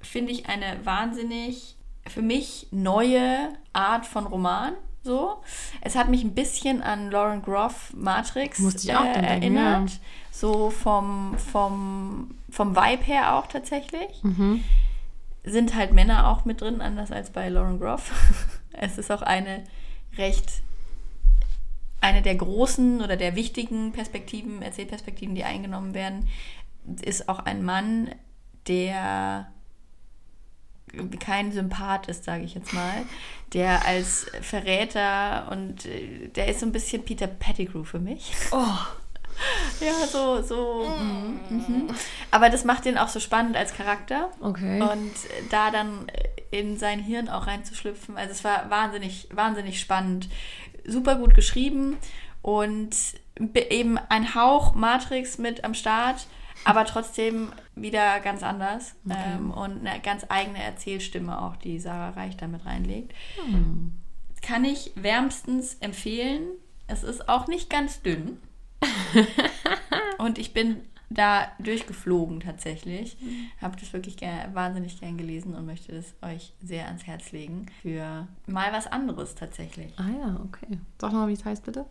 finde 0.00 0.32
ich 0.32 0.48
eine 0.48 0.84
wahnsinnig 0.84 1.76
für 2.08 2.22
mich 2.22 2.68
neue 2.70 3.52
Art 3.72 4.06
von 4.06 4.26
Roman 4.26 4.74
so. 5.06 5.38
Es 5.80 5.96
hat 5.96 6.10
mich 6.10 6.22
ein 6.22 6.34
bisschen 6.34 6.82
an 6.82 7.10
Lauren 7.10 7.40
Groff 7.40 7.94
Matrix 7.94 8.84
äh, 8.86 8.90
erinnert. 8.92 9.90
Ja. 9.90 9.96
So 10.30 10.68
vom, 10.68 11.34
vom, 11.38 12.34
vom 12.50 12.76
Vibe 12.76 13.04
her 13.04 13.36
auch 13.36 13.46
tatsächlich. 13.46 14.22
Mhm. 14.22 14.62
Sind 15.44 15.74
halt 15.74 15.92
Männer 15.92 16.28
auch 16.28 16.44
mit 16.44 16.60
drin, 16.60 16.82
anders 16.82 17.10
als 17.10 17.30
bei 17.30 17.48
Lauren 17.48 17.80
Groff. 17.80 18.10
es 18.72 18.98
ist 18.98 19.10
auch 19.10 19.22
eine 19.22 19.64
recht 20.18 20.62
eine 22.02 22.22
der 22.22 22.36
großen 22.36 23.00
oder 23.00 23.16
der 23.16 23.34
wichtigen 23.34 23.92
Perspektiven, 23.92 24.62
Erzählperspektiven, 24.62 25.34
die 25.34 25.44
eingenommen 25.44 25.94
werden, 25.94 26.28
ist 27.02 27.28
auch 27.28 27.40
ein 27.40 27.64
Mann, 27.64 28.10
der 28.68 29.48
kein 31.20 31.52
Sympath 31.52 32.08
ist, 32.08 32.24
sage 32.24 32.44
ich 32.44 32.54
jetzt 32.54 32.72
mal, 32.72 33.04
der 33.52 33.86
als 33.86 34.26
Verräter 34.40 35.48
und 35.50 35.86
äh, 35.86 36.28
der 36.28 36.48
ist 36.48 36.60
so 36.60 36.66
ein 36.66 36.72
bisschen 36.72 37.04
Peter 37.04 37.26
Pettigrew 37.26 37.84
für 37.84 37.98
mich. 37.98 38.32
Oh. 38.52 38.64
Ja, 39.80 40.06
so, 40.06 40.40
so. 40.40 40.88
Mhm. 41.50 41.88
Aber 42.30 42.48
das 42.48 42.64
macht 42.64 42.86
ihn 42.86 42.96
auch 42.96 43.08
so 43.08 43.20
spannend 43.20 43.54
als 43.54 43.74
Charakter. 43.74 44.30
Okay. 44.40 44.80
Und 44.80 45.12
da 45.50 45.70
dann 45.70 46.06
in 46.50 46.78
sein 46.78 47.00
Hirn 47.00 47.28
auch 47.28 47.46
reinzuschlüpfen. 47.46 48.16
Also 48.16 48.30
es 48.30 48.44
war 48.44 48.70
wahnsinnig, 48.70 49.28
wahnsinnig 49.32 49.78
spannend. 49.78 50.28
Super 50.86 51.16
gut 51.16 51.34
geschrieben 51.34 51.98
und 52.40 52.96
eben 53.54 53.98
ein 54.08 54.34
Hauch 54.34 54.74
Matrix 54.74 55.36
mit 55.36 55.64
am 55.64 55.74
Start 55.74 56.26
aber 56.66 56.84
trotzdem 56.84 57.52
wieder 57.74 58.20
ganz 58.20 58.42
anders 58.42 58.94
okay. 59.06 59.16
ähm, 59.36 59.50
und 59.52 59.86
eine 59.86 60.00
ganz 60.00 60.26
eigene 60.28 60.62
Erzählstimme 60.62 61.40
auch, 61.40 61.56
die 61.56 61.78
Sarah 61.78 62.10
Reich 62.10 62.36
damit 62.36 62.66
reinlegt. 62.66 63.14
Hm. 63.36 63.92
Kann 64.42 64.64
ich 64.64 64.92
wärmstens 64.96 65.76
empfehlen. 65.80 66.42
Es 66.88 67.02
ist 67.02 67.28
auch 67.28 67.46
nicht 67.46 67.70
ganz 67.70 68.02
dünn. 68.02 68.38
und 70.18 70.38
ich 70.38 70.52
bin 70.52 70.82
da 71.08 71.46
durchgeflogen 71.60 72.40
tatsächlich. 72.40 73.16
Mhm. 73.20 73.46
Habe 73.60 73.76
das 73.78 73.92
wirklich 73.92 74.16
gern, 74.16 74.54
wahnsinnig 74.54 74.98
gern 75.00 75.16
gelesen 75.16 75.54
und 75.54 75.66
möchte 75.66 75.92
das 75.92 76.14
euch 76.22 76.52
sehr 76.62 76.86
ans 76.86 77.06
Herz 77.06 77.32
legen 77.32 77.66
für 77.80 78.26
mal 78.46 78.72
was 78.72 78.86
anderes 78.88 79.34
tatsächlich. 79.34 79.92
Ah 79.98 80.10
ja, 80.10 80.40
okay. 80.44 80.78
Sag 81.00 81.12
mal, 81.12 81.28
wie 81.28 81.34
es 81.34 81.44
heißt 81.44 81.64
bitte. 81.64 81.86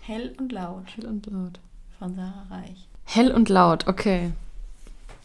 Hell 0.00 0.34
und 0.38 0.50
laut. 0.50 0.84
Hell 0.96 1.06
und 1.06 1.26
laut. 1.26 1.60
Von 1.98 2.14
Sarah 2.14 2.46
Reich. 2.50 2.88
Hell 3.04 3.30
und 3.32 3.48
laut, 3.48 3.86
okay. 3.86 4.32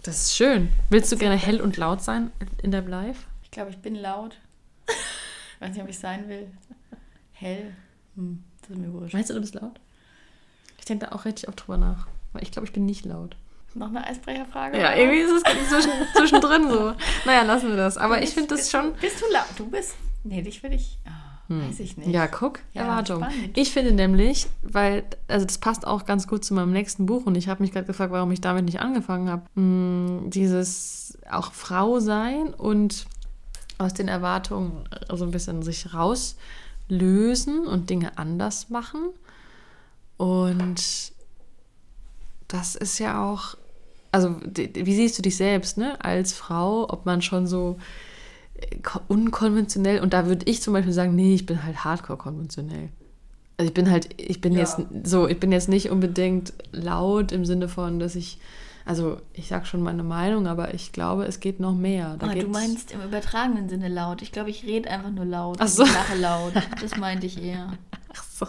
Das 0.03 0.23
ist 0.23 0.35
schön. 0.35 0.71
Willst 0.89 1.11
du 1.11 1.17
gerne 1.17 1.35
hell 1.35 1.61
und 1.61 1.77
laut 1.77 2.01
sein 2.01 2.31
in 2.61 2.71
der 2.71 2.81
Live? 2.81 3.27
Ich 3.43 3.51
glaube, 3.51 3.69
ich 3.71 3.77
bin 3.77 3.95
laut. 3.95 4.37
Ich 4.87 5.61
weiß 5.61 5.71
nicht, 5.73 5.81
ob 5.81 5.89
ich 5.89 5.99
sein 5.99 6.29
will. 6.29 6.47
Hell. 7.33 7.73
Hm, 8.15 8.43
das 8.61 8.69
ist 8.71 8.77
mir 8.77 8.93
wurscht. 8.93 9.13
Meinst 9.13 9.29
du, 9.29 9.33
du 9.33 9.41
bist 9.41 9.55
laut? 9.55 9.79
Ich 10.77 10.85
denke 10.85 11.05
da 11.05 11.11
auch 11.13 11.25
richtig 11.25 11.47
oft 11.47 11.61
drüber 11.61 11.77
nach. 11.77 12.07
Weil 12.33 12.43
ich 12.43 12.51
glaube, 12.51 12.67
ich 12.67 12.73
bin 12.73 12.85
nicht 12.85 13.05
laut. 13.05 13.35
Noch 13.75 13.89
eine 13.89 14.05
Eisbrecherfrage? 14.05 14.79
Ja, 14.79 14.95
irgendwie 14.95 15.19
ist 15.19 15.31
es 15.31 15.43
zwischen, 15.69 15.91
zwischendrin 16.15 16.69
so. 16.69 16.95
Naja, 17.25 17.43
lassen 17.43 17.69
wir 17.69 17.77
das. 17.77 17.97
Aber 17.97 18.21
ich 18.21 18.31
finde 18.31 18.55
das 18.55 18.71
schon. 18.71 18.93
Bist 18.93 19.21
du 19.21 19.25
laut? 19.31 19.45
Du 19.57 19.69
bist. 19.69 19.95
Nee, 20.23 20.41
dich 20.41 20.61
will 20.63 20.73
ich. 20.73 20.97
Oh. 21.05 21.28
Hm. 21.49 21.67
Weiß 21.67 21.79
ich 21.79 21.97
nicht. 21.97 22.09
Ja, 22.09 22.27
guck, 22.27 22.59
ja, 22.73 22.83
Erwartung. 22.83 23.23
Spannend. 23.23 23.57
Ich 23.57 23.71
finde 23.71 23.91
nämlich, 23.91 24.47
weil, 24.62 25.03
also 25.27 25.45
das 25.45 25.57
passt 25.57 25.85
auch 25.85 26.05
ganz 26.05 26.27
gut 26.27 26.45
zu 26.45 26.53
meinem 26.53 26.71
nächsten 26.71 27.07
Buch 27.07 27.25
und 27.25 27.35
ich 27.35 27.49
habe 27.49 27.63
mich 27.63 27.71
gerade 27.71 27.88
gefragt, 27.88 28.12
warum 28.12 28.31
ich 28.31 28.39
damit 28.39 28.65
nicht 28.65 28.79
angefangen 28.79 29.29
habe. 29.29 29.41
Hm, 29.55 30.29
dieses 30.29 31.17
auch 31.29 31.51
Frau 31.51 31.99
sein 31.99 32.53
und 32.53 33.07
aus 33.79 33.93
den 33.93 34.07
Erwartungen 34.07 34.88
so 35.12 35.25
ein 35.25 35.31
bisschen 35.31 35.63
sich 35.63 35.93
rauslösen 35.93 37.65
und 37.65 37.89
Dinge 37.89 38.17
anders 38.17 38.69
machen. 38.69 39.09
Und 40.17 41.13
das 42.47 42.75
ist 42.75 42.99
ja 42.99 43.23
auch, 43.23 43.55
also 44.12 44.35
wie 44.43 44.95
siehst 44.95 45.17
du 45.17 45.21
dich 45.21 45.38
selbst, 45.38 45.77
ne, 45.77 46.03
als 46.03 46.33
Frau, 46.33 46.88
ob 46.89 47.05
man 47.05 47.21
schon 47.21 47.47
so 47.47 47.77
unkonventionell 49.08 50.02
und 50.02 50.13
da 50.13 50.26
würde 50.26 50.45
ich 50.50 50.62
zum 50.62 50.74
Beispiel 50.74 50.93
sagen, 50.93 51.15
nee, 51.15 51.34
ich 51.34 51.45
bin 51.45 51.63
halt 51.63 51.84
hardcore 51.84 52.17
konventionell. 52.17 52.89
Also 53.58 53.69
ich 53.69 53.74
bin 53.74 53.91
halt, 53.91 54.10
ich 54.15 54.39
bin 54.39 54.54
ja. 54.54 54.60
jetzt 54.60 54.78
so, 55.04 55.28
ich 55.28 55.39
bin 55.39 55.52
jetzt 55.52 55.67
nicht 55.67 55.89
unbedingt 55.89 56.54
laut 56.72 57.34
im 57.34 57.45
Sinne 57.45 57.67
von, 57.67 58.00
dass 58.00 58.15
ich, 58.15 58.39
also 58.86 59.17
ich 59.34 59.50
sag 59.50 59.67
schon 59.67 59.82
meine 59.82 60.04
Meinung, 60.04 60.48
aber 60.48 60.74
ich 60.74 60.93
glaube, 60.93 61.26
es 61.26 61.41
geht 61.41 61.60
noch 61.60 61.76
mehr. 61.76 62.15
Da 62.17 62.28
ah, 62.28 62.36
du 62.36 62.48
meinst 62.48 62.91
im 62.91 63.02
übertragenen 63.02 63.67
Sinne 63.67 63.89
laut. 63.89 64.22
Ich 64.22 64.32
glaube, 64.32 64.50
ich 64.50 64.63
rede 64.63 64.89
einfach 64.89 65.12
nur 65.12 65.26
laut. 65.26 65.58
Ach 65.60 65.67
so. 65.67 65.84
Ich 65.84 65.93
lache 65.93 66.15
laut. 66.15 66.54
Das 66.82 66.95
meinte 66.95 67.26
ich 67.26 67.43
eher. 67.43 67.74
Ach 68.15 68.24
so. 68.24 68.48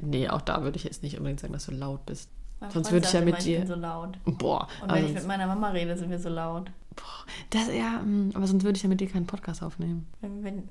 nee, 0.00 0.28
auch 0.28 0.40
da 0.40 0.62
würde 0.62 0.76
ich 0.76 0.84
jetzt 0.84 1.02
nicht 1.02 1.16
unbedingt 1.16 1.40
sagen, 1.40 1.52
dass 1.52 1.66
du 1.66 1.72
laut 1.72 2.06
bist. 2.06 2.30
Mein 2.60 2.70
Sonst 2.70 2.92
würde 2.92 3.06
ich 3.06 3.12
ja 3.12 3.20
mit 3.22 3.44
dir. 3.44 3.66
So 3.66 3.74
laut. 3.74 4.16
Boah. 4.24 4.68
Und 4.82 4.88
wenn 4.88 4.96
also 4.96 5.08
ich 5.08 5.14
mit 5.14 5.26
meiner 5.26 5.48
Mama 5.48 5.70
rede, 5.70 5.96
sind 5.96 6.10
wir 6.10 6.20
so 6.20 6.28
laut. 6.28 6.70
Boah, 6.96 7.26
das 7.50 7.68
ja, 7.68 8.00
hm, 8.00 8.32
aber 8.34 8.46
sonst 8.46 8.64
würde 8.64 8.76
ich 8.76 8.82
ja 8.82 8.88
mit 8.88 9.00
dir 9.00 9.08
keinen 9.08 9.26
Podcast 9.26 9.62
aufnehmen. 9.62 10.06
Wenn, 10.20 10.42
wenn, 10.42 10.64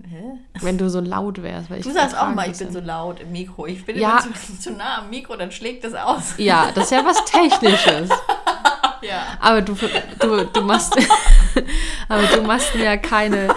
wenn 0.61 0.77
du 0.77 0.89
so 0.89 0.99
laut 0.99 1.41
wärst. 1.41 1.69
Weil 1.69 1.79
ich 1.79 1.85
du 1.85 1.93
sagst 1.93 2.17
auch 2.17 2.33
mal, 2.33 2.49
ich 2.49 2.57
bin 2.57 2.71
so 2.71 2.79
laut 2.79 3.19
im 3.19 3.31
Mikro. 3.31 3.65
Ich 3.67 3.85
bin 3.85 3.97
ja. 3.97 4.19
zu, 4.19 4.59
zu 4.59 4.71
nah 4.71 4.99
am 4.99 5.09
Mikro, 5.09 5.35
dann 5.35 5.51
schlägt 5.51 5.83
das 5.83 5.93
aus. 5.93 6.33
Ja, 6.37 6.71
das 6.73 6.85
ist 6.85 6.91
ja 6.91 7.05
was 7.05 7.23
Technisches. 7.25 8.09
ja. 9.01 9.23
Aber 9.39 9.61
du, 9.61 9.75
du, 10.19 10.45
du 10.45 10.61
machst, 10.61 10.95
aber 12.09 12.23
du 12.23 12.41
machst 12.41 12.75
mir 12.75 12.83
ja 12.83 12.97
keine, 12.97 13.47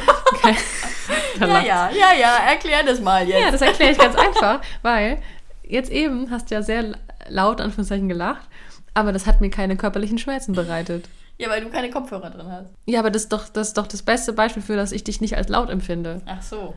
keine 0.41 0.59
ja, 1.41 1.61
ja, 1.61 1.91
ja, 1.91 2.13
ja, 2.19 2.37
erklär 2.49 2.83
das 2.83 3.01
mal 3.01 3.27
jetzt. 3.27 3.41
Ja, 3.41 3.51
das 3.51 3.63
erkläre 3.63 3.93
ich 3.93 3.99
ganz 3.99 4.15
einfach, 4.17 4.61
weil 4.83 5.23
jetzt 5.63 5.91
eben 5.91 6.31
hast 6.31 6.51
du 6.51 6.55
ja 6.55 6.63
sehr 6.63 6.97
laut, 7.29 7.61
Anführungszeichen, 7.61 8.09
gelacht, 8.09 8.47
aber 8.95 9.13
das 9.13 9.27
hat 9.27 9.41
mir 9.41 9.51
keine 9.51 9.77
körperlichen 9.77 10.19
Schmerzen 10.19 10.53
bereitet. 10.53 11.09
Ja, 11.39 11.49
weil 11.49 11.63
du 11.63 11.71
keine 11.71 11.91
Kopfhörer 11.91 12.31
drin 12.31 12.51
hast. 12.51 12.73
Ja, 12.87 12.99
aber 13.01 13.11
das 13.11 13.23
ist 13.23 13.33
doch 13.33 13.49
das, 13.49 13.69
ist 13.69 13.79
doch 13.79 13.87
das 13.87 14.03
beste 14.03 14.33
Beispiel 14.33 14.63
für, 14.63 14.77
dass 14.77 14.93
ich 14.93 15.05
dich 15.05 15.21
nicht 15.21 15.37
als 15.37 15.49
laut 15.49 15.71
empfinde. 15.71 16.21
Ach 16.27 16.43
so. 16.43 16.75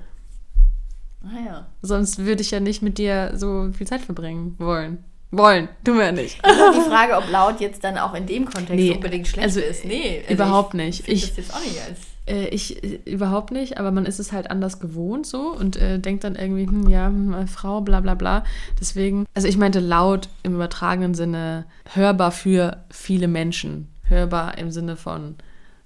Naja. 1.23 1.67
Ah, 1.67 1.67
Sonst 1.81 2.19
würde 2.19 2.41
ich 2.41 2.51
ja 2.51 2.59
nicht 2.59 2.81
mit 2.81 2.97
dir 2.97 3.31
so 3.35 3.69
viel 3.73 3.87
Zeit 3.87 4.01
verbringen 4.01 4.55
wollen. 4.57 5.03
Wollen, 5.31 5.69
tun 5.85 5.97
wir 5.97 6.05
ja 6.05 6.11
nicht. 6.11 6.43
Also 6.43 6.81
die 6.81 6.89
Frage, 6.89 7.15
ob 7.15 7.29
laut 7.31 7.61
jetzt 7.61 7.83
dann 7.83 7.97
auch 7.97 8.13
in 8.13 8.25
dem 8.25 8.45
Kontext 8.45 8.75
nee, 8.75 8.91
unbedingt 8.91 9.27
schlecht 9.27 9.47
also, 9.47 9.61
ist. 9.61 9.85
Nee, 9.85 10.21
also 10.23 10.33
überhaupt 10.33 10.73
nicht. 10.73 11.07
Ich, 11.07 11.23
ich 11.23 11.27
das 11.29 11.37
jetzt 11.37 11.55
auch 11.55 11.61
nicht 11.61 11.79
als 11.87 11.99
Äh, 12.25 12.47
ich 12.49 12.83
äh, 12.83 12.99
überhaupt 13.05 13.51
nicht, 13.51 13.77
aber 13.77 13.91
man 13.91 14.05
ist 14.05 14.19
es 14.19 14.33
halt 14.33 14.51
anders 14.51 14.79
gewohnt 14.79 15.25
so 15.25 15.53
und 15.53 15.77
äh, 15.77 15.99
denkt 15.99 16.25
dann 16.25 16.35
irgendwie, 16.35 16.67
hm, 16.67 16.89
ja, 16.89 17.07
hm, 17.07 17.47
Frau, 17.47 17.79
bla 17.79 18.01
bla 18.01 18.15
bla. 18.15 18.43
Deswegen, 18.79 19.25
also 19.33 19.47
ich 19.47 19.57
meinte 19.57 19.79
laut 19.79 20.27
im 20.43 20.55
übertragenen 20.55 21.13
Sinne 21.13 21.65
hörbar 21.93 22.31
für 22.31 22.83
viele 22.89 23.29
Menschen. 23.29 23.87
Hörbar 24.11 24.57
im 24.57 24.69
Sinne 24.69 24.95
von, 24.95 25.35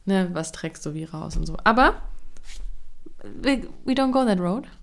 ne, 0.04 0.30
was 0.34 0.52
trägst 0.52 0.86
du 0.86 0.94
wie 0.94 1.06
raus 1.06 1.38
und 1.38 1.46
so. 1.46 1.56
Aber 1.64 2.02
we, 3.42 3.62
we 3.86 3.94
don't 3.94 4.12
go 4.12 4.26
that 4.26 4.40
road. 4.40 4.66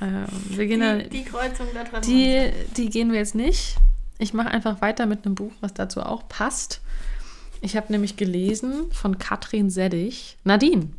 Ähm, 0.00 0.26
wir 0.50 0.68
gehen 0.68 0.78
die, 0.78 1.02
da, 1.02 1.08
die 1.08 1.24
Kreuzung 1.24 1.66
da 1.74 1.82
dran. 1.82 2.02
Die, 2.02 2.52
die 2.76 2.88
gehen 2.88 3.10
wir 3.10 3.18
jetzt 3.18 3.34
nicht. 3.34 3.78
Ich 4.18 4.32
mache 4.32 4.48
einfach 4.48 4.80
weiter 4.80 5.06
mit 5.06 5.26
einem 5.26 5.34
Buch, 5.34 5.50
was 5.60 5.74
dazu 5.74 6.02
auch 6.02 6.28
passt. 6.28 6.80
Ich 7.60 7.76
habe 7.76 7.90
nämlich 7.90 8.16
gelesen 8.16 8.92
von 8.92 9.18
Katrin 9.18 9.70
Seddig, 9.70 10.36
Nadine. 10.44 10.90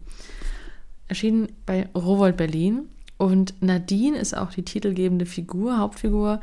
Erschienen 1.08 1.50
bei 1.66 1.88
Rowold 1.96 2.36
Berlin. 2.36 2.90
Und 3.18 3.62
Nadine 3.62 4.18
ist 4.18 4.36
auch 4.36 4.52
die 4.52 4.64
titelgebende 4.64 5.26
Figur, 5.26 5.78
Hauptfigur, 5.78 6.40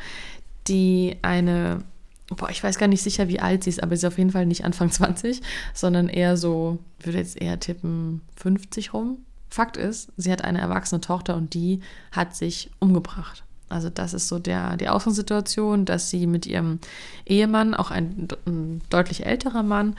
die 0.68 1.16
eine, 1.22 1.84
boah, 2.28 2.50
ich 2.50 2.62
weiß 2.62 2.78
gar 2.78 2.88
nicht 2.88 3.02
sicher, 3.02 3.28
wie 3.28 3.40
alt 3.40 3.64
sie 3.64 3.70
ist, 3.70 3.82
aber 3.82 3.96
sie 3.96 4.06
ist 4.06 4.12
auf 4.12 4.18
jeden 4.18 4.32
Fall 4.32 4.46
nicht 4.46 4.64
Anfang 4.64 4.90
20, 4.92 5.40
sondern 5.74 6.08
eher 6.08 6.36
so, 6.36 6.78
würde 7.00 7.18
jetzt 7.18 7.40
eher 7.40 7.60
tippen, 7.60 8.22
50 8.36 8.92
rum. 8.92 9.18
Fakt 9.48 9.76
ist, 9.76 10.12
sie 10.16 10.32
hat 10.32 10.42
eine 10.42 10.60
erwachsene 10.60 11.00
Tochter 11.00 11.36
und 11.36 11.54
die 11.54 11.80
hat 12.10 12.34
sich 12.34 12.70
umgebracht. 12.80 13.44
Also 13.68 13.90
das 13.90 14.14
ist 14.14 14.28
so 14.28 14.38
der, 14.38 14.76
die 14.76 14.88
Ausgangssituation, 14.88 15.84
dass 15.84 16.10
sie 16.10 16.26
mit 16.26 16.46
ihrem 16.46 16.78
Ehemann, 17.24 17.74
auch 17.74 17.90
ein, 17.90 18.28
ein 18.46 18.80
deutlich 18.90 19.26
älterer 19.26 19.62
Mann, 19.62 19.96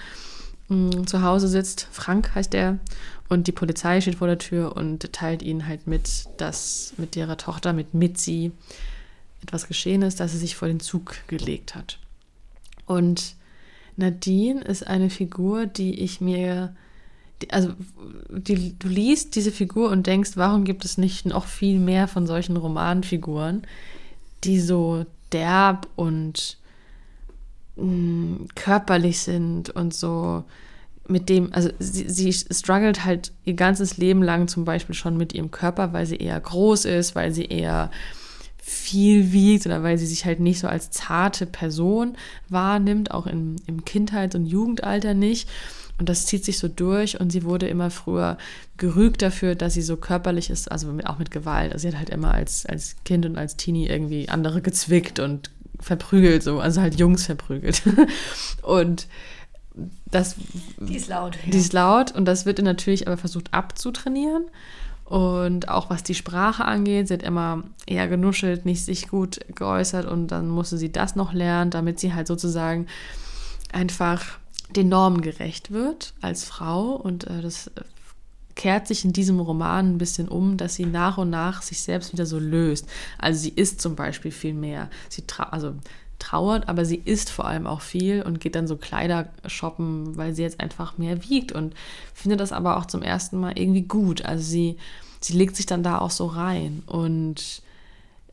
mm, 0.70 1.06
zu 1.06 1.22
Hause 1.22 1.48
sitzt. 1.48 1.88
Frank 1.92 2.34
heißt 2.36 2.54
er. 2.54 2.78
Und 3.30 3.48
die 3.48 3.52
Polizei 3.52 4.00
steht 4.00 4.16
vor 4.16 4.28
der 4.28 4.38
Tür 4.38 4.78
und 4.78 5.12
teilt 5.12 5.42
ihnen 5.42 5.68
halt 5.68 5.86
mit, 5.86 6.28
dass 6.38 6.94
mit 6.98 7.16
ihrer 7.18 7.36
Tochter, 7.36 7.74
mit 7.74 7.94
Mitzi, 7.94 8.52
etwas 9.44 9.68
geschehen 9.68 10.02
ist, 10.02 10.20
dass 10.20 10.32
sie 10.32 10.38
sich 10.38 10.56
vor 10.56 10.70
den 10.70 10.80
Zug 10.80 11.16
gelegt 11.28 11.76
hat. 11.76 12.00
Und 12.88 13.36
Nadine 13.98 14.62
ist 14.62 14.88
eine 14.88 15.12
Figur, 15.12 15.68
die 15.68 16.00
ich 16.00 16.20
mir 16.20 16.76
also 17.52 17.74
die, 18.30 18.78
du 18.78 18.88
liest 18.88 19.36
diese 19.36 19.52
Figur 19.52 19.92
und 19.92 20.08
denkst, 20.08 20.32
warum 20.36 20.64
gibt 20.64 20.86
es 20.86 20.98
nicht 20.98 21.26
noch 21.26 21.46
viel 21.46 21.80
mehr 21.80 22.08
von 22.08 22.26
solchen 22.26 22.58
Romanfiguren, 22.58 23.64
die 24.44 24.60
so 24.60 25.06
derb 25.32 25.88
und 25.96 26.58
mh, 27.76 27.86
mm, 27.86 28.48
körperlich 28.56 29.20
sind 29.20 29.70
und 29.70 29.94
so 29.94 30.44
mit 31.10 31.30
dem, 31.30 31.54
also 31.54 31.70
sie, 31.80 32.10
sie 32.10 32.34
struggelt 32.34 33.06
halt 33.06 33.32
ihr 33.46 33.54
ganzes 33.54 33.98
Leben 33.98 34.22
lang 34.22 34.48
zum 34.48 34.66
Beispiel 34.66 34.96
schon 34.96 35.16
mit 35.16 35.34
ihrem 35.34 35.52
Körper, 35.52 35.94
weil 35.94 36.06
sie 36.06 36.18
eher 36.18 36.40
groß 36.40 36.86
ist, 36.86 37.16
weil 37.16 37.32
sie 37.32 37.46
eher 37.46 37.92
viel 38.68 39.32
wiegt 39.32 39.66
oder 39.66 39.82
weil 39.82 39.98
sie 39.98 40.06
sich 40.06 40.26
halt 40.26 40.42
nicht 40.42 40.60
so 40.60 40.68
als 40.68 40.92
zarte 40.92 41.46
Person 41.46 42.18
wahrnimmt, 42.50 43.12
auch 43.12 43.26
im, 43.26 43.56
im 43.66 43.86
Kindheits- 43.86 44.36
und 44.36 44.46
Jugendalter 44.46 45.14
nicht. 45.14 45.48
Und 46.00 46.10
das 46.10 46.26
zieht 46.26 46.44
sich 46.44 46.60
so 46.60 46.68
durch 46.68 47.20
und 47.20 47.32
sie 47.32 47.44
wurde 47.44 47.68
immer 47.70 47.90
früher 47.90 48.38
gerügt 48.76 49.22
dafür, 49.22 49.56
dass 49.56 49.74
sie 49.74 49.82
so 49.82 49.96
körperlich 49.96 50.50
ist, 50.50 50.70
also 50.70 50.94
auch 51.06 51.18
mit 51.18 51.32
Gewalt. 51.32 51.72
Also 51.72 51.84
sie 51.84 51.88
hat 51.88 51.98
halt 51.98 52.10
immer 52.10 52.34
als, 52.34 52.66
als 52.66 52.98
Kind 53.06 53.26
und 53.26 53.38
als 53.38 53.56
Teenie 53.56 53.88
irgendwie 53.88 54.28
andere 54.28 54.62
gezwickt 54.62 55.20
und 55.20 55.50
verprügelt, 55.80 56.44
so, 56.44 56.60
also 56.60 56.82
halt 56.82 57.00
Jungs 57.00 57.26
verprügelt. 57.26 57.82
und 58.64 59.08
das. 60.12 60.36
Die 60.78 60.98
ist 60.98 61.08
laut. 61.08 61.38
Ja. 61.46 61.52
Die 61.52 61.58
ist 61.58 61.72
laut 61.72 62.12
und 62.12 62.26
das 62.26 62.46
wird 62.46 62.62
natürlich 62.62 63.08
aber 63.08 63.18
versucht 63.18 63.54
abzutrainieren. 63.54 64.46
Und 65.08 65.70
auch 65.70 65.90
was 65.90 66.04
die 66.04 66.16
Sprache 66.16 66.66
angeht, 66.66 67.08
sie 67.08 67.14
hat 67.14 67.24
immer 67.24 67.64
eher 67.86 68.10
genuschelt, 68.10 68.66
nicht 68.66 68.84
sich 68.84 69.08
gut 69.08 69.40
geäußert 69.56 70.06
und 70.06 70.28
dann 70.28 70.50
musste 70.50 70.78
sie 70.78 70.92
das 70.92 71.16
noch 71.16 71.32
lernen, 71.32 71.72
damit 71.72 72.00
sie 72.00 72.14
halt 72.14 72.28
sozusagen 72.28 72.88
einfach 73.72 74.38
den 74.76 74.90
Normen 74.90 75.22
gerecht 75.22 75.72
wird 75.72 76.14
als 76.20 76.44
Frau 76.44 76.92
und 76.92 77.26
äh, 77.26 77.42
das 77.42 77.72
kehrt 78.56 78.88
sich 78.88 79.06
in 79.06 79.14
diesem 79.14 79.40
Roman 79.40 79.94
ein 79.94 79.98
bisschen 79.98 80.28
um, 80.28 80.58
dass 80.58 80.76
sie 80.76 80.86
nach 80.86 81.18
und 81.18 81.30
nach 81.30 81.62
sich 81.62 81.82
selbst 81.82 82.12
wieder 82.12 82.26
so 82.26 82.40
löst. 82.40 82.86
Also 83.18 83.40
sie 83.40 83.54
isst 83.56 83.80
zum 83.80 83.96
Beispiel 83.96 84.32
viel 84.32 84.56
mehr. 84.56 84.90
Sie 85.08 85.24
also 85.38 85.76
trauert, 86.20 86.68
aber 86.68 86.86
sie 86.86 87.02
isst 87.04 87.30
vor 87.30 87.46
allem 87.46 87.68
auch 87.68 87.82
viel 87.82 88.22
und 88.22 88.40
geht 88.40 88.56
dann 88.56 88.68
so 88.68 88.78
Kleider 88.78 89.30
shoppen, 89.46 90.18
weil 90.18 90.34
sie 90.34 90.42
jetzt 90.42 90.60
einfach 90.60 90.98
mehr 90.98 91.30
wiegt 91.30 91.52
und 91.52 91.76
findet 92.14 92.40
das 92.40 92.52
aber 92.52 92.78
auch 92.78 92.86
zum 92.86 93.02
ersten 93.02 93.40
Mal 93.40 93.58
irgendwie 93.58 93.84
gut. 93.84 94.26
Also 94.26 94.44
sie, 94.44 94.78
sie 95.20 95.34
legt 95.34 95.56
sich 95.56 95.66
dann 95.66 95.84
da 95.84 96.00
auch 96.00 96.12
so 96.12 96.26
rein 96.26 96.84
und 96.88 97.62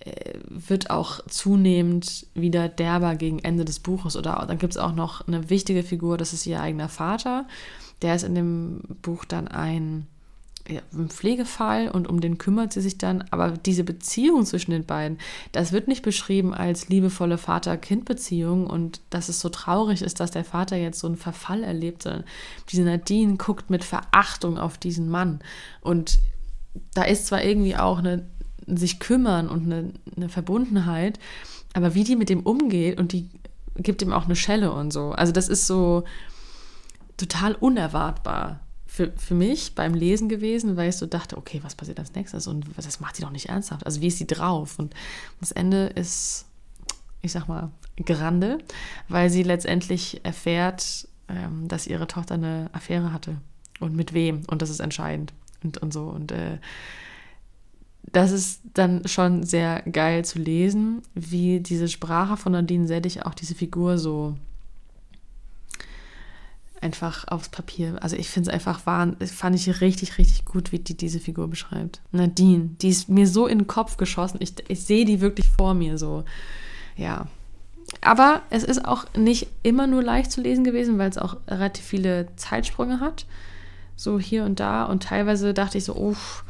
äh, 0.01 0.39
wird 0.49 0.91
auch 0.91 1.21
zunehmend 1.29 2.27
wieder 2.35 2.69
derber 2.69 3.17
gegen 3.17 3.39
Ende 3.39 3.65
des 3.65 3.81
Buches. 3.81 4.17
Oder 4.17 4.45
dann 4.47 4.59
gibt 4.59 4.75
es 4.75 4.79
auch 4.79 4.95
noch 4.95 5.27
eine 5.27 5.51
wichtige 5.51 5.83
Figur, 5.83 6.17
das 6.17 6.33
ist 6.33 6.47
ihr 6.47 6.61
eigener 6.61 6.89
Vater. 6.89 7.47
Der 8.03 8.15
ist 8.15 8.25
in 8.25 8.35
dem 8.35 8.81
Buch 9.03 9.25
dann 9.25 9.49
ein, 9.49 10.07
ein 10.69 11.11
Pflegefall 11.11 11.89
und 11.89 12.09
um 12.09 12.21
den 12.21 12.39
kümmert 12.39 12.73
sie 12.73 12.81
sich 12.81 12.97
dann. 12.97 13.25
Aber 13.31 13.51
diese 13.51 13.85
Beziehung 13.85 14.47
zwischen 14.47 14.71
den 14.71 14.87
beiden, 14.87 15.19
das 15.53 15.73
wird 15.73 15.89
nicht 15.89 16.03
beschrieben 16.03 16.55
als 16.55 16.89
liebevolle 16.89 17.37
Vater-Kind-Beziehung 17.37 18.67
und 18.67 19.01
dass 19.11 19.29
es 19.29 19.41
so 19.41 19.51
traurig 19.51 20.01
ist, 20.01 20.21
dass 20.21 20.31
der 20.31 20.45
Vater 20.45 20.77
jetzt 20.77 21.01
so 21.01 21.07
einen 21.07 21.17
Verfall 21.17 21.63
erlebt, 21.63 22.03
sondern 22.03 22.25
diese 22.71 22.83
Nadine 22.83 23.37
guckt 23.37 23.69
mit 23.69 23.85
Verachtung 23.85 24.59
auf 24.59 24.79
diesen 24.79 25.11
Mann. 25.11 25.41
Und 25.83 26.19
da 26.95 27.03
ist 27.03 27.27
zwar 27.27 27.45
irgendwie 27.45 27.77
auch 27.77 27.99
eine 27.99 28.27
sich 28.67 28.99
kümmern 28.99 29.49
und 29.49 29.65
eine, 29.67 29.93
eine 30.17 30.31
Verbundenheit. 30.31 31.19
Aber 31.75 31.95
wie 31.95 32.05
die 32.05 32.17
mit 32.17 32.31
dem 32.31 32.41
umgeht 32.41 32.99
und 32.99 33.13
die 33.13 33.29
gibt 33.77 34.01
ihm 34.01 34.13
auch 34.13 34.25
eine 34.25 34.37
Schelle 34.37 34.73
und 34.73 34.93
so. 34.93 35.11
Also 35.11 35.33
das 35.33 35.49
ist 35.49 35.67
so 35.67 36.05
total 37.17 37.55
unerwartbar 37.55 38.64
für, 38.95 39.11
für 39.17 39.35
mich 39.35 39.75
beim 39.75 39.93
Lesen 39.93 40.29
gewesen, 40.29 40.77
weil 40.77 40.91
ich 40.91 40.97
so 40.97 41.07
dachte, 41.07 41.37
okay, 41.37 41.59
was 41.65 41.75
passiert 41.75 41.99
als 41.99 42.15
nächstes? 42.15 42.47
Und 42.47 42.65
das 42.77 43.01
macht 43.01 43.17
sie 43.17 43.23
doch 43.23 43.33
nicht 43.33 43.49
ernsthaft. 43.49 43.85
Also 43.85 44.01
wie 44.01 44.07
ist 44.07 44.19
sie 44.19 44.27
drauf? 44.29 44.79
Und 44.79 44.95
das 45.41 45.51
Ende 45.51 45.87
ist, 45.87 46.47
ich 47.21 47.33
sag 47.33 47.49
mal, 47.49 47.73
grande, 48.07 48.59
weil 49.09 49.31
sie 49.31 49.43
letztendlich 49.43 50.25
erfährt, 50.25 51.09
ähm, 51.29 51.67
dass 51.67 51.89
ihre 51.89 52.07
Tochter 52.07 52.35
eine 52.35 52.71
Affäre 52.73 53.13
hatte. 53.13 53.39
Und 53.81 53.97
mit 53.97 54.15
wem. 54.15 54.43
Und 54.47 54.63
das 54.63 54.71
ist 54.71 54.79
entscheidend. 54.79 55.33
Und, 55.65 55.79
und 55.79 55.93
so. 55.93 56.05
Und 56.05 56.31
äh, 56.31 56.59
das 58.13 58.31
ist 58.31 58.61
dann 58.75 59.09
schon 59.09 59.43
sehr 59.43 59.83
geil 59.91 60.25
zu 60.25 60.39
lesen, 60.39 61.03
wie 61.15 61.59
diese 61.59 61.89
Sprache 61.89 62.37
von 62.37 62.53
Nadine 62.53 62.87
Seddig 62.87 63.27
auch 63.27 63.35
diese 63.35 63.57
Figur 63.57 63.99
so 63.99 64.37
einfach 66.85 67.27
aufs 67.29 67.49
Papier. 67.49 67.97
Also 68.01 68.17
ich 68.17 68.29
finde 68.29 68.51
es 68.51 68.55
einfach 68.55 68.87
wahr, 68.87 69.13
fand 69.27 69.57
ich 69.57 69.81
richtig, 69.81 70.19
richtig 70.19 70.45
gut, 70.45 70.71
wie 70.71 70.79
die 70.79 70.97
diese 70.97 71.19
Figur 71.19 71.49
beschreibt. 71.49 72.01
Nadine, 72.13 72.71
die 72.81 72.91
ist 72.91 73.09
mir 73.09 73.27
so 73.27 73.47
in 73.47 73.61
den 73.61 73.67
Kopf 73.67 73.97
geschossen. 73.97 74.39
Ich, 74.41 74.55
ich 74.69 74.85
sehe 74.85 75.05
die 75.05 75.21
wirklich 75.21 75.49
vor 75.49 75.75
mir 75.75 75.99
so. 75.99 76.25
Ja. 76.97 77.27
Aber 78.01 78.43
es 78.51 78.63
ist 78.65 78.85
auch 78.85 79.07
nicht 79.17 79.49
immer 79.63 79.87
nur 79.87 80.03
leicht 80.03 80.31
zu 80.31 80.41
lesen 80.41 80.65
gewesen, 80.65 80.99
weil 80.99 81.11
es 81.11 81.19
auch 81.19 81.37
relativ 81.49 81.85
viele 81.85 82.29
Zeitsprünge 82.37 83.01
hat. 83.01 83.27
So 83.97 84.21
hier 84.21 84.45
und 84.45 84.61
da. 84.61 84.85
Und 84.85 85.03
teilweise 85.05 85.55
dachte 85.55 85.79
ich 85.79 85.85
so, 85.85 85.97
uff, 85.97 86.45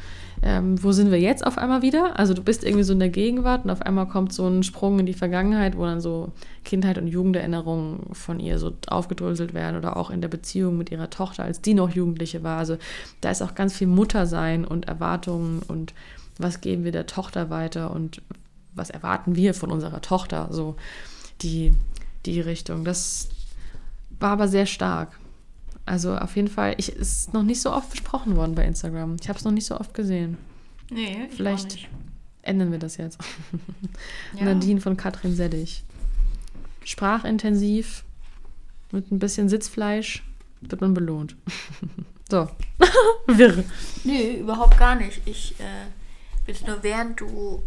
ähm, 0.46 0.82
wo 0.82 0.92
sind 0.92 1.10
wir 1.10 1.18
jetzt 1.18 1.46
auf 1.46 1.56
einmal 1.56 1.80
wieder? 1.80 2.18
Also 2.18 2.34
du 2.34 2.42
bist 2.42 2.64
irgendwie 2.64 2.84
so 2.84 2.92
in 2.92 2.98
der 2.98 3.08
Gegenwart 3.08 3.64
und 3.64 3.70
auf 3.70 3.80
einmal 3.80 4.06
kommt 4.06 4.30
so 4.34 4.46
ein 4.46 4.62
Sprung 4.62 4.98
in 4.98 5.06
die 5.06 5.14
Vergangenheit, 5.14 5.78
wo 5.78 5.86
dann 5.86 6.02
so 6.02 6.32
Kindheit 6.66 6.98
und 6.98 7.06
Jugenderinnerungen 7.06 8.14
von 8.14 8.38
ihr 8.40 8.58
so 8.58 8.72
aufgedröselt 8.86 9.54
werden 9.54 9.78
oder 9.78 9.96
auch 9.96 10.10
in 10.10 10.20
der 10.20 10.28
Beziehung 10.28 10.76
mit 10.76 10.90
ihrer 10.92 11.08
Tochter, 11.08 11.44
als 11.44 11.62
die 11.62 11.72
noch 11.72 11.88
Jugendliche 11.90 12.42
war. 12.42 12.58
Also 12.58 12.76
da 13.22 13.30
ist 13.30 13.40
auch 13.40 13.54
ganz 13.54 13.74
viel 13.74 13.86
Muttersein 13.86 14.66
und 14.66 14.86
Erwartungen 14.86 15.62
und 15.66 15.94
was 16.36 16.60
geben 16.60 16.84
wir 16.84 16.92
der 16.92 17.06
Tochter 17.06 17.48
weiter 17.48 17.90
und 17.90 18.20
was 18.74 18.90
erwarten 18.90 19.36
wir 19.36 19.54
von 19.54 19.70
unserer 19.70 20.02
Tochter, 20.02 20.48
so 20.50 20.76
die, 21.40 21.72
die 22.26 22.42
Richtung. 22.42 22.84
Das 22.84 23.30
war 24.20 24.32
aber 24.32 24.48
sehr 24.48 24.66
stark. 24.66 25.18
Also 25.86 26.16
auf 26.16 26.36
jeden 26.36 26.48
Fall, 26.48 26.74
ich 26.78 26.90
ist 26.90 27.34
noch 27.34 27.42
nicht 27.42 27.60
so 27.60 27.72
oft 27.72 27.90
besprochen 27.90 28.36
worden 28.36 28.54
bei 28.54 28.64
Instagram. 28.64 29.16
Ich 29.20 29.28
habe 29.28 29.38
es 29.38 29.44
noch 29.44 29.52
nicht 29.52 29.66
so 29.66 29.78
oft 29.78 29.92
gesehen. 29.94 30.38
Nee, 30.90 31.26
ich 31.28 31.36
Vielleicht 31.36 31.88
ändern 32.42 32.72
wir 32.72 32.78
das 32.78 32.96
jetzt. 32.96 33.18
Ja. 34.38 34.46
Nadine 34.46 34.80
von 34.80 34.96
Katrin 34.96 35.34
Seddig. 35.34 35.84
Sprachintensiv, 36.82 38.04
mit 38.90 39.12
ein 39.12 39.18
bisschen 39.18 39.48
Sitzfleisch 39.48 40.24
wird 40.60 40.80
man 40.80 40.92
belohnt. 40.92 41.36
so. 42.30 42.48
Wirr. 43.26 43.64
Nee, 44.02 44.38
überhaupt 44.38 44.76
gar 44.76 44.96
nicht. 44.96 45.20
Ich 45.24 45.54
äh, 45.60 45.86
bin 46.46 46.56
nur 46.66 46.82
während 46.82 47.20
du 47.20 47.62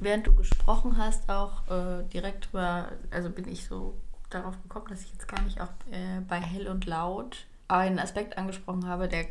während 0.00 0.26
du 0.26 0.34
gesprochen 0.34 0.96
hast, 0.96 1.28
auch 1.28 1.68
äh, 1.70 2.02
direkt 2.12 2.52
war, 2.52 2.92
also 3.10 3.30
bin 3.30 3.46
ich 3.48 3.64
so 3.66 3.94
darauf 4.30 4.60
gekommen, 4.62 4.86
dass 4.88 5.02
ich 5.02 5.12
jetzt 5.12 5.28
gar 5.28 5.40
nicht 5.42 5.60
auch 5.60 5.68
äh, 5.90 6.20
bei 6.28 6.40
Hell 6.40 6.68
und 6.68 6.86
Laut 6.86 7.46
einen 7.68 7.98
Aspekt 7.98 8.36
angesprochen 8.38 8.86
habe, 8.86 9.08
der 9.08 9.26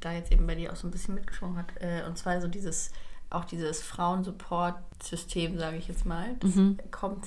da 0.00 0.12
jetzt 0.12 0.32
eben 0.32 0.46
bei 0.46 0.54
dir 0.54 0.72
auch 0.72 0.76
so 0.76 0.86
ein 0.86 0.90
bisschen 0.90 1.14
mitgeschwungen 1.14 1.56
hat. 1.56 1.66
Äh, 1.80 2.04
und 2.06 2.16
zwar 2.18 2.40
so 2.40 2.48
dieses, 2.48 2.92
auch 3.30 3.44
dieses 3.44 3.82
Frauensupport-System, 3.82 5.58
sage 5.58 5.76
ich 5.76 5.88
jetzt 5.88 6.06
mal. 6.06 6.36
Das 6.40 6.54
mhm. 6.54 6.78
kommt 6.90 7.26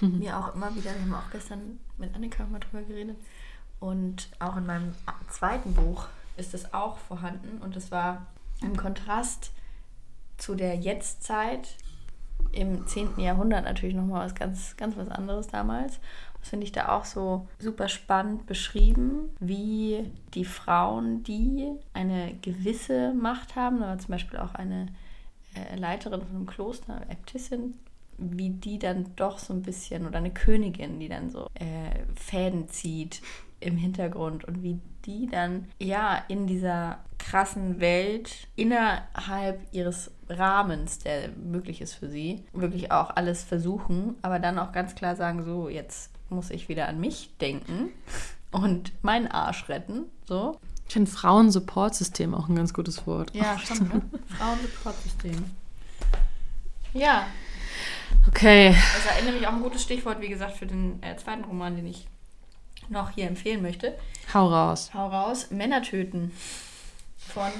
mhm. 0.00 0.18
mir 0.20 0.38
auch 0.38 0.54
immer 0.54 0.74
wieder. 0.74 0.94
Wir 0.94 1.02
haben 1.02 1.14
auch 1.14 1.30
gestern 1.30 1.78
mit 1.98 2.14
Annika 2.14 2.44
mal 2.44 2.60
drüber 2.60 2.82
geredet. 2.82 3.16
Und 3.80 4.28
auch 4.38 4.56
in 4.56 4.66
meinem 4.66 4.94
zweiten 5.28 5.74
Buch 5.74 6.06
ist 6.36 6.54
es 6.54 6.72
auch 6.72 6.98
vorhanden. 6.98 7.60
Und 7.62 7.76
es 7.76 7.90
war 7.90 8.26
im 8.60 8.76
Kontrast 8.76 9.52
zu 10.38 10.54
der 10.54 10.76
Jetztzeit 10.76 11.76
im 12.52 12.86
10. 12.86 13.18
Jahrhundert 13.18 13.64
natürlich 13.64 13.94
nochmal 13.94 14.26
was 14.26 14.34
ganz, 14.34 14.76
ganz 14.76 14.96
was 14.96 15.08
anderes 15.08 15.48
damals. 15.48 15.98
Finde 16.42 16.64
ich 16.64 16.72
da 16.72 16.88
auch 16.88 17.04
so 17.04 17.46
super 17.58 17.88
spannend 17.88 18.46
beschrieben, 18.46 19.30
wie 19.38 20.10
die 20.34 20.44
Frauen, 20.44 21.22
die 21.22 21.72
eine 21.94 22.34
gewisse 22.42 23.14
Macht 23.14 23.56
haben, 23.56 23.80
da 23.80 23.96
zum 23.98 24.10
Beispiel 24.10 24.38
auch 24.38 24.54
eine 24.54 24.86
äh, 25.54 25.76
Leiterin 25.76 26.20
von 26.20 26.36
einem 26.36 26.46
Kloster, 26.46 27.02
Äbtissin, 27.08 27.74
wie 28.18 28.50
die 28.50 28.78
dann 28.78 29.06
doch 29.16 29.38
so 29.38 29.52
ein 29.52 29.62
bisschen, 29.62 30.06
oder 30.06 30.18
eine 30.18 30.32
Königin, 30.32 31.00
die 31.00 31.08
dann 31.08 31.30
so 31.30 31.46
äh, 31.54 32.04
Fäden 32.14 32.68
zieht 32.68 33.22
im 33.60 33.76
Hintergrund 33.76 34.44
und 34.44 34.62
wie 34.62 34.80
die 35.04 35.26
dann 35.26 35.68
ja 35.78 36.22
in 36.28 36.46
dieser 36.46 36.98
krassen 37.18 37.80
Welt 37.80 38.48
innerhalb 38.56 39.60
ihres 39.72 40.10
Rahmens, 40.28 40.98
der 40.98 41.28
möglich 41.30 41.80
ist 41.80 41.94
für 41.94 42.08
sie, 42.08 42.44
wirklich 42.52 42.90
auch 42.90 43.10
alles 43.10 43.44
versuchen, 43.44 44.16
aber 44.22 44.38
dann 44.38 44.58
auch 44.58 44.72
ganz 44.72 44.94
klar 44.94 45.16
sagen, 45.16 45.42
so 45.44 45.68
jetzt 45.68 46.11
muss 46.32 46.50
ich 46.50 46.68
wieder 46.68 46.88
an 46.88 47.00
mich 47.00 47.30
denken 47.40 47.90
und 48.50 48.92
meinen 49.02 49.28
Arsch 49.28 49.68
retten. 49.68 50.04
So. 50.26 50.58
Ich 50.86 50.94
finde 50.94 51.10
Frauensupportsystem 51.10 52.34
auch 52.34 52.48
ein 52.48 52.56
ganz 52.56 52.74
gutes 52.74 53.06
Wort. 53.06 53.34
Ja, 53.34 53.58
stimmt. 53.58 53.94
Ne? 53.94 54.02
Frauensupportsystem. 54.38 55.44
Ja. 56.92 57.26
Okay. 58.28 58.74
Das 58.94 59.16
erinnert 59.16 59.40
mich 59.40 59.46
auch 59.46 59.54
ein 59.54 59.62
gutes 59.62 59.82
Stichwort, 59.82 60.20
wie 60.20 60.28
gesagt, 60.28 60.56
für 60.56 60.66
den 60.66 61.02
äh, 61.02 61.16
zweiten 61.16 61.44
Roman, 61.44 61.76
den 61.76 61.86
ich 61.86 62.06
noch 62.88 63.10
hier 63.10 63.26
empfehlen 63.26 63.62
möchte. 63.62 63.96
Hau 64.34 64.48
raus. 64.48 64.90
Hau 64.92 65.08
raus. 65.08 65.50
Männer 65.50 65.82
töten 65.82 66.32
von 67.16 67.50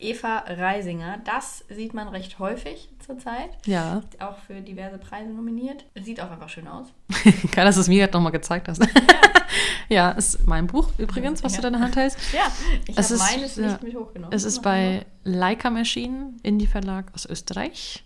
Eva 0.00 0.44
Reisinger. 0.46 1.18
Das 1.24 1.64
sieht 1.68 1.94
man 1.94 2.08
recht 2.08 2.38
häufig 2.38 2.88
zurzeit. 3.04 3.50
Ja. 3.66 4.02
Auch 4.18 4.38
für 4.38 4.60
diverse 4.60 4.98
Preise 4.98 5.30
nominiert. 5.30 5.84
Sieht 6.02 6.20
auch 6.20 6.30
einfach 6.30 6.48
schön 6.48 6.66
aus. 6.66 6.88
Geil, 7.52 7.64
dass 7.64 7.76
du 7.76 7.82
es 7.82 7.88
mir 7.88 8.00
gerade 8.00 8.12
nochmal 8.12 8.32
gezeigt 8.32 8.68
hast. 8.68 8.82
Ja. 8.82 8.88
ja, 9.88 10.10
ist 10.12 10.46
mein 10.46 10.66
Buch 10.66 10.90
übrigens, 10.98 11.44
was 11.44 11.54
ja. 11.54 11.60
du 11.60 11.66
in 11.66 11.72
deiner 11.74 11.84
Hand 11.84 11.96
hältst. 11.96 12.18
Ja, 12.32 12.50
ich 12.86 12.96
habe 12.96 13.16
meines 13.18 13.56
ja, 13.56 13.66
nicht 13.66 13.82
mit 13.82 13.94
hochgenommen. 13.94 14.34
Es 14.34 14.44
ist 14.44 14.62
bei 14.62 15.04
Leica 15.24 15.76
erschienen, 15.76 16.38
Indie 16.42 16.66
Verlag 16.66 17.12
aus 17.14 17.26
Österreich. 17.26 18.04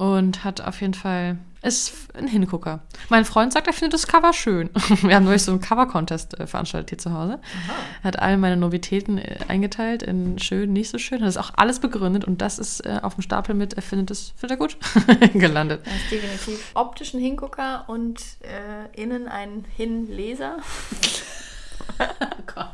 Und 0.00 0.44
hat 0.44 0.62
auf 0.62 0.80
jeden 0.80 0.94
Fall, 0.94 1.36
ist 1.60 1.92
ein 2.14 2.26
Hingucker. 2.26 2.80
Mein 3.10 3.26
Freund 3.26 3.52
sagt, 3.52 3.66
er 3.66 3.74
findet 3.74 3.92
das 3.92 4.06
Cover 4.06 4.32
schön. 4.32 4.70
Wir 5.02 5.14
haben 5.14 5.26
neulich 5.26 5.42
so 5.42 5.52
einen 5.52 5.60
Cover-Contest 5.60 6.40
äh, 6.40 6.46
veranstaltet 6.46 6.88
hier 6.88 6.96
zu 6.96 7.12
Hause. 7.12 7.34
Aha. 7.34 7.74
Er 8.00 8.04
hat 8.04 8.18
all 8.18 8.38
meine 8.38 8.56
Novitäten 8.56 9.18
äh, 9.18 9.40
eingeteilt 9.48 10.02
in 10.02 10.38
schön, 10.38 10.72
nicht 10.72 10.88
so 10.88 10.96
schön. 10.96 11.20
Hat 11.20 11.28
das 11.28 11.36
auch 11.36 11.50
alles 11.54 11.80
begründet 11.80 12.24
und 12.24 12.40
das 12.40 12.58
ist 12.58 12.86
äh, 12.86 13.00
auf 13.02 13.16
dem 13.16 13.20
Stapel 13.20 13.54
mit, 13.54 13.74
er 13.74 13.82
findet 13.82 14.08
das, 14.08 14.32
findet 14.38 14.52
er 14.52 14.56
gut, 14.56 14.78
gelandet. 15.34 15.82
Das 15.84 15.94
ist 15.94 16.10
definitiv 16.10 16.70
optischen 16.72 17.20
Hingucker 17.20 17.84
und 17.86 18.22
äh, 18.40 18.98
innen 18.98 19.28
ein 19.28 19.66
Hinleser. 19.76 20.56
oh 21.98 22.42
Gott. 22.46 22.70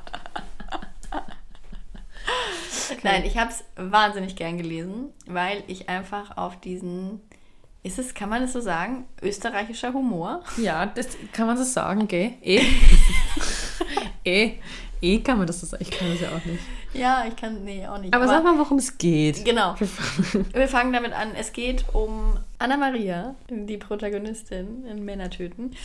Okay. 2.91 3.01
Nein, 3.03 3.24
ich 3.24 3.37
habe 3.37 3.51
es 3.51 3.64
wahnsinnig 3.76 4.37
gern 4.37 4.59
gelesen, 4.59 5.11
weil 5.26 5.62
ich 5.66 5.89
einfach 5.89 6.37
auf 6.37 6.61
diesen, 6.61 7.20
ist 7.82 7.99
es, 7.99 8.14
kann 8.14 8.28
man 8.28 8.43
es 8.43 8.53
so 8.53 8.61
sagen, 8.61 9.07
österreichischer 9.22 9.93
Humor? 9.93 10.43
Ja, 10.57 10.87
das 10.87 11.09
kann 11.32 11.47
man 11.47 11.57
so 11.57 11.64
sagen, 11.64 12.09
gell? 12.09 12.32
Eh. 12.43 12.62
eh. 14.24 14.53
Eh 15.01 15.20
kann 15.20 15.39
man 15.39 15.47
das 15.47 15.61
so 15.61 15.66
sagen. 15.66 15.82
Ich 15.82 15.91
kann 15.91 16.11
das 16.11 16.20
ja 16.20 16.28
auch 16.30 16.45
nicht. 16.45 16.62
Ja, 16.95 17.26
ich 17.28 17.37
kann, 17.37 17.64
nee, 17.64 17.87
auch 17.87 17.99
nicht. 17.99 18.14
Aber, 18.14 18.24
Aber 18.24 18.32
sag 18.32 18.45
mal, 18.45 18.59
worum 18.59 18.78
es 18.78 18.97
geht. 18.97 19.45
Genau. 19.45 19.74
Wir 19.78 20.68
fangen 20.68 20.93
damit 20.93 21.12
an. 21.12 21.34
Es 21.34 21.53
geht 21.53 21.84
um 21.93 22.39
Anna 22.59 22.76
Maria, 22.76 23.34
die 23.51 23.76
Protagonistin 23.76 24.87
in 24.87 25.05
Männertöten. 25.05 25.76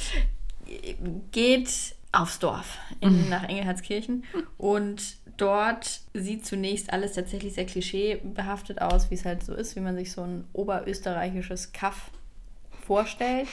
Geht 1.32 1.96
aufs 2.14 2.40
Dorf 2.40 2.78
in, 3.00 3.24
mhm. 3.24 3.30
nach 3.30 3.44
Engelhardskirchen 3.44 4.24
und 4.58 5.18
dort 5.38 6.02
sieht 6.14 6.46
zunächst 6.46 6.92
alles 6.94 7.14
tatsächlich 7.14 7.54
sehr 7.54 7.66
klischeebehaftet 7.66 8.82
aus, 8.82 9.10
wie 9.10 9.16
es 9.16 9.26
halt 9.26 9.44
so 9.44 9.54
ist, 9.54 9.76
wie 9.76 9.82
man 9.82 9.96
sich 9.96 10.12
so 10.12 10.22
ein 10.24 10.46
oberösterreichisches 10.54 11.72
Kaff 11.72 12.12
vorstellt 12.86 13.48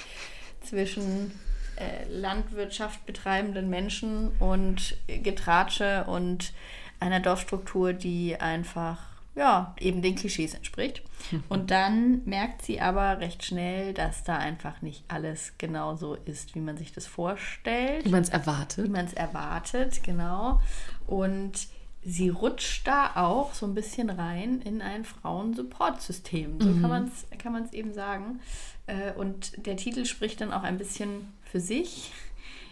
zwischen 0.61 1.33
äh, 1.77 2.11
Landwirtschaft 2.11 3.07
betreibenden 3.07 3.71
Menschen 3.71 4.31
und 4.41 4.97
Getratsche 5.07 6.05
und 6.05 6.53
einer 7.01 7.21
Dorfstruktur, 7.21 7.93
die 7.93 8.37
einfach 8.41 8.99
ja, 9.39 9.75
eben 9.79 10.03
den 10.03 10.17
Klischees 10.17 10.55
entspricht. 10.55 11.03
Und 11.49 11.71
dann 11.71 12.23
merkt 12.25 12.63
sie 12.63 12.81
aber 12.81 13.21
recht 13.21 13.45
schnell, 13.45 13.95
dass 13.95 14.25
da 14.25 14.37
einfach 14.37 14.83
nicht 14.83 15.05
alles 15.07 15.53
genau 15.59 15.95
so 15.95 16.15
ist, 16.15 16.55
wie 16.55 16.61
man 16.61 16.77
sich 16.77 16.93
das 16.93 17.07
vorstellt. 17.07 18.05
Wie 18.05 18.11
man 18.11 18.23
es 18.23 18.31
erwartet. 18.31 18.85
Wie 18.85 18.91
man 18.91 19.07
es 19.07 19.15
erwartet, 19.15 20.03
genau. 20.03 20.61
Und 21.09 21.67
sie 22.05 22.29
rutscht 22.29 22.87
da 22.87 23.17
auch 23.17 23.55
so 23.55 23.67
ein 23.67 23.75
bisschen 23.75 24.11
rein 24.11 24.61
in 24.63 24.81
ein 24.83 25.05
Frauensupportsystem. 25.05 26.61
So 26.61 26.69
mhm. 26.69 26.81
kann 26.81 26.91
man 26.91 27.05
es 27.09 27.27
kann 27.39 27.53
man's 27.53 27.73
eben 27.73 27.93
sagen. 27.93 28.41
Äh, 28.87 29.13
und 29.15 29.67
der 29.67 29.77
Titel 29.77 30.05
spricht 30.05 30.41
dann 30.41 30.53
auch 30.53 30.63
ein 30.63 30.79
bisschen 30.79 31.33
für 31.43 31.61
sich. 31.61 32.13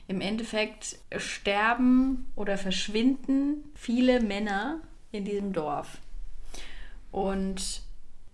Im 0.08 0.20
Endeffekt 0.20 0.98
sterben 1.16 2.26
oder 2.36 2.56
verschwinden 2.56 3.64
viele 3.74 4.20
Männer 4.20 4.80
in 5.10 5.24
diesem 5.24 5.52
Dorf. 5.52 5.98
Und 7.10 7.82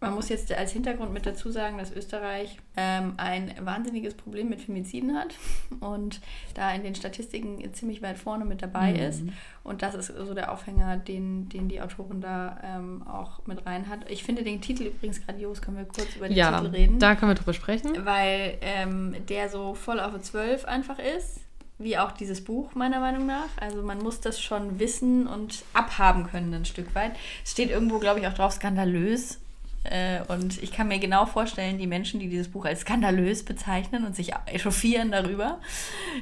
man 0.03 0.15
muss 0.15 0.29
jetzt 0.29 0.53
als 0.53 0.73
Hintergrund 0.73 1.13
mit 1.13 1.25
dazu 1.25 1.51
sagen, 1.51 1.79
dass 1.79 1.93
Österreich 1.93 2.59
ähm, 2.77 3.15
ein 3.17 3.55
wahnsinniges 3.61 4.15
Problem 4.15 4.49
mit 4.49 4.61
Femiziden 4.61 5.17
hat 5.17 5.35
und 5.81 6.21
da 6.55 6.73
in 6.73 6.83
den 6.83 6.95
Statistiken 6.95 7.63
ziemlich 7.73 8.03
weit 8.03 8.19
vorne 8.19 8.45
mit 8.45 8.63
dabei 8.63 8.93
mhm. 8.93 8.99
ist. 8.99 9.23
Und 9.65 9.83
das 9.83 9.95
ist 9.95 10.09
so 10.09 10.35
der 10.35 10.53
Aufhänger, 10.53 10.97
den, 10.97 11.49
den 11.49 11.69
die 11.69 11.81
Autorin 11.81 12.21
da 12.21 12.59
ähm, 12.63 13.07
auch 13.07 13.47
mit 13.47 13.65
rein 13.65 13.89
hat. 13.89 14.11
Ich 14.11 14.25
finde 14.25 14.43
den 14.43 14.61
Titel 14.61 14.85
übrigens 14.85 15.25
grandios, 15.25 15.63
können 15.63 15.79
wir 15.79 15.85
kurz 15.85 16.17
über 16.17 16.29
den 16.29 16.37
ja, 16.37 16.59
Titel 16.59 16.71
reden. 16.71 16.99
Da 16.99 17.15
können 17.15 17.31
wir 17.31 17.37
drüber 17.37 17.55
sprechen. 17.55 18.05
Weil 18.05 18.59
ähm, 18.61 19.15
der 19.29 19.49
so 19.49 19.75
voll 19.75 20.01
auf 20.01 20.21
12 20.21 20.65
einfach 20.65 20.99
ist 20.99 21.41
wie 21.79 21.99
auch 21.99 22.13
dieses 22.13 22.45
Buch 22.45 22.75
meiner 22.75 23.01
Meinung 23.01 23.27
nach. 23.27 23.49
Also 23.61 23.83
man 23.83 23.99
muss 23.99 24.21
das 24.21 24.41
schon 24.41 24.79
wissen 24.79 25.27
und 25.27 25.65
abhaben 25.73 26.29
können 26.29 26.55
ein 26.55 26.65
Stück 26.65 26.95
weit. 26.95 27.13
Es 27.45 27.53
steht 27.53 27.71
irgendwo, 27.71 27.99
glaube 27.99 28.21
ich, 28.21 28.27
auch 28.29 28.35
drauf 28.35 28.53
skandalös. 28.53 29.41
Äh, 29.85 30.21
und 30.29 30.63
ich 30.63 30.73
kann 30.73 30.89
mir 30.89 30.99
genau 30.99 31.27
vorstellen, 31.27 31.79
die 31.79 31.87
Menschen, 31.87 32.21
die 32.21 32.29
dieses 32.29 32.49
Buch 32.49 32.65
als 32.65 32.81
skandalös 32.81 33.45
bezeichnen 33.45 34.05
und 34.05 34.15
sich 34.15 34.33
echauffieren 34.47 35.11
darüber, 35.11 35.59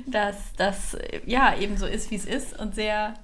dass 0.07 0.37
das 0.57 0.97
ja 1.27 1.57
eben 1.59 1.77
so 1.77 1.87
ist, 1.87 2.11
wie 2.11 2.17
es 2.17 2.25
ist 2.25 2.59
und 2.59 2.75
sehr, 2.75 3.15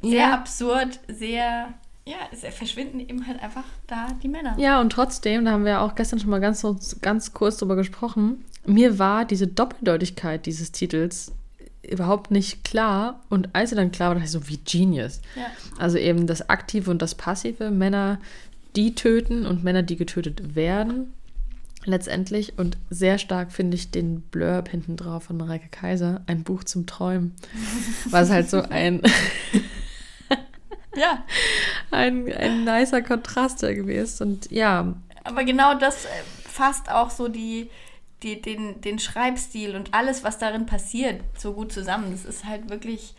sehr 0.00 0.12
ja. 0.12 0.34
absurd, 0.34 1.00
sehr 1.08 1.74
ja, 2.04 2.16
es 2.32 2.40
verschwinden 2.54 2.98
eben 2.98 3.26
halt 3.28 3.40
einfach 3.40 3.64
da 3.86 4.08
die 4.22 4.28
Männer. 4.28 4.56
Ja, 4.58 4.80
und 4.80 4.90
trotzdem, 4.90 5.44
da 5.44 5.52
haben 5.52 5.64
wir 5.64 5.82
auch 5.82 5.94
gestern 5.94 6.18
schon 6.18 6.30
mal 6.30 6.40
ganz, 6.40 6.66
ganz 7.00 7.32
kurz 7.32 7.58
drüber 7.58 7.76
gesprochen, 7.76 8.44
mir 8.64 8.98
war 8.98 9.24
diese 9.24 9.46
Doppeldeutigkeit 9.46 10.46
dieses 10.46 10.72
Titels 10.72 11.32
überhaupt 11.88 12.30
nicht 12.30 12.64
klar. 12.64 13.20
Und 13.28 13.54
als 13.54 13.70
sie 13.70 13.76
dann 13.76 13.90
klar 13.90 14.10
war, 14.10 14.14
dachte 14.14 14.26
ich 14.26 14.32
so, 14.32 14.48
wie 14.48 14.58
Genius. 14.58 15.20
Ja. 15.34 15.46
Also 15.78 15.98
eben 15.98 16.26
das 16.26 16.48
Aktive 16.48 16.90
und 16.90 17.02
das 17.02 17.14
Passive, 17.14 17.70
Männer, 17.70 18.20
die 18.76 18.94
töten 18.94 19.46
und 19.46 19.64
Männer, 19.64 19.82
die 19.82 19.96
getötet 19.96 20.54
werden. 20.54 21.12
Letztendlich 21.84 22.58
und 22.58 22.78
sehr 22.90 23.18
stark 23.18 23.50
finde 23.50 23.76
ich 23.76 23.90
den 23.90 24.20
Blurb 24.20 24.68
hinten 24.68 24.96
drauf 24.96 25.24
von 25.24 25.36
Mareike 25.36 25.68
Kaiser, 25.68 26.22
ein 26.26 26.44
Buch 26.44 26.62
zum 26.62 26.86
Träumen. 26.86 27.34
Was 28.10 28.30
halt 28.30 28.48
so 28.48 28.62
ein. 28.62 29.02
ja. 30.96 31.24
Ein, 31.90 32.32
ein 32.32 32.64
nicer 32.64 33.02
Kontrast 33.02 33.62
irgendwie 33.64 33.94
ist. 33.94 34.20
Und 34.20 34.50
ja. 34.52 34.94
Aber 35.24 35.44
genau 35.44 35.74
das 35.74 36.04
äh, 36.04 36.08
fasst 36.48 36.88
auch 36.88 37.10
so 37.10 37.26
die, 37.26 37.68
die, 38.22 38.40
den, 38.40 38.80
den 38.80 39.00
Schreibstil 39.00 39.74
und 39.74 39.92
alles, 39.92 40.22
was 40.22 40.38
darin 40.38 40.66
passiert, 40.66 41.20
so 41.36 41.52
gut 41.52 41.72
zusammen. 41.72 42.12
Das 42.12 42.24
ist 42.24 42.44
halt 42.44 42.70
wirklich, 42.70 43.14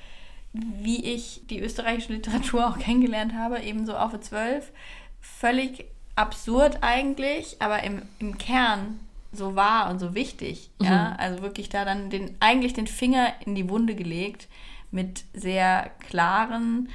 wie 0.54 1.04
ich 1.04 1.42
die 1.50 1.60
österreichische 1.60 2.14
Literatur 2.14 2.68
auch 2.68 2.80
kennengelernt 2.80 3.34
habe, 3.34 3.60
eben 3.60 3.86
so 3.86 3.96
auf 3.96 4.18
zwölf. 4.22 4.72
Völlig 5.24 5.86
absurd 6.16 6.80
eigentlich, 6.82 7.58
aber 7.60 7.84
im, 7.84 8.04
im 8.20 8.38
Kern 8.38 9.00
so 9.32 9.56
wahr 9.56 9.90
und 9.90 10.00
so 10.00 10.14
wichtig. 10.14 10.70
Mhm. 10.80 10.86
Ja? 10.86 11.16
Also 11.18 11.42
wirklich 11.42 11.70
da 11.70 11.86
dann 11.86 12.10
den, 12.10 12.36
eigentlich 12.40 12.74
den 12.74 12.88
Finger 12.88 13.34
in 13.46 13.56
die 13.56 13.70
Wunde 13.70 13.96
gelegt 13.96 14.48
mit 14.92 15.24
sehr 15.34 15.90
klaren, 16.08 16.90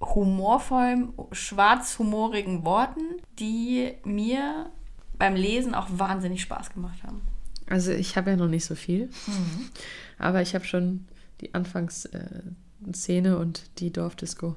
humorvollen, 0.00 1.12
schwarzhumorigen 1.32 2.64
Worten, 2.64 3.02
die 3.38 3.94
mir 4.04 4.70
beim 5.18 5.34
Lesen 5.34 5.74
auch 5.74 5.88
wahnsinnig 5.90 6.42
Spaß 6.42 6.72
gemacht 6.72 7.02
haben. 7.02 7.22
Also 7.68 7.90
ich 7.90 8.16
habe 8.16 8.30
ja 8.30 8.36
noch 8.36 8.48
nicht 8.48 8.64
so 8.64 8.76
viel, 8.76 9.06
mhm. 9.26 9.68
aber 10.18 10.40
ich 10.40 10.54
habe 10.54 10.64
schon 10.64 11.06
die 11.40 11.54
Anfangsszene 11.54 13.36
und 13.38 13.62
die 13.80 13.92
Dorfdisco. 13.92 14.54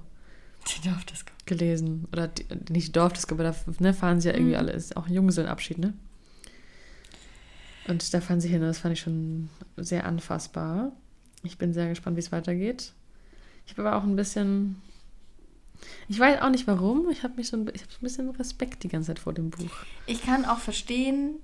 Die 0.67 0.87
Dorfdisco. 0.87 1.31
Gelesen. 1.45 2.07
Oder 2.11 2.27
die, 2.27 2.45
nicht 2.71 2.89
die 2.89 2.91
Dorfdisco, 2.91 3.35
aber 3.35 3.43
da 3.43 3.55
ne, 3.79 3.93
fahren 3.93 4.21
sie 4.21 4.29
ja 4.29 4.35
irgendwie 4.35 4.53
mhm. 4.53 4.59
alle. 4.59 4.71
Ist 4.73 4.95
auch 4.95 5.07
ein 5.07 5.13
Junggesellenabschied, 5.13 5.77
ne? 5.77 5.93
Und 7.87 8.13
da 8.13 8.21
fahren 8.21 8.39
sie 8.39 8.47
hin 8.47 8.61
das 8.61 8.77
fand 8.79 8.93
ich 8.93 9.01
schon 9.01 9.49
sehr 9.75 10.05
anfassbar. 10.05 10.91
Ich 11.43 11.57
bin 11.57 11.73
sehr 11.73 11.89
gespannt, 11.89 12.15
wie 12.15 12.21
es 12.21 12.31
weitergeht. 12.31 12.93
Ich 13.65 13.77
habe 13.77 13.87
aber 13.87 13.97
auch 13.97 14.03
ein 14.03 14.15
bisschen. 14.15 14.81
Ich 16.07 16.19
weiß 16.19 16.41
auch 16.41 16.49
nicht 16.49 16.67
warum. 16.67 17.09
Ich 17.09 17.23
habe 17.23 17.35
mich 17.35 17.47
so 17.47 17.57
ein, 17.57 17.69
ich 17.73 17.81
hab 17.81 17.91
so 17.91 17.97
ein 17.97 18.03
bisschen 18.03 18.29
Respekt 18.29 18.83
die 18.83 18.87
ganze 18.87 19.07
Zeit 19.07 19.19
vor 19.19 19.33
dem 19.33 19.49
Buch. 19.49 19.71
Ich 20.05 20.21
kann 20.21 20.45
auch 20.45 20.59
verstehen, 20.59 21.39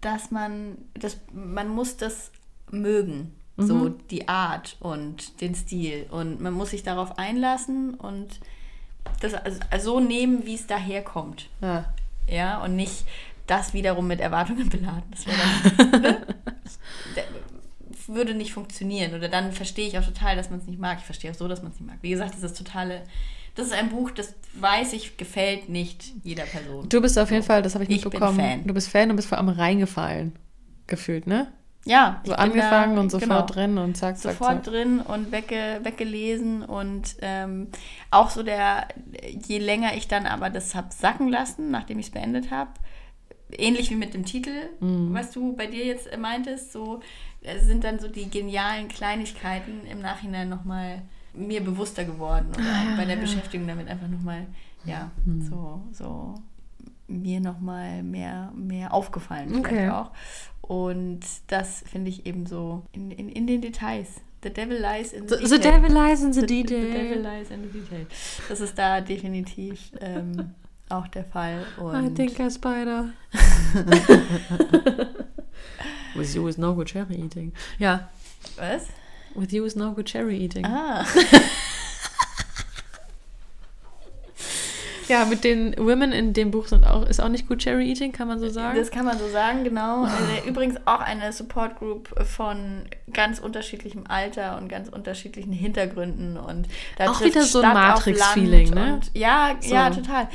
dass 0.00 0.30
man, 0.30 0.78
dass 0.94 1.18
man 1.32 1.68
muss 1.68 1.96
das 1.98 2.30
mögen. 2.70 3.34
Mhm. 3.58 3.66
So 3.66 3.88
die 3.88 4.28
Art 4.28 4.76
und 4.80 5.40
den 5.40 5.54
Stil. 5.54 6.06
Und 6.10 6.40
man 6.40 6.54
muss 6.54 6.70
sich 6.70 6.82
darauf 6.82 7.18
einlassen 7.18 7.94
und 7.94 8.40
das 9.20 9.34
also, 9.34 9.60
so 9.78 10.00
nehmen, 10.00 10.46
wie 10.46 10.54
es 10.54 10.66
daherkommt. 10.66 11.48
Ja. 11.60 11.92
Ja, 12.26 12.62
und 12.62 12.76
nicht 12.76 13.04
das 13.46 13.74
wiederum 13.74 14.06
mit 14.06 14.20
Erwartungen 14.20 14.68
beladen. 14.68 15.04
Das 15.10 15.24
dann, 15.24 16.00
ne? 16.02 16.26
würde 18.08 18.34
nicht 18.34 18.52
funktionieren. 18.52 19.14
Oder 19.14 19.28
dann 19.28 19.52
verstehe 19.52 19.86
ich 19.86 19.98
auch 19.98 20.04
total, 20.04 20.34
dass 20.34 20.50
man 20.50 20.58
es 20.58 20.66
nicht 20.66 20.80
mag. 20.80 20.98
Ich 20.98 21.04
verstehe 21.04 21.30
auch 21.30 21.36
so, 21.36 21.46
dass 21.46 21.62
man 21.62 21.72
es 21.72 21.78
nicht 21.78 21.88
mag. 21.88 21.98
Wie 22.00 22.10
gesagt, 22.10 22.34
das 22.34 22.42
ist 22.42 22.56
totale. 22.56 23.02
Das 23.54 23.66
ist 23.66 23.72
ein 23.72 23.90
Buch, 23.90 24.10
das 24.10 24.34
weiß 24.54 24.92
ich, 24.94 25.16
gefällt 25.16 25.68
nicht 25.68 26.12
jeder 26.22 26.44
Person. 26.44 26.88
Du 26.88 27.00
bist 27.00 27.18
auf 27.18 27.30
jeden 27.30 27.42
Fall, 27.42 27.62
das 27.62 27.74
habe 27.74 27.84
ich 27.84 27.90
mitbekommen. 27.90 28.38
Ich 28.38 28.44
bin 28.44 28.58
Fan. 28.58 28.66
Du 28.66 28.74
bist 28.74 28.88
Fan 28.88 29.10
und 29.10 29.16
bist 29.16 29.28
vor 29.28 29.38
allem 29.38 29.48
reingefallen. 29.48 30.32
Gefühlt, 30.86 31.26
ne? 31.26 31.52
Ja, 31.88 32.20
so 32.22 32.34
angefangen 32.34 32.96
da, 32.96 33.00
und 33.00 33.10
sofort 33.10 33.28
genau, 33.28 33.46
drin 33.46 33.78
und 33.78 33.96
zack, 33.96 34.18
zack, 34.18 34.32
Sofort 34.32 34.64
zack. 34.64 34.74
drin 34.74 35.00
und 35.00 35.32
wegge, 35.32 35.80
weggelesen 35.82 36.62
und 36.62 37.16
ähm, 37.22 37.68
auch 38.10 38.28
so 38.28 38.42
der, 38.42 38.88
je 39.46 39.58
länger 39.58 39.94
ich 39.96 40.06
dann 40.06 40.26
aber 40.26 40.50
das 40.50 40.74
habe 40.74 40.88
sacken 40.90 41.28
lassen, 41.30 41.70
nachdem 41.70 41.98
ich 41.98 42.06
es 42.06 42.12
beendet 42.12 42.50
habe, 42.50 42.72
ähnlich 43.50 43.88
wie 43.90 43.94
mit 43.94 44.12
dem 44.12 44.26
Titel, 44.26 44.50
mhm. 44.80 45.14
was 45.14 45.30
du 45.30 45.56
bei 45.56 45.66
dir 45.66 45.86
jetzt 45.86 46.14
meintest, 46.18 46.72
so 46.72 47.00
äh, 47.40 47.58
sind 47.58 47.84
dann 47.84 47.98
so 47.98 48.08
die 48.08 48.28
genialen 48.28 48.88
Kleinigkeiten 48.88 49.86
im 49.90 50.00
Nachhinein 50.00 50.50
nochmal 50.50 51.00
mir 51.32 51.64
bewusster 51.64 52.04
geworden 52.04 52.48
oder 52.50 52.64
ah, 52.64 52.96
bei 52.98 53.06
der 53.06 53.14
ja. 53.14 53.20
Beschäftigung 53.22 53.66
damit 53.66 53.88
einfach 53.88 54.08
nochmal, 54.08 54.46
ja, 54.84 55.10
mhm. 55.24 55.40
so, 55.40 55.82
so 55.92 56.34
mir 57.06 57.40
nochmal 57.40 58.02
mehr, 58.02 58.52
mehr 58.54 58.92
aufgefallen 58.92 59.48
vielleicht 59.48 59.66
okay. 59.66 59.88
auch. 59.88 60.10
Und 60.68 61.20
das 61.46 61.82
finde 61.90 62.10
ich 62.10 62.26
eben 62.26 62.44
so 62.46 62.82
in, 62.92 63.10
in, 63.10 63.30
in 63.30 63.46
den 63.46 63.62
Details. 63.62 64.20
The 64.42 64.50
devil 64.50 64.78
lies 64.78 65.12
in 65.12 65.26
the, 65.26 65.36
the 65.36 65.40
detail. 65.40 65.48
The 65.48 65.58
devil 65.58 65.90
lies 65.90 66.22
in 66.22 66.32
the, 66.32 66.40
the 66.42 66.46
detail. 66.46 66.82
The 66.82 66.92
devil 66.92 67.22
lies 67.22 67.50
in 67.50 67.62
the 67.62 67.68
detail. 67.68 68.06
Das 68.48 68.60
ist 68.60 68.78
da 68.78 69.00
definitiv 69.00 69.90
ähm, 70.00 70.54
auch 70.90 71.08
der 71.08 71.24
Fall. 71.24 71.64
Und 71.78 72.06
I 72.06 72.14
think 72.14 72.38
a 72.38 72.50
spider. 72.50 73.08
With 76.14 76.34
you 76.34 76.46
is 76.46 76.58
no 76.58 76.74
good 76.74 76.88
cherry 76.88 77.16
eating. 77.16 77.52
Ja. 77.78 78.10
Was? 78.56 78.88
With 79.34 79.52
you 79.52 79.64
is 79.64 79.74
no 79.74 79.92
good 79.92 80.06
cherry 80.06 80.36
eating. 80.36 80.66
Ah. 80.66 81.06
Ja, 85.08 85.24
mit 85.24 85.42
den 85.44 85.74
Women 85.78 86.12
in 86.12 86.32
dem 86.32 86.50
Buch 86.50 86.66
sind 86.66 86.86
auch, 86.86 87.06
ist 87.06 87.20
auch 87.20 87.28
nicht 87.28 87.48
gut 87.48 87.60
Cherry 87.60 87.90
Eating, 87.90 88.12
kann 88.12 88.28
man 88.28 88.38
so 88.38 88.48
sagen? 88.48 88.78
Das 88.78 88.90
kann 88.90 89.04
man 89.04 89.18
so 89.18 89.28
sagen, 89.28 89.64
genau. 89.64 90.06
Äh, 90.18 90.48
übrigens 90.48 90.76
auch 90.84 91.00
eine 91.00 91.32
Support 91.32 91.78
Group 91.78 92.08
von 92.26 92.82
ganz 93.12 93.38
unterschiedlichem 93.38 94.04
Alter 94.08 94.58
und 94.58 94.68
ganz 94.68 94.88
unterschiedlichen 94.88 95.52
Hintergründen. 95.52 96.36
Und 96.36 96.66
da 96.96 97.10
auch 97.10 97.20
wieder 97.20 97.42
so 97.42 97.60
ein 97.60 97.72
Matrix-Feeling, 97.72 98.70
ne? 98.70 99.00
ja, 99.14 99.56
so. 99.60 99.74
ja, 99.74 99.90
total. 99.90 100.28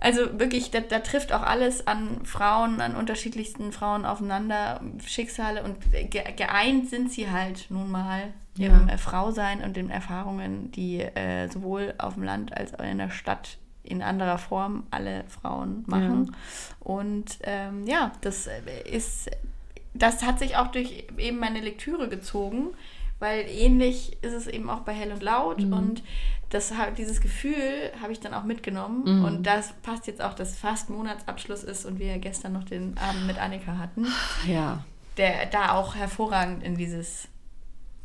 Also 0.00 0.38
wirklich, 0.38 0.70
da, 0.70 0.80
da, 0.80 1.00
trifft 1.00 1.32
auch 1.32 1.42
alles 1.42 1.86
an 1.88 2.20
Frauen, 2.24 2.80
an 2.80 2.94
unterschiedlichsten 2.94 3.72
Frauen 3.72 4.04
aufeinander, 4.04 4.80
Schicksale 5.04 5.64
und 5.64 5.76
ge 5.90 6.22
geeint 6.36 6.88
sind 6.88 7.10
sie 7.10 7.30
halt 7.30 7.66
nun 7.70 7.90
mal 7.90 8.32
ja. 8.56 8.68
im 8.68 8.98
Frausein 8.98 9.62
und 9.62 9.76
den 9.76 9.90
Erfahrungen, 9.90 10.70
die 10.70 11.00
äh, 11.00 11.48
sowohl 11.48 11.94
auf 11.98 12.14
dem 12.14 12.22
Land 12.22 12.56
als 12.56 12.78
auch 12.78 12.84
in 12.84 12.98
der 12.98 13.10
Stadt 13.10 13.58
in 13.88 14.02
anderer 14.02 14.38
Form 14.38 14.84
alle 14.90 15.24
Frauen 15.28 15.84
machen. 15.86 16.26
Ja. 16.26 16.32
Und 16.80 17.38
ähm, 17.42 17.86
ja, 17.86 18.12
das 18.20 18.48
ist, 18.90 19.30
das 19.94 20.22
hat 20.22 20.38
sich 20.38 20.56
auch 20.56 20.68
durch 20.68 21.06
eben 21.16 21.38
meine 21.38 21.60
Lektüre 21.60 22.08
gezogen, 22.08 22.68
weil 23.18 23.46
ähnlich 23.48 24.16
ist 24.22 24.34
es 24.34 24.46
eben 24.46 24.68
auch 24.70 24.80
bei 24.80 24.92
Hell 24.92 25.12
und 25.12 25.22
Laut 25.22 25.60
mhm. 25.60 25.72
und 25.72 26.02
das, 26.50 26.72
dieses 26.96 27.20
Gefühl 27.20 27.90
habe 28.00 28.12
ich 28.12 28.20
dann 28.20 28.32
auch 28.32 28.44
mitgenommen 28.44 29.02
mhm. 29.04 29.24
und 29.24 29.42
das 29.46 29.74
passt 29.82 30.06
jetzt 30.06 30.22
auch, 30.22 30.34
dass 30.34 30.56
fast 30.56 30.88
Monatsabschluss 30.88 31.62
ist 31.62 31.84
und 31.84 31.98
wir 31.98 32.18
gestern 32.18 32.52
noch 32.52 32.64
den 32.64 32.96
Abend 32.96 33.26
mit 33.26 33.38
Annika 33.38 33.76
hatten. 33.76 34.06
Ja. 34.46 34.84
Der 35.18 35.46
da 35.46 35.72
auch 35.72 35.94
hervorragend 35.94 36.62
in 36.62 36.76
dieses 36.76 37.28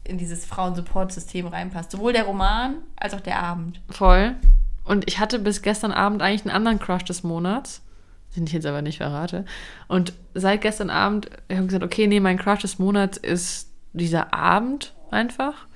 in 0.05 0.17
dieses 0.17 0.45
Frauensupport-System 0.45 1.47
reinpasst. 1.47 1.91
Sowohl 1.91 2.11
der 2.11 2.25
Roman 2.25 2.79
als 2.97 3.13
auch 3.13 3.21
der 3.21 3.41
Abend. 3.41 3.79
Voll. 3.89 4.35
Und 4.83 5.07
ich 5.07 5.19
hatte 5.19 5.39
bis 5.39 5.61
gestern 5.61 5.91
Abend 5.91 6.21
eigentlich 6.21 6.41
einen 6.41 6.55
anderen 6.55 6.79
Crush 6.79 7.05
des 7.05 7.23
Monats, 7.23 7.81
den 8.35 8.45
ich 8.45 8.53
jetzt 8.53 8.65
aber 8.65 8.81
nicht 8.81 8.97
verrate. 8.97 9.45
Und 9.87 10.13
seit 10.33 10.61
gestern 10.61 10.89
Abend 10.89 11.29
habe 11.49 11.61
ich 11.61 11.67
gesagt, 11.67 11.83
okay, 11.83 12.07
nee, 12.07 12.19
mein 12.19 12.37
Crush 12.37 12.61
des 12.61 12.79
Monats 12.79 13.17
ist 13.17 13.69
dieser 13.93 14.33
Abend 14.33 14.93
einfach. 15.11 15.67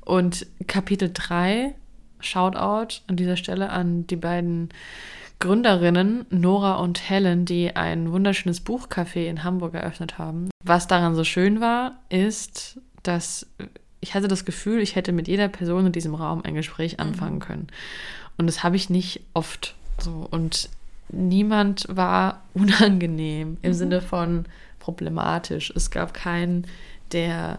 Und 0.00 0.46
Kapitel 0.66 1.10
3, 1.12 1.74
Shoutout 2.20 3.02
an 3.08 3.16
dieser 3.16 3.36
Stelle 3.36 3.70
an 3.70 4.06
die 4.06 4.16
beiden 4.16 4.68
Gründerinnen, 5.38 6.24
Nora 6.30 6.76
und 6.76 7.08
Helen, 7.10 7.44
die 7.44 7.76
ein 7.76 8.10
wunderschönes 8.10 8.64
Buchcafé 8.64 9.26
in 9.26 9.44
Hamburg 9.44 9.74
eröffnet 9.74 10.16
haben. 10.16 10.48
Was 10.64 10.86
daran 10.86 11.14
so 11.14 11.24
schön 11.24 11.60
war, 11.60 12.00
ist, 12.08 12.80
dass 13.02 13.46
ich 14.00 14.14
hatte 14.14 14.28
das 14.28 14.44
Gefühl, 14.44 14.80
ich 14.80 14.94
hätte 14.94 15.12
mit 15.12 15.26
jeder 15.28 15.48
Person 15.48 15.86
in 15.86 15.92
diesem 15.92 16.14
Raum 16.14 16.42
ein 16.44 16.54
Gespräch 16.54 17.00
anfangen 17.00 17.40
können. 17.40 17.66
Und 18.36 18.46
das 18.46 18.62
habe 18.62 18.76
ich 18.76 18.90
nicht 18.90 19.22
oft 19.34 19.74
so. 19.98 20.26
Und 20.30 20.68
niemand 21.08 21.86
war 21.88 22.42
unangenehm 22.54 23.58
im 23.62 23.70
mhm. 23.70 23.74
Sinne 23.74 24.00
von 24.00 24.44
problematisch. 24.78 25.72
Es 25.74 25.90
gab 25.90 26.14
keinen, 26.14 26.66
der 27.12 27.58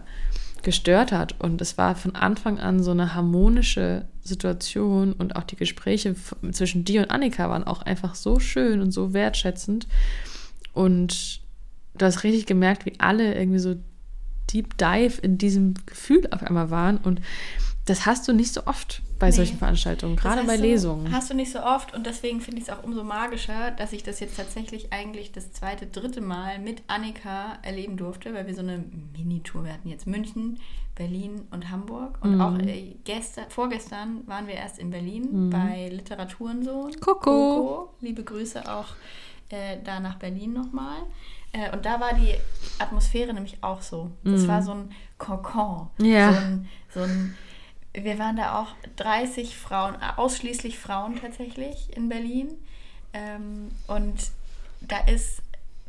gestört 0.63 1.11
hat. 1.11 1.39
Und 1.39 1.61
es 1.61 1.78
war 1.78 1.95
von 1.95 2.15
Anfang 2.15 2.59
an 2.59 2.84
so 2.84 2.91
eine 2.91 3.15
harmonische 3.15 4.05
Situation 4.21 5.13
und 5.13 5.36
auch 5.36 5.43
die 5.43 5.55
Gespräche 5.55 6.15
zwischen 6.51 6.84
dir 6.84 7.01
und 7.01 7.11
Annika 7.11 7.49
waren 7.49 7.63
auch 7.63 7.82
einfach 7.84 8.15
so 8.15 8.39
schön 8.39 8.82
und 8.82 8.91
so 8.91 9.13
wertschätzend. 9.13 9.88
Und 10.73 11.41
du 11.97 12.05
hast 12.05 12.23
richtig 12.23 12.45
gemerkt, 12.45 12.86
wie 12.86 12.99
alle 12.99 13.36
irgendwie 13.36 13.59
so 13.59 13.75
deep 14.51 14.78
dive 14.78 15.21
in 15.21 15.38
diesem 15.38 15.73
Gefühl 15.86 16.28
auf 16.32 16.43
einmal 16.43 16.69
waren. 16.69 16.97
Und 16.97 17.21
das 17.88 18.06
hast 18.06 18.28
du 18.28 18.34
nicht 18.34 18.54
so 18.54 18.66
oft 18.66 19.02
bei 19.18 19.28
nee. 19.28 19.32
solchen 19.32 19.58
Veranstaltungen, 19.58 20.18
gerade 20.18 20.44
bei 20.44 20.58
Lesungen. 20.58 21.06
Du, 21.06 21.12
hast 21.12 21.30
du 21.30 21.34
nicht 21.34 21.52
so 21.52 21.60
oft 21.60 21.96
und 21.96 22.06
deswegen 22.06 22.42
finde 22.42 22.62
ich 22.62 22.68
es 22.68 22.74
auch 22.74 22.84
umso 22.84 23.04
magischer, 23.04 23.72
dass 23.72 23.94
ich 23.94 24.04
das 24.04 24.20
jetzt 24.20 24.36
tatsächlich 24.36 24.92
eigentlich 24.92 25.32
das 25.32 25.54
zweite, 25.54 25.88
dritte 25.88 26.20
Mal 26.22 26.60
mit 26.60 26.84
Annika 26.88 27.58
erleben 27.62 27.96
durfte, 27.96 28.34
weil 28.34 28.46
wir 28.46 28.54
so 28.54 28.62
eine 28.62 28.84
Minitour, 29.18 29.64
wir 29.64 29.74
hatten 29.74 29.88
jetzt 29.88 30.06
München, 30.06 30.60
Berlin 30.96 31.48
und 31.52 31.72
Hamburg 31.72 32.18
und 32.22 32.36
mhm. 32.36 32.42
auch 32.42 32.60
äh, 32.60 32.96
gestern, 33.06 33.46
vorgestern 33.50 34.28
waren 34.28 34.48
wir 34.48 34.56
erst 34.56 34.80
in 34.80 34.90
Berlin 34.90 35.46
mhm. 35.46 35.50
bei 35.50 35.90
Literaturensohn. 35.90 37.00
Coco. 37.00 37.22
Coco. 37.22 37.94
Liebe 38.02 38.24
Grüße 38.24 38.70
auch 38.70 38.88
äh, 39.50 39.78
da 39.84 40.02
nach 40.02 40.16
Berlin 40.16 40.54
nochmal. 40.54 40.98
Äh, 41.54 41.72
und 41.72 41.86
da 41.86 42.02
war 42.02 42.14
die 42.14 42.34
Atmosphäre 42.80 43.34
nämlich 43.34 43.58
auch 43.62 43.82
so. 43.82 44.12
Das 44.26 44.42
mhm. 44.42 44.48
war 44.48 44.62
so 44.62 44.72
ein 44.72 44.92
Kokon. 45.18 45.88
Ja. 46.00 46.34
So 46.34 46.40
ein, 46.40 46.70
so 46.94 47.00
ein 47.02 47.36
wir 47.94 48.20
waren 48.20 48.36
da 48.36 48.62
auch 48.62 48.76
30 48.98 49.58
Frauen, 49.58 49.96
ausschließlich 50.02 50.78
Frauen 50.78 51.20
tatsächlich 51.20 51.96
in 51.96 52.10
Berlin. 52.10 52.50
Ähm, 53.14 53.70
und 53.88 54.32
da 54.82 55.00
ist, 55.00 55.42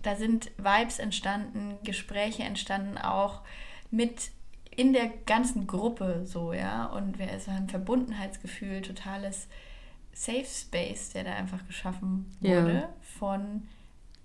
da 0.03 0.17
sind 0.17 0.51
Vibes 0.57 0.99
entstanden, 0.99 1.79
Gespräche 1.85 2.45
entstanden 2.45 2.99
auch 2.99 3.43
mit 3.91 4.31
in 4.71 4.93
der 4.93 5.09
ganzen 5.27 5.67
Gruppe 5.67 6.23
so, 6.25 6.53
ja. 6.53 6.87
Und 6.87 7.19
wir, 7.19 7.31
es 7.33 7.49
war 7.49 7.57
ein 7.57 7.69
Verbundenheitsgefühl, 7.69 8.81
totales 8.83 9.49
Safe 10.13 10.45
Space, 10.45 11.11
der 11.11 11.25
da 11.25 11.33
einfach 11.33 11.67
geschaffen 11.67 12.37
wurde 12.41 12.75
ja. 12.75 12.89
von 13.19 13.69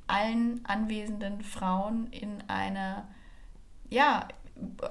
allen 0.08 0.64
anwesenden 0.66 1.42
Frauen 1.42 2.08
in 2.12 2.44
einer, 2.48 3.08
ja, 3.90 4.28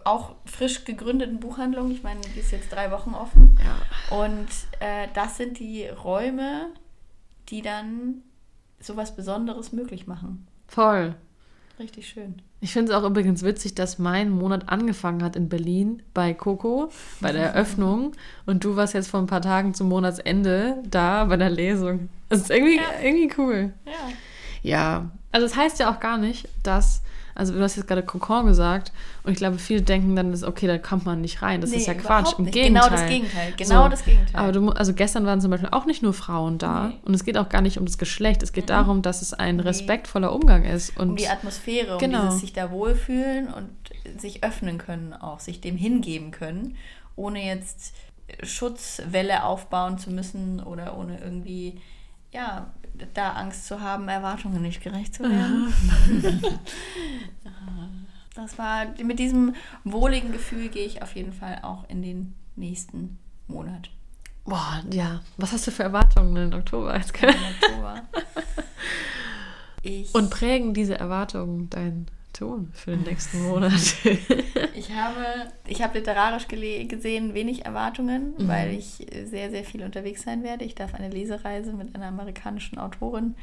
auch 0.04 0.34
frisch 0.44 0.84
gegründeten 0.84 1.40
Buchhandlung. 1.40 1.90
Ich 1.90 2.02
meine, 2.02 2.20
die 2.20 2.40
ist 2.40 2.52
jetzt 2.52 2.72
drei 2.72 2.90
Wochen 2.90 3.14
offen. 3.14 3.58
Ja. 3.64 4.16
Und 4.16 4.48
äh, 4.80 5.08
das 5.14 5.36
sind 5.36 5.58
die 5.58 5.86
Räume, 5.86 6.68
die 7.48 7.62
dann 7.62 8.22
sowas 8.80 9.14
Besonderes 9.14 9.72
möglich 9.72 10.06
machen. 10.06 10.46
Voll. 10.66 11.14
Richtig 11.78 12.08
schön. 12.08 12.42
Ich 12.60 12.72
finde 12.72 12.92
es 12.92 12.98
auch 12.98 13.04
übrigens 13.04 13.42
witzig, 13.42 13.74
dass 13.74 13.98
mein 13.98 14.30
Monat 14.30 14.68
angefangen 14.68 15.22
hat 15.22 15.34
in 15.34 15.48
Berlin 15.48 16.02
bei 16.14 16.32
Coco, 16.32 16.90
bei 17.20 17.32
der 17.32 17.54
Eröffnung. 17.54 18.12
Und 18.46 18.64
du 18.64 18.76
warst 18.76 18.94
jetzt 18.94 19.08
vor 19.08 19.20
ein 19.20 19.26
paar 19.26 19.42
Tagen 19.42 19.74
zum 19.74 19.88
Monatsende 19.88 20.82
da 20.88 21.24
bei 21.24 21.36
der 21.36 21.50
Lesung. 21.50 22.08
Das 22.28 22.42
ist 22.42 22.50
irgendwie, 22.50 22.76
ja. 22.76 22.82
irgendwie 23.02 23.32
cool. 23.38 23.72
Ja. 23.84 23.92
Ja. 24.62 25.10
Also, 25.32 25.46
es 25.46 25.52
das 25.52 25.60
heißt 25.60 25.78
ja 25.80 25.90
auch 25.90 25.98
gar 25.98 26.18
nicht, 26.18 26.48
dass 26.62 27.02
also 27.34 27.54
du 27.54 27.62
hast 27.62 27.76
jetzt 27.76 27.86
gerade 27.86 28.02
Kokon 28.02 28.46
gesagt 28.46 28.92
und 29.22 29.32
ich 29.32 29.38
glaube, 29.38 29.58
viele 29.58 29.82
denken 29.82 30.16
dann, 30.16 30.30
dass, 30.30 30.42
okay, 30.44 30.66
da 30.66 30.78
kommt 30.78 31.06
man 31.06 31.20
nicht 31.20 31.42
rein. 31.42 31.60
Das 31.60 31.70
nee, 31.70 31.76
ist 31.76 31.86
ja 31.86 31.94
Quatsch. 31.94 32.38
Im 32.38 32.46
Gegenteil. 32.50 32.68
Genau 32.68 32.88
das 32.88 33.06
Gegenteil. 33.08 33.52
Genau 33.56 33.84
so. 33.84 33.88
das 33.88 34.04
Gegenteil. 34.04 34.40
Aber 34.40 34.52
du, 34.52 34.68
also 34.70 34.94
gestern 34.94 35.26
waren 35.26 35.40
zum 35.40 35.50
Beispiel 35.50 35.70
auch 35.70 35.86
nicht 35.86 36.02
nur 36.02 36.12
Frauen 36.12 36.58
da 36.58 36.88
nee. 36.88 36.98
und 37.04 37.14
es 37.14 37.24
geht 37.24 37.38
auch 37.38 37.48
gar 37.48 37.60
nicht 37.60 37.78
um 37.78 37.86
das 37.86 37.98
Geschlecht. 37.98 38.42
Es 38.42 38.52
geht 38.52 38.64
mhm. 38.64 38.68
darum, 38.68 39.02
dass 39.02 39.22
es 39.22 39.34
ein 39.34 39.60
respektvoller 39.60 40.32
Umgang 40.32 40.64
ist. 40.64 40.96
Und 40.98 41.10
um 41.10 41.16
die 41.16 41.28
Atmosphäre, 41.28 41.94
um 41.94 41.98
genau. 41.98 42.24
dieses 42.24 42.40
sich 42.40 42.52
da 42.52 42.70
wohlfühlen 42.70 43.48
und 43.52 43.70
sich 44.20 44.44
öffnen 44.44 44.78
können 44.78 45.12
auch, 45.12 45.40
sich 45.40 45.60
dem 45.60 45.76
hingeben 45.76 46.30
können, 46.30 46.76
ohne 47.16 47.44
jetzt 47.44 47.94
Schutzwelle 48.42 49.44
aufbauen 49.44 49.98
zu 49.98 50.10
müssen 50.10 50.60
oder 50.62 50.96
ohne 50.96 51.20
irgendwie, 51.20 51.80
ja, 52.32 52.72
da 53.14 53.32
Angst 53.32 53.66
zu 53.66 53.80
haben, 53.80 54.08
Erwartungen 54.08 54.62
nicht 54.62 54.82
gerecht 54.82 55.14
zu 55.14 55.24
werden. 55.24 55.72
das 58.34 58.58
war, 58.58 58.86
mit 59.02 59.18
diesem 59.18 59.54
wohligen 59.84 60.32
Gefühl 60.32 60.68
gehe 60.68 60.86
ich 60.86 61.02
auf 61.02 61.14
jeden 61.14 61.32
Fall 61.32 61.60
auch 61.62 61.88
in 61.88 62.02
den 62.02 62.34
nächsten 62.56 63.18
Monat. 63.46 63.90
Boah, 64.44 64.82
ja. 64.90 65.20
Was 65.36 65.52
hast 65.52 65.66
du 65.66 65.70
für 65.70 65.84
Erwartungen 65.84 66.52
im 66.52 66.58
Oktober? 66.58 66.96
Jetzt 66.96 67.14
Im 67.22 67.28
Oktober. 67.28 68.02
Und 70.12 70.30
prägen 70.30 70.74
diese 70.74 70.98
Erwartungen 70.98 71.68
dein 71.70 72.06
Ton 72.32 72.70
für 72.72 72.92
den 72.92 73.02
nächsten 73.02 73.42
Monat? 73.42 73.72
ich 74.74 74.92
habe, 74.92 75.52
ich 75.66 75.82
habe 75.82 75.98
literarisch 75.98 76.48
gesehen 76.48 77.34
wenig 77.34 77.64
Erwartungen, 77.64 78.34
mhm. 78.38 78.48
weil 78.48 78.74
ich 78.74 79.06
sehr, 79.24 79.50
sehr 79.50 79.64
viel 79.64 79.82
unterwegs 79.82 80.22
sein 80.22 80.42
werde. 80.42 80.64
Ich 80.64 80.74
darf 80.74 80.94
eine 80.94 81.08
Lesereise 81.08 81.72
mit 81.72 81.94
einer 81.94 82.06
amerikanischen 82.06 82.78
Autorin 82.78 83.34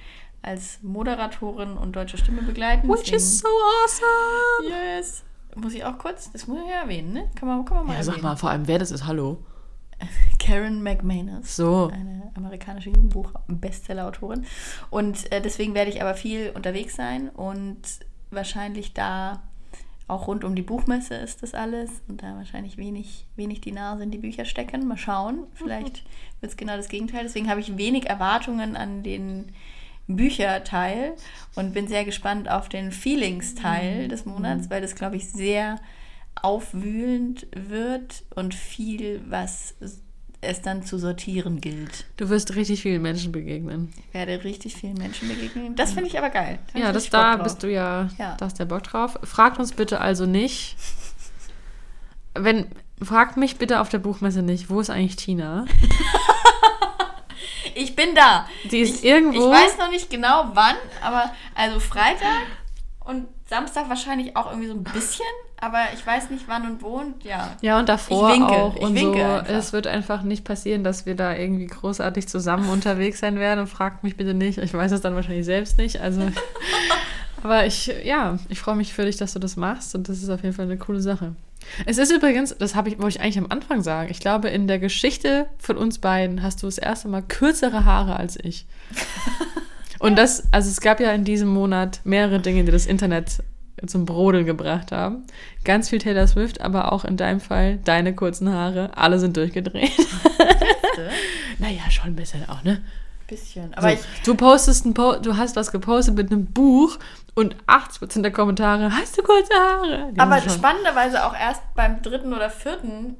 als 0.42 0.80
Moderatorin 0.82 1.78
und 1.78 1.96
deutsche 1.96 2.18
Stimme 2.18 2.42
begleiten. 2.42 2.88
Which 2.88 3.12
Deswegen, 3.12 3.18
is 3.18 3.40
so 3.40 3.48
awesome! 3.48 4.70
Yes! 4.70 5.24
Muss 5.56 5.74
ich 5.74 5.84
auch 5.84 5.98
kurz, 5.98 6.32
das 6.32 6.48
muss 6.48 6.60
ich 6.64 6.70
ja 6.70 6.84
erwähnen, 6.84 7.14
ne? 7.14 7.30
Kann 7.36 7.48
man, 7.50 7.66
kann 7.66 7.78
man 7.78 7.88
mal 7.88 7.94
Ja, 7.94 8.00
erwähnen. 8.00 8.16
sag 8.16 8.24
mal 8.24 8.36
vor 8.38 8.50
allem, 8.52 8.68
wer 8.68 8.80
das 8.80 8.92
ist, 8.92 9.06
hallo? 9.06 9.44
Karen 10.40 10.82
McManus. 10.82 11.56
So. 11.56 11.90
Eine 11.92 12.32
amerikanische 12.36 12.90
Jugendbuch-Bestseller-Autorin. 12.90 14.46
Und 14.90 15.32
äh, 15.32 15.42
deswegen 15.42 15.74
werde 15.74 15.92
ich 15.92 16.02
aber 16.02 16.14
viel 16.14 16.52
unterwegs 16.56 16.96
sein 16.96 17.30
und 17.30 17.82
wahrscheinlich 18.32 18.93
da 18.93 19.41
auch 20.07 20.27
rund 20.27 20.43
um 20.43 20.55
die 20.55 20.63
Buchmesse 20.63 21.13
ist 21.15 21.43
das 21.43 21.53
alles 21.53 22.01
und 22.07 22.23
da 22.23 22.36
wahrscheinlich 22.36 22.77
wenig, 22.77 23.27
wenig 23.36 23.61
die 23.61 23.71
Nase 23.71 24.03
in 24.03 24.11
die 24.11 24.17
Bücher 24.17 24.43
stecken. 24.43 24.88
Mal 24.88 24.97
schauen. 24.97 25.45
Vielleicht 25.53 26.03
wird 26.41 26.51
es 26.51 26.57
genau 26.57 26.75
das 26.75 26.89
Gegenteil. 26.89 27.23
Deswegen 27.23 27.49
habe 27.49 27.59
ich 27.59 27.77
wenig 27.77 28.07
Erwartungen 28.07 28.75
an 28.75 29.03
den 29.03 29.51
Bücherteil 30.07 31.13
und 31.55 31.73
bin 31.73 31.88
sehr 31.88 32.05
gespannt 32.05 32.49
auf 32.49 32.69
den 32.69 32.91
Feelings-Teil 32.91 34.07
des 34.07 34.25
Monats, 34.25 34.71
weil 34.71 34.82
das, 34.82 34.95
glaube 34.95 35.15
ich, 35.15 35.30
sehr 35.30 35.80
aufwühlend 36.41 37.45
wird 37.53 38.23
und 38.36 38.55
viel, 38.55 39.21
was 39.30 39.75
es 40.42 40.62
dann 40.62 40.84
zu 40.84 40.98
sortieren 40.98 41.60
gilt. 41.60 42.06
Du 42.18 42.30
wirst 42.30 42.56
richtig 42.56 42.82
vielen 42.82 43.02
Menschen 43.02 43.32
begegnen. 43.32 43.94
Ich 44.08 44.14
werde 44.14 44.44
richtig 44.44 44.76
vielen 44.76 44.94
Menschen 44.94 45.28
begegnen. 45.28 45.76
Das 45.76 45.92
finde 45.92 46.08
ich 46.10 46.18
aber 46.18 46.30
geil. 46.30 46.60
Da 46.74 46.80
ja, 46.80 46.92
das 46.92 47.10
da 47.10 47.36
bist 47.38 47.62
du 47.62 47.70
ja, 47.70 48.10
ja, 48.18 48.36
da 48.38 48.46
hast 48.46 48.60
der 48.60 48.66
Bock 48.66 48.84
drauf. 48.84 49.20
Fragt 49.24 49.60
uns 49.60 49.74
bitte 49.74 50.00
also 50.00 50.26
nicht, 50.26 50.78
wenn, 52.34 52.68
fragt 53.02 53.38
mich 53.38 53.58
bitte 53.58 53.82
auf 53.82 53.90
der 53.90 54.00
Buchmesse 54.00 54.42
nicht, 54.42 54.70
wo 54.70 54.80
ist 54.80 54.90
eigentlich 54.90 55.18
Tina? 55.18 55.66
ich 57.76 57.96
bin 57.96 58.16
da. 58.16 58.48
Die 58.72 58.80
ist 58.80 59.04
ich, 59.04 59.10
irgendwo. 59.10 59.52
Ich 59.52 59.60
weiß 59.60 59.78
noch 59.78 59.90
nicht 59.90 60.10
genau 60.10 60.52
wann, 60.54 60.76
aber 61.02 61.34
also 61.56 61.80
Freitag 61.82 62.46
und 63.02 63.28
Samstag 63.46 63.90
wahrscheinlich 63.90 64.38
auch 64.38 64.48
irgendwie 64.48 64.68
so 64.68 64.76
ein 64.76 64.84
bisschen, 64.84 65.26
aber 65.62 65.80
ich 65.93 66.05
weiß 66.05 66.30
nicht 66.30 66.47
wann 66.47 66.66
und 66.66 66.82
wo 66.82 66.99
und 66.99 67.24
ja. 67.24 67.55
Ja, 67.62 67.80
und 67.80 67.89
davor 67.89 68.30
ich 68.30 68.39
winke, 68.39 68.53
auch. 68.53 68.76
Ich 68.76 68.82
und 68.82 68.95
winke 68.95 69.20
so. 69.20 69.26
Einfach. 69.26 69.53
Es 69.53 69.74
wird 69.74 69.88
einfach 69.88 70.24
nicht 70.24 70.43
passieren, 70.43 70.84
dass 70.84 71.05
wir 71.05 71.16
da 71.16 71.36
irgendwie 71.36 71.68
großartig 71.68 72.28
zusammen 72.28 72.70
unterwegs 72.72 73.20
sein 73.20 73.39
werden 73.39 73.62
und 73.62 73.68
fragt 73.68 74.03
mich 74.03 74.16
bitte 74.16 74.34
nicht. 74.34 74.57
Ich 74.57 74.74
weiß 74.74 74.91
es 74.91 75.01
dann 75.01 75.16
wahrscheinlich 75.16 75.45
selbst 75.45 75.78
nicht. 75.78 75.99
Also, 75.99 76.22
aber 77.43 77.66
ich, 77.66 77.93
ja, 78.03 78.38
ich 78.49 78.60
freue 78.60 78.76
mich 78.76 78.93
für 78.93 79.05
dich, 79.05 79.18
dass 79.18 79.34
du 79.34 79.39
das 79.39 79.55
machst 79.57 79.95
und 79.95 80.07
das 80.10 80.24
ist 80.24 80.30
auf 80.30 80.43
jeden 80.43 80.55
Fall 80.55 80.66
eine 80.66 80.78
coole 80.78 81.01
Sache. 81.01 81.36
Es 81.86 81.97
ist 81.97 82.12
übrigens, 82.12 82.55
das 82.57 82.74
habe 82.74 82.89
ich, 82.89 82.99
wollte 82.99 83.18
ich 83.18 83.22
eigentlich 83.22 83.38
am 83.38 83.47
Anfang 83.49 83.84
sagen, 83.84 84.10
ich 84.10 84.20
glaube, 84.20 84.49
in 84.49 84.68
der 84.68 84.80
Geschichte 84.80 85.47
von 85.57 85.78
uns 85.78 85.99
beiden 85.99 86.41
hast 86.41 86.64
du 86.64 86.68
das 86.68 86.78
erste 86.78 87.10
Mal 87.10 87.22
kürzere 87.22 87.86
Haare 87.86 88.16
als 88.16 88.38
ich. 88.41 88.66
Und 89.99 90.18
das, 90.18 90.43
also 90.51 90.70
es 90.70 90.80
gab 90.80 91.01
ja 91.01 91.12
in 91.12 91.26
diesem 91.26 91.49
Monat 91.49 91.99
mehrere 92.05 92.39
Dinge, 92.39 92.64
die 92.64 92.72
das 92.72 92.86
Internet 92.86 93.43
zum 93.88 94.05
Brodeln 94.05 94.45
gebracht 94.45 94.91
haben. 94.91 95.25
Ganz 95.63 95.89
viel 95.89 95.99
Taylor 95.99 96.27
Swift, 96.27 96.61
aber 96.61 96.91
auch 96.91 97.05
in 97.05 97.17
deinem 97.17 97.39
Fall 97.39 97.77
deine 97.77 98.13
kurzen 98.15 98.51
Haare. 98.51 98.91
Alle 98.95 99.19
sind 99.19 99.38
durchgedreht. 99.38 99.91
naja, 101.59 101.89
schon 101.89 102.07
ein 102.07 102.15
bisschen 102.15 102.47
auch, 102.49 102.63
ne? 102.63 102.82
Bisschen. 103.27 103.73
Aber 103.75 103.89
so, 103.89 103.95
ich, 103.95 104.23
du 104.23 104.36
postest 104.36 104.86
ein 104.86 104.95
po 104.95 105.13
du 105.13 105.38
hast 105.38 105.55
was 105.55 105.71
gepostet 105.71 106.15
mit 106.15 106.32
einem 106.32 106.47
Buch 106.47 106.97
und 107.36 107.55
80% 107.67 108.23
der 108.23 108.32
Kommentare, 108.32 108.91
hast 108.91 109.17
du 109.17 109.21
kurze 109.21 109.53
Haare? 109.53 110.11
Die 110.13 110.19
aber 110.19 110.41
spannenderweise 110.41 111.23
auch 111.23 111.36
erst 111.39 111.61
beim 111.75 112.01
dritten 112.01 112.34
oder 112.34 112.49
vierten 112.49 113.17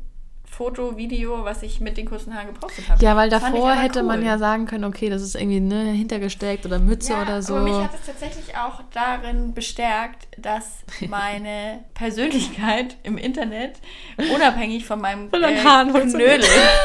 Foto, 0.60 0.98
Video, 0.98 1.46
was 1.46 1.64
ich 1.64 1.80
mit 1.80 1.96
den 1.96 2.06
kurzen 2.06 2.36
Haaren 2.36 2.48
gepostet 2.48 2.90
habe. 2.90 3.02
Ja, 3.02 3.16
weil 3.16 3.30
davor 3.30 3.76
hätte 3.76 4.00
cool. 4.00 4.06
man 4.06 4.26
ja 4.26 4.38
sagen 4.38 4.66
können, 4.66 4.84
okay, 4.84 5.10
das 5.10 5.22
ist 5.22 5.36
irgendwie 5.36 5.62
ne, 5.62 5.86
hintergesteckt 5.86 6.66
oder 6.66 6.80
Mütze 6.80 7.14
ja, 7.14 7.22
oder 7.22 7.42
so. 7.42 7.56
Aber 7.56 7.64
mich 7.64 7.76
hat 7.76 7.94
es 7.94 8.06
tatsächlich 8.06 8.58
auch 8.58 8.82
darin 8.92 9.54
bestärkt, 9.54 10.28
dass 10.38 10.80
meine 11.08 11.86
Persönlichkeit 11.94 12.98
im 13.04 13.18
Internet 13.18 13.78
unabhängig 14.36 14.86
von 14.86 15.00
meinem 15.00 15.30
von 15.30 15.42
äh, 15.42 15.56
Knödel 15.56 16.44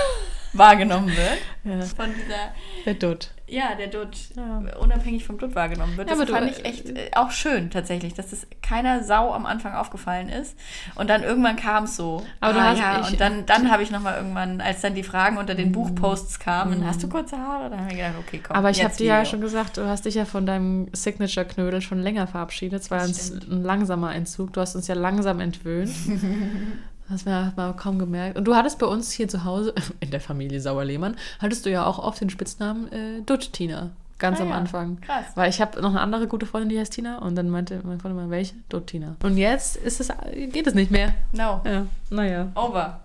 wahrgenommen 0.52 1.08
wird. 1.08 1.38
Ja. 1.64 1.84
Von 1.84 2.14
dieser. 2.14 2.54
Der 2.86 2.94
Dutt. 2.94 3.33
Ja, 3.46 3.74
der 3.74 3.88
Dutt. 3.88 4.16
Ja. 4.36 4.62
Unabhängig 4.78 5.24
vom 5.24 5.36
Dutt 5.36 5.54
wahrgenommen 5.54 5.98
wird. 5.98 6.08
Ja, 6.08 6.16
das 6.16 6.30
fand 6.30 6.50
ich 6.50 6.64
echt 6.64 6.88
äh, 6.88 7.10
auch 7.14 7.30
schön 7.30 7.68
tatsächlich, 7.70 8.14
dass 8.14 8.30
das 8.30 8.46
keiner 8.62 9.04
Sau 9.04 9.34
am 9.34 9.44
Anfang 9.44 9.74
aufgefallen 9.74 10.30
ist. 10.30 10.56
Und 10.94 11.10
dann 11.10 11.22
irgendwann 11.22 11.56
kam 11.56 11.84
es 11.84 11.96
so. 11.96 12.24
Aber 12.40 12.58
ah, 12.58 12.72
ja, 12.72 13.00
ich, 13.00 13.12
und 13.12 13.20
dann, 13.20 13.44
dann 13.44 13.70
habe 13.70 13.82
ich 13.82 13.90
nochmal 13.90 14.16
irgendwann, 14.16 14.62
als 14.62 14.80
dann 14.80 14.94
die 14.94 15.02
Fragen 15.02 15.36
unter 15.36 15.54
den 15.54 15.70
mm. 15.70 15.72
Buchposts 15.72 16.38
kamen, 16.38 16.80
mm. 16.80 16.86
hast 16.86 17.02
du 17.02 17.08
kurze 17.08 17.36
Haare? 17.36 17.68
Dann 17.68 17.80
habe 17.80 17.90
ich 17.90 17.96
gedacht, 17.96 18.14
okay, 18.18 18.40
komm. 18.42 18.56
Aber 18.56 18.70
ich 18.70 18.82
habe 18.82 18.96
dir 18.96 19.06
ja 19.06 19.24
schon 19.26 19.42
gesagt, 19.42 19.76
du 19.76 19.86
hast 19.86 20.06
dich 20.06 20.14
ja 20.14 20.24
von 20.24 20.46
deinem 20.46 20.88
Signature-Knödel 20.92 21.82
schon 21.82 22.00
länger 22.00 22.26
verabschiedet. 22.26 22.80
Es 22.80 22.90
war 22.90 23.02
ein, 23.02 23.14
ein 23.50 23.62
langsamer 23.62 24.14
Entzug. 24.14 24.54
Du 24.54 24.62
hast 24.62 24.74
uns 24.74 24.86
ja 24.86 24.94
langsam 24.94 25.40
entwöhnt. 25.40 25.92
Das 27.08 27.26
hat 27.26 27.56
man 27.56 27.76
kaum 27.76 27.98
gemerkt. 27.98 28.38
Und 28.38 28.44
du 28.44 28.54
hattest 28.54 28.78
bei 28.78 28.86
uns 28.86 29.12
hier 29.12 29.28
zu 29.28 29.44
Hause, 29.44 29.74
in 30.00 30.10
der 30.10 30.20
Familie 30.20 30.60
Sauerlehmann, 30.60 31.16
hattest 31.38 31.66
du 31.66 31.70
ja 31.70 31.84
auch 31.84 31.98
oft 31.98 32.20
den 32.20 32.30
Spitznamen 32.30 32.90
äh, 32.92 33.22
Dutt 33.22 33.52
Tina. 33.52 33.90
Ganz 34.18 34.38
ah, 34.38 34.44
am 34.44 34.50
ja. 34.50 34.54
Anfang. 34.54 35.00
Krass. 35.00 35.26
Weil 35.34 35.50
ich 35.50 35.60
habe 35.60 35.80
noch 35.82 35.90
eine 35.90 36.00
andere 36.00 36.28
gute 36.28 36.46
Freundin, 36.46 36.70
die 36.70 36.78
heißt 36.78 36.92
Tina. 36.92 37.18
Und 37.18 37.34
dann 37.34 37.50
meinte 37.50 37.80
mein 37.84 37.98
Freund 38.00 38.14
immer, 38.14 38.30
welche? 38.30 38.54
Dutt 38.68 38.86
Tina. 38.86 39.16
Und 39.22 39.36
jetzt 39.36 39.76
ist 39.76 40.00
es, 40.00 40.08
geht 40.52 40.66
es 40.66 40.74
nicht 40.74 40.90
mehr. 40.90 41.14
No. 41.32 41.60
Ja, 41.64 41.86
naja. 42.10 42.52
Over. 42.54 43.00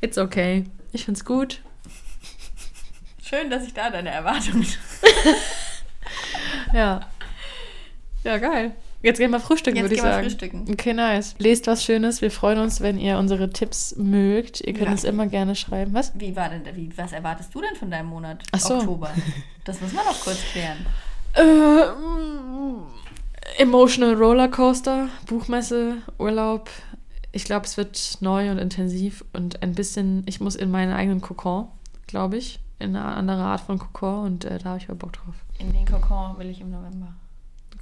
It's 0.00 0.18
okay. 0.18 0.64
Ich 0.92 1.04
find's 1.04 1.24
gut. 1.24 1.60
Schön, 3.22 3.50
dass 3.50 3.66
ich 3.66 3.74
da 3.74 3.90
deine 3.90 4.10
Erwartungen. 4.10 4.66
ja. 6.72 7.00
Ja, 8.24 8.38
geil. 8.38 8.74
Jetzt 9.06 9.18
gehen 9.18 9.30
wir 9.30 9.38
frühstücken, 9.38 9.80
würde 9.82 9.94
ich 9.94 10.00
sagen. 10.00 10.24
frühstücken. 10.24 10.64
Okay, 10.68 10.92
nice. 10.92 11.36
Lest 11.38 11.68
was 11.68 11.84
Schönes. 11.84 12.22
Wir 12.22 12.32
freuen 12.32 12.58
uns, 12.58 12.80
wenn 12.80 12.98
ihr 12.98 13.18
unsere 13.18 13.50
Tipps 13.50 13.94
mögt. 13.94 14.62
Ihr 14.62 14.72
könnt 14.72 14.88
ja. 14.88 14.94
es 14.94 15.04
immer 15.04 15.28
gerne 15.28 15.54
schreiben. 15.54 15.94
Was? 15.94 16.10
Wie 16.18 16.34
war 16.34 16.48
denn, 16.48 16.62
wie, 16.74 16.90
was 16.98 17.12
erwartest 17.12 17.54
du 17.54 17.60
denn 17.60 17.76
von 17.76 17.88
deinem 17.88 18.08
Monat 18.08 18.42
Ach 18.50 18.58
so. 18.58 18.78
Oktober? 18.78 19.10
Das 19.64 19.80
muss 19.80 19.92
man 19.92 20.04
noch 20.04 20.20
kurz 20.20 20.38
klären. 20.52 20.78
Äh, 21.38 21.82
emotional 23.58 24.14
Rollercoaster, 24.14 25.08
Buchmesse, 25.26 25.98
Urlaub. 26.18 26.70
Ich 27.30 27.44
glaube, 27.44 27.66
es 27.66 27.76
wird 27.76 28.16
neu 28.20 28.50
und 28.50 28.56
intensiv 28.56 29.22
und 29.34 29.62
ein 29.62 29.74
bisschen, 29.74 30.22
ich 30.24 30.40
muss 30.40 30.56
in 30.56 30.70
meinen 30.70 30.94
eigenen 30.94 31.20
Kokon, 31.20 31.68
glaube 32.06 32.38
ich. 32.38 32.58
In 32.78 32.96
eine 32.96 33.04
andere 33.04 33.42
Art 33.42 33.60
von 33.60 33.78
Kokon 33.78 34.24
und 34.24 34.44
äh, 34.46 34.56
da 34.56 34.70
habe 34.70 34.78
ich 34.78 34.88
mal 34.88 34.94
Bock 34.94 35.12
drauf. 35.12 35.34
In 35.58 35.74
den 35.74 35.84
Kokon 35.84 36.38
will 36.38 36.48
ich 36.48 36.62
im 36.62 36.70
November. 36.70 37.12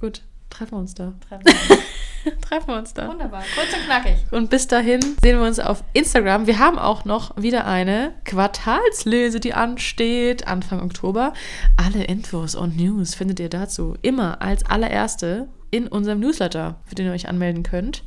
Gut. 0.01 0.21
Treffen 0.49 0.73
wir 0.73 0.79
uns 0.79 0.93
da. 0.93 1.13
Treffen 1.27 1.45
wir 1.45 1.53
uns. 1.75 2.41
treffen 2.41 2.67
wir 2.67 2.77
uns 2.77 2.93
da. 2.93 3.07
Wunderbar, 3.07 3.43
kurz 3.55 3.73
und 3.73 3.85
knackig. 3.85 4.17
Und 4.31 4.49
bis 4.49 4.67
dahin 4.67 5.01
sehen 5.01 5.39
wir 5.39 5.45
uns 5.45 5.59
auf 5.59 5.83
Instagram. 5.93 6.47
Wir 6.47 6.59
haben 6.59 6.79
auch 6.79 7.05
noch 7.05 7.35
wieder 7.37 7.65
eine 7.65 8.13
Quartalslese, 8.23 9.39
die 9.39 9.53
ansteht, 9.53 10.47
Anfang 10.47 10.81
Oktober. 10.81 11.33
Alle 11.77 12.03
Infos 12.03 12.55
und 12.55 12.77
News 12.77 13.15
findet 13.15 13.39
ihr 13.39 13.49
dazu 13.49 13.95
immer 14.01 14.41
als 14.41 14.65
allererste 14.65 15.47
in 15.71 15.87
unserem 15.87 16.19
Newsletter, 16.19 16.79
für 16.85 16.95
den 16.95 17.07
ihr 17.07 17.13
euch 17.13 17.27
anmelden 17.27 17.63
könnt. 17.63 18.03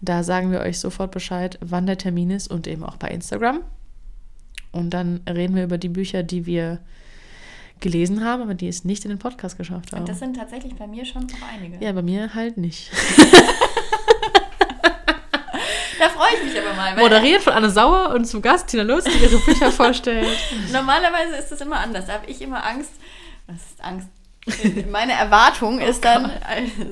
Da 0.00 0.22
sagen 0.22 0.50
wir 0.50 0.60
euch 0.60 0.78
sofort 0.78 1.10
Bescheid, 1.10 1.58
wann 1.60 1.86
der 1.86 1.98
Termin 1.98 2.30
ist 2.30 2.48
und 2.48 2.66
eben 2.66 2.84
auch 2.84 2.96
bei 2.96 3.08
Instagram. 3.08 3.60
Und 4.72 4.90
dann 4.90 5.20
reden 5.28 5.54
wir 5.56 5.64
über 5.64 5.78
die 5.78 5.88
Bücher, 5.88 6.22
die 6.22 6.46
wir 6.46 6.80
gelesen 7.80 8.24
haben, 8.24 8.42
aber 8.42 8.54
die 8.54 8.68
es 8.68 8.84
nicht 8.84 9.04
in 9.04 9.10
den 9.10 9.18
Podcast 9.18 9.56
geschafft 9.58 9.92
haben. 9.92 10.00
Und 10.00 10.08
das 10.08 10.18
sind 10.18 10.36
tatsächlich 10.36 10.74
bei 10.76 10.86
mir 10.86 11.04
schon 11.04 11.22
noch 11.22 11.48
einige. 11.52 11.84
Ja, 11.84 11.92
bei 11.92 12.02
mir 12.02 12.34
halt 12.34 12.56
nicht. 12.56 12.90
da 15.98 16.08
freue 16.08 16.34
ich 16.36 16.44
mich 16.44 16.58
aber 16.62 16.74
mal. 16.74 16.96
Moderiert 16.96 17.42
von 17.42 17.52
Anne 17.52 17.70
Sauer 17.70 18.14
und 18.14 18.26
zum 18.26 18.42
Gast 18.42 18.68
Tina 18.68 18.82
Lutz, 18.82 19.04
die 19.04 19.22
ihre 19.22 19.38
Bücher 19.38 19.72
vorstellt. 19.72 20.26
Normalerweise 20.72 21.36
ist 21.36 21.52
es 21.52 21.60
immer 21.60 21.78
anders. 21.78 22.06
Da 22.06 22.14
habe 22.14 22.30
ich 22.30 22.40
immer 22.42 22.64
Angst. 22.64 22.92
Was 23.46 23.56
ist 23.56 23.82
Angst? 23.82 24.08
Meine 24.90 25.12
Erwartung 25.12 25.80
oh 25.82 25.84
ist 25.86 26.04
dann 26.04 26.30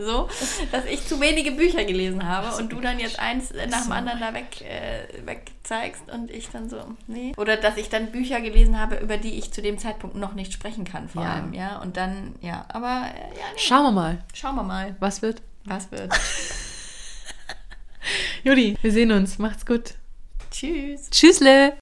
so, 0.04 0.28
dass 0.70 0.84
ich 0.84 1.06
zu 1.06 1.20
wenige 1.20 1.52
Bücher 1.52 1.84
gelesen 1.84 2.28
habe 2.28 2.56
und 2.56 2.72
du 2.72 2.80
dann 2.80 2.98
jetzt 2.98 3.18
eins 3.18 3.52
nach 3.70 3.84
dem 3.84 3.92
anderen 3.92 4.20
da 4.20 4.34
weg, 4.34 4.60
äh, 4.60 5.26
weg 5.26 5.50
zeigst 5.62 6.02
und 6.12 6.30
ich 6.30 6.50
dann 6.50 6.68
so, 6.68 6.76
nee. 7.06 7.32
Oder 7.36 7.56
dass 7.56 7.76
ich 7.76 7.88
dann 7.88 8.12
Bücher 8.12 8.40
gelesen 8.40 8.78
habe, 8.78 8.96
über 8.96 9.16
die 9.16 9.38
ich 9.38 9.52
zu 9.52 9.62
dem 9.62 9.78
Zeitpunkt 9.78 10.16
noch 10.16 10.34
nicht 10.34 10.52
sprechen 10.52 10.84
kann, 10.84 11.08
vor 11.08 11.22
ja. 11.22 11.32
allem, 11.34 11.54
ja. 11.54 11.78
Und 11.78 11.96
dann, 11.96 12.34
ja, 12.42 12.66
aber 12.68 13.06
äh, 13.14 13.38
ja, 13.38 13.46
nee. 13.54 13.58
Schauen 13.58 13.84
wir 13.84 13.92
mal. 13.92 14.18
Schauen 14.34 14.54
wir 14.54 14.62
mal. 14.62 14.94
Was 15.00 15.22
wird? 15.22 15.40
Was 15.64 15.90
wird? 15.90 16.12
Juli, 18.44 18.76
wir 18.80 18.92
sehen 18.92 19.12
uns. 19.12 19.38
Macht's 19.38 19.64
gut. 19.64 19.94
Tschüss. 20.50 21.10
Tschüssle. 21.10 21.78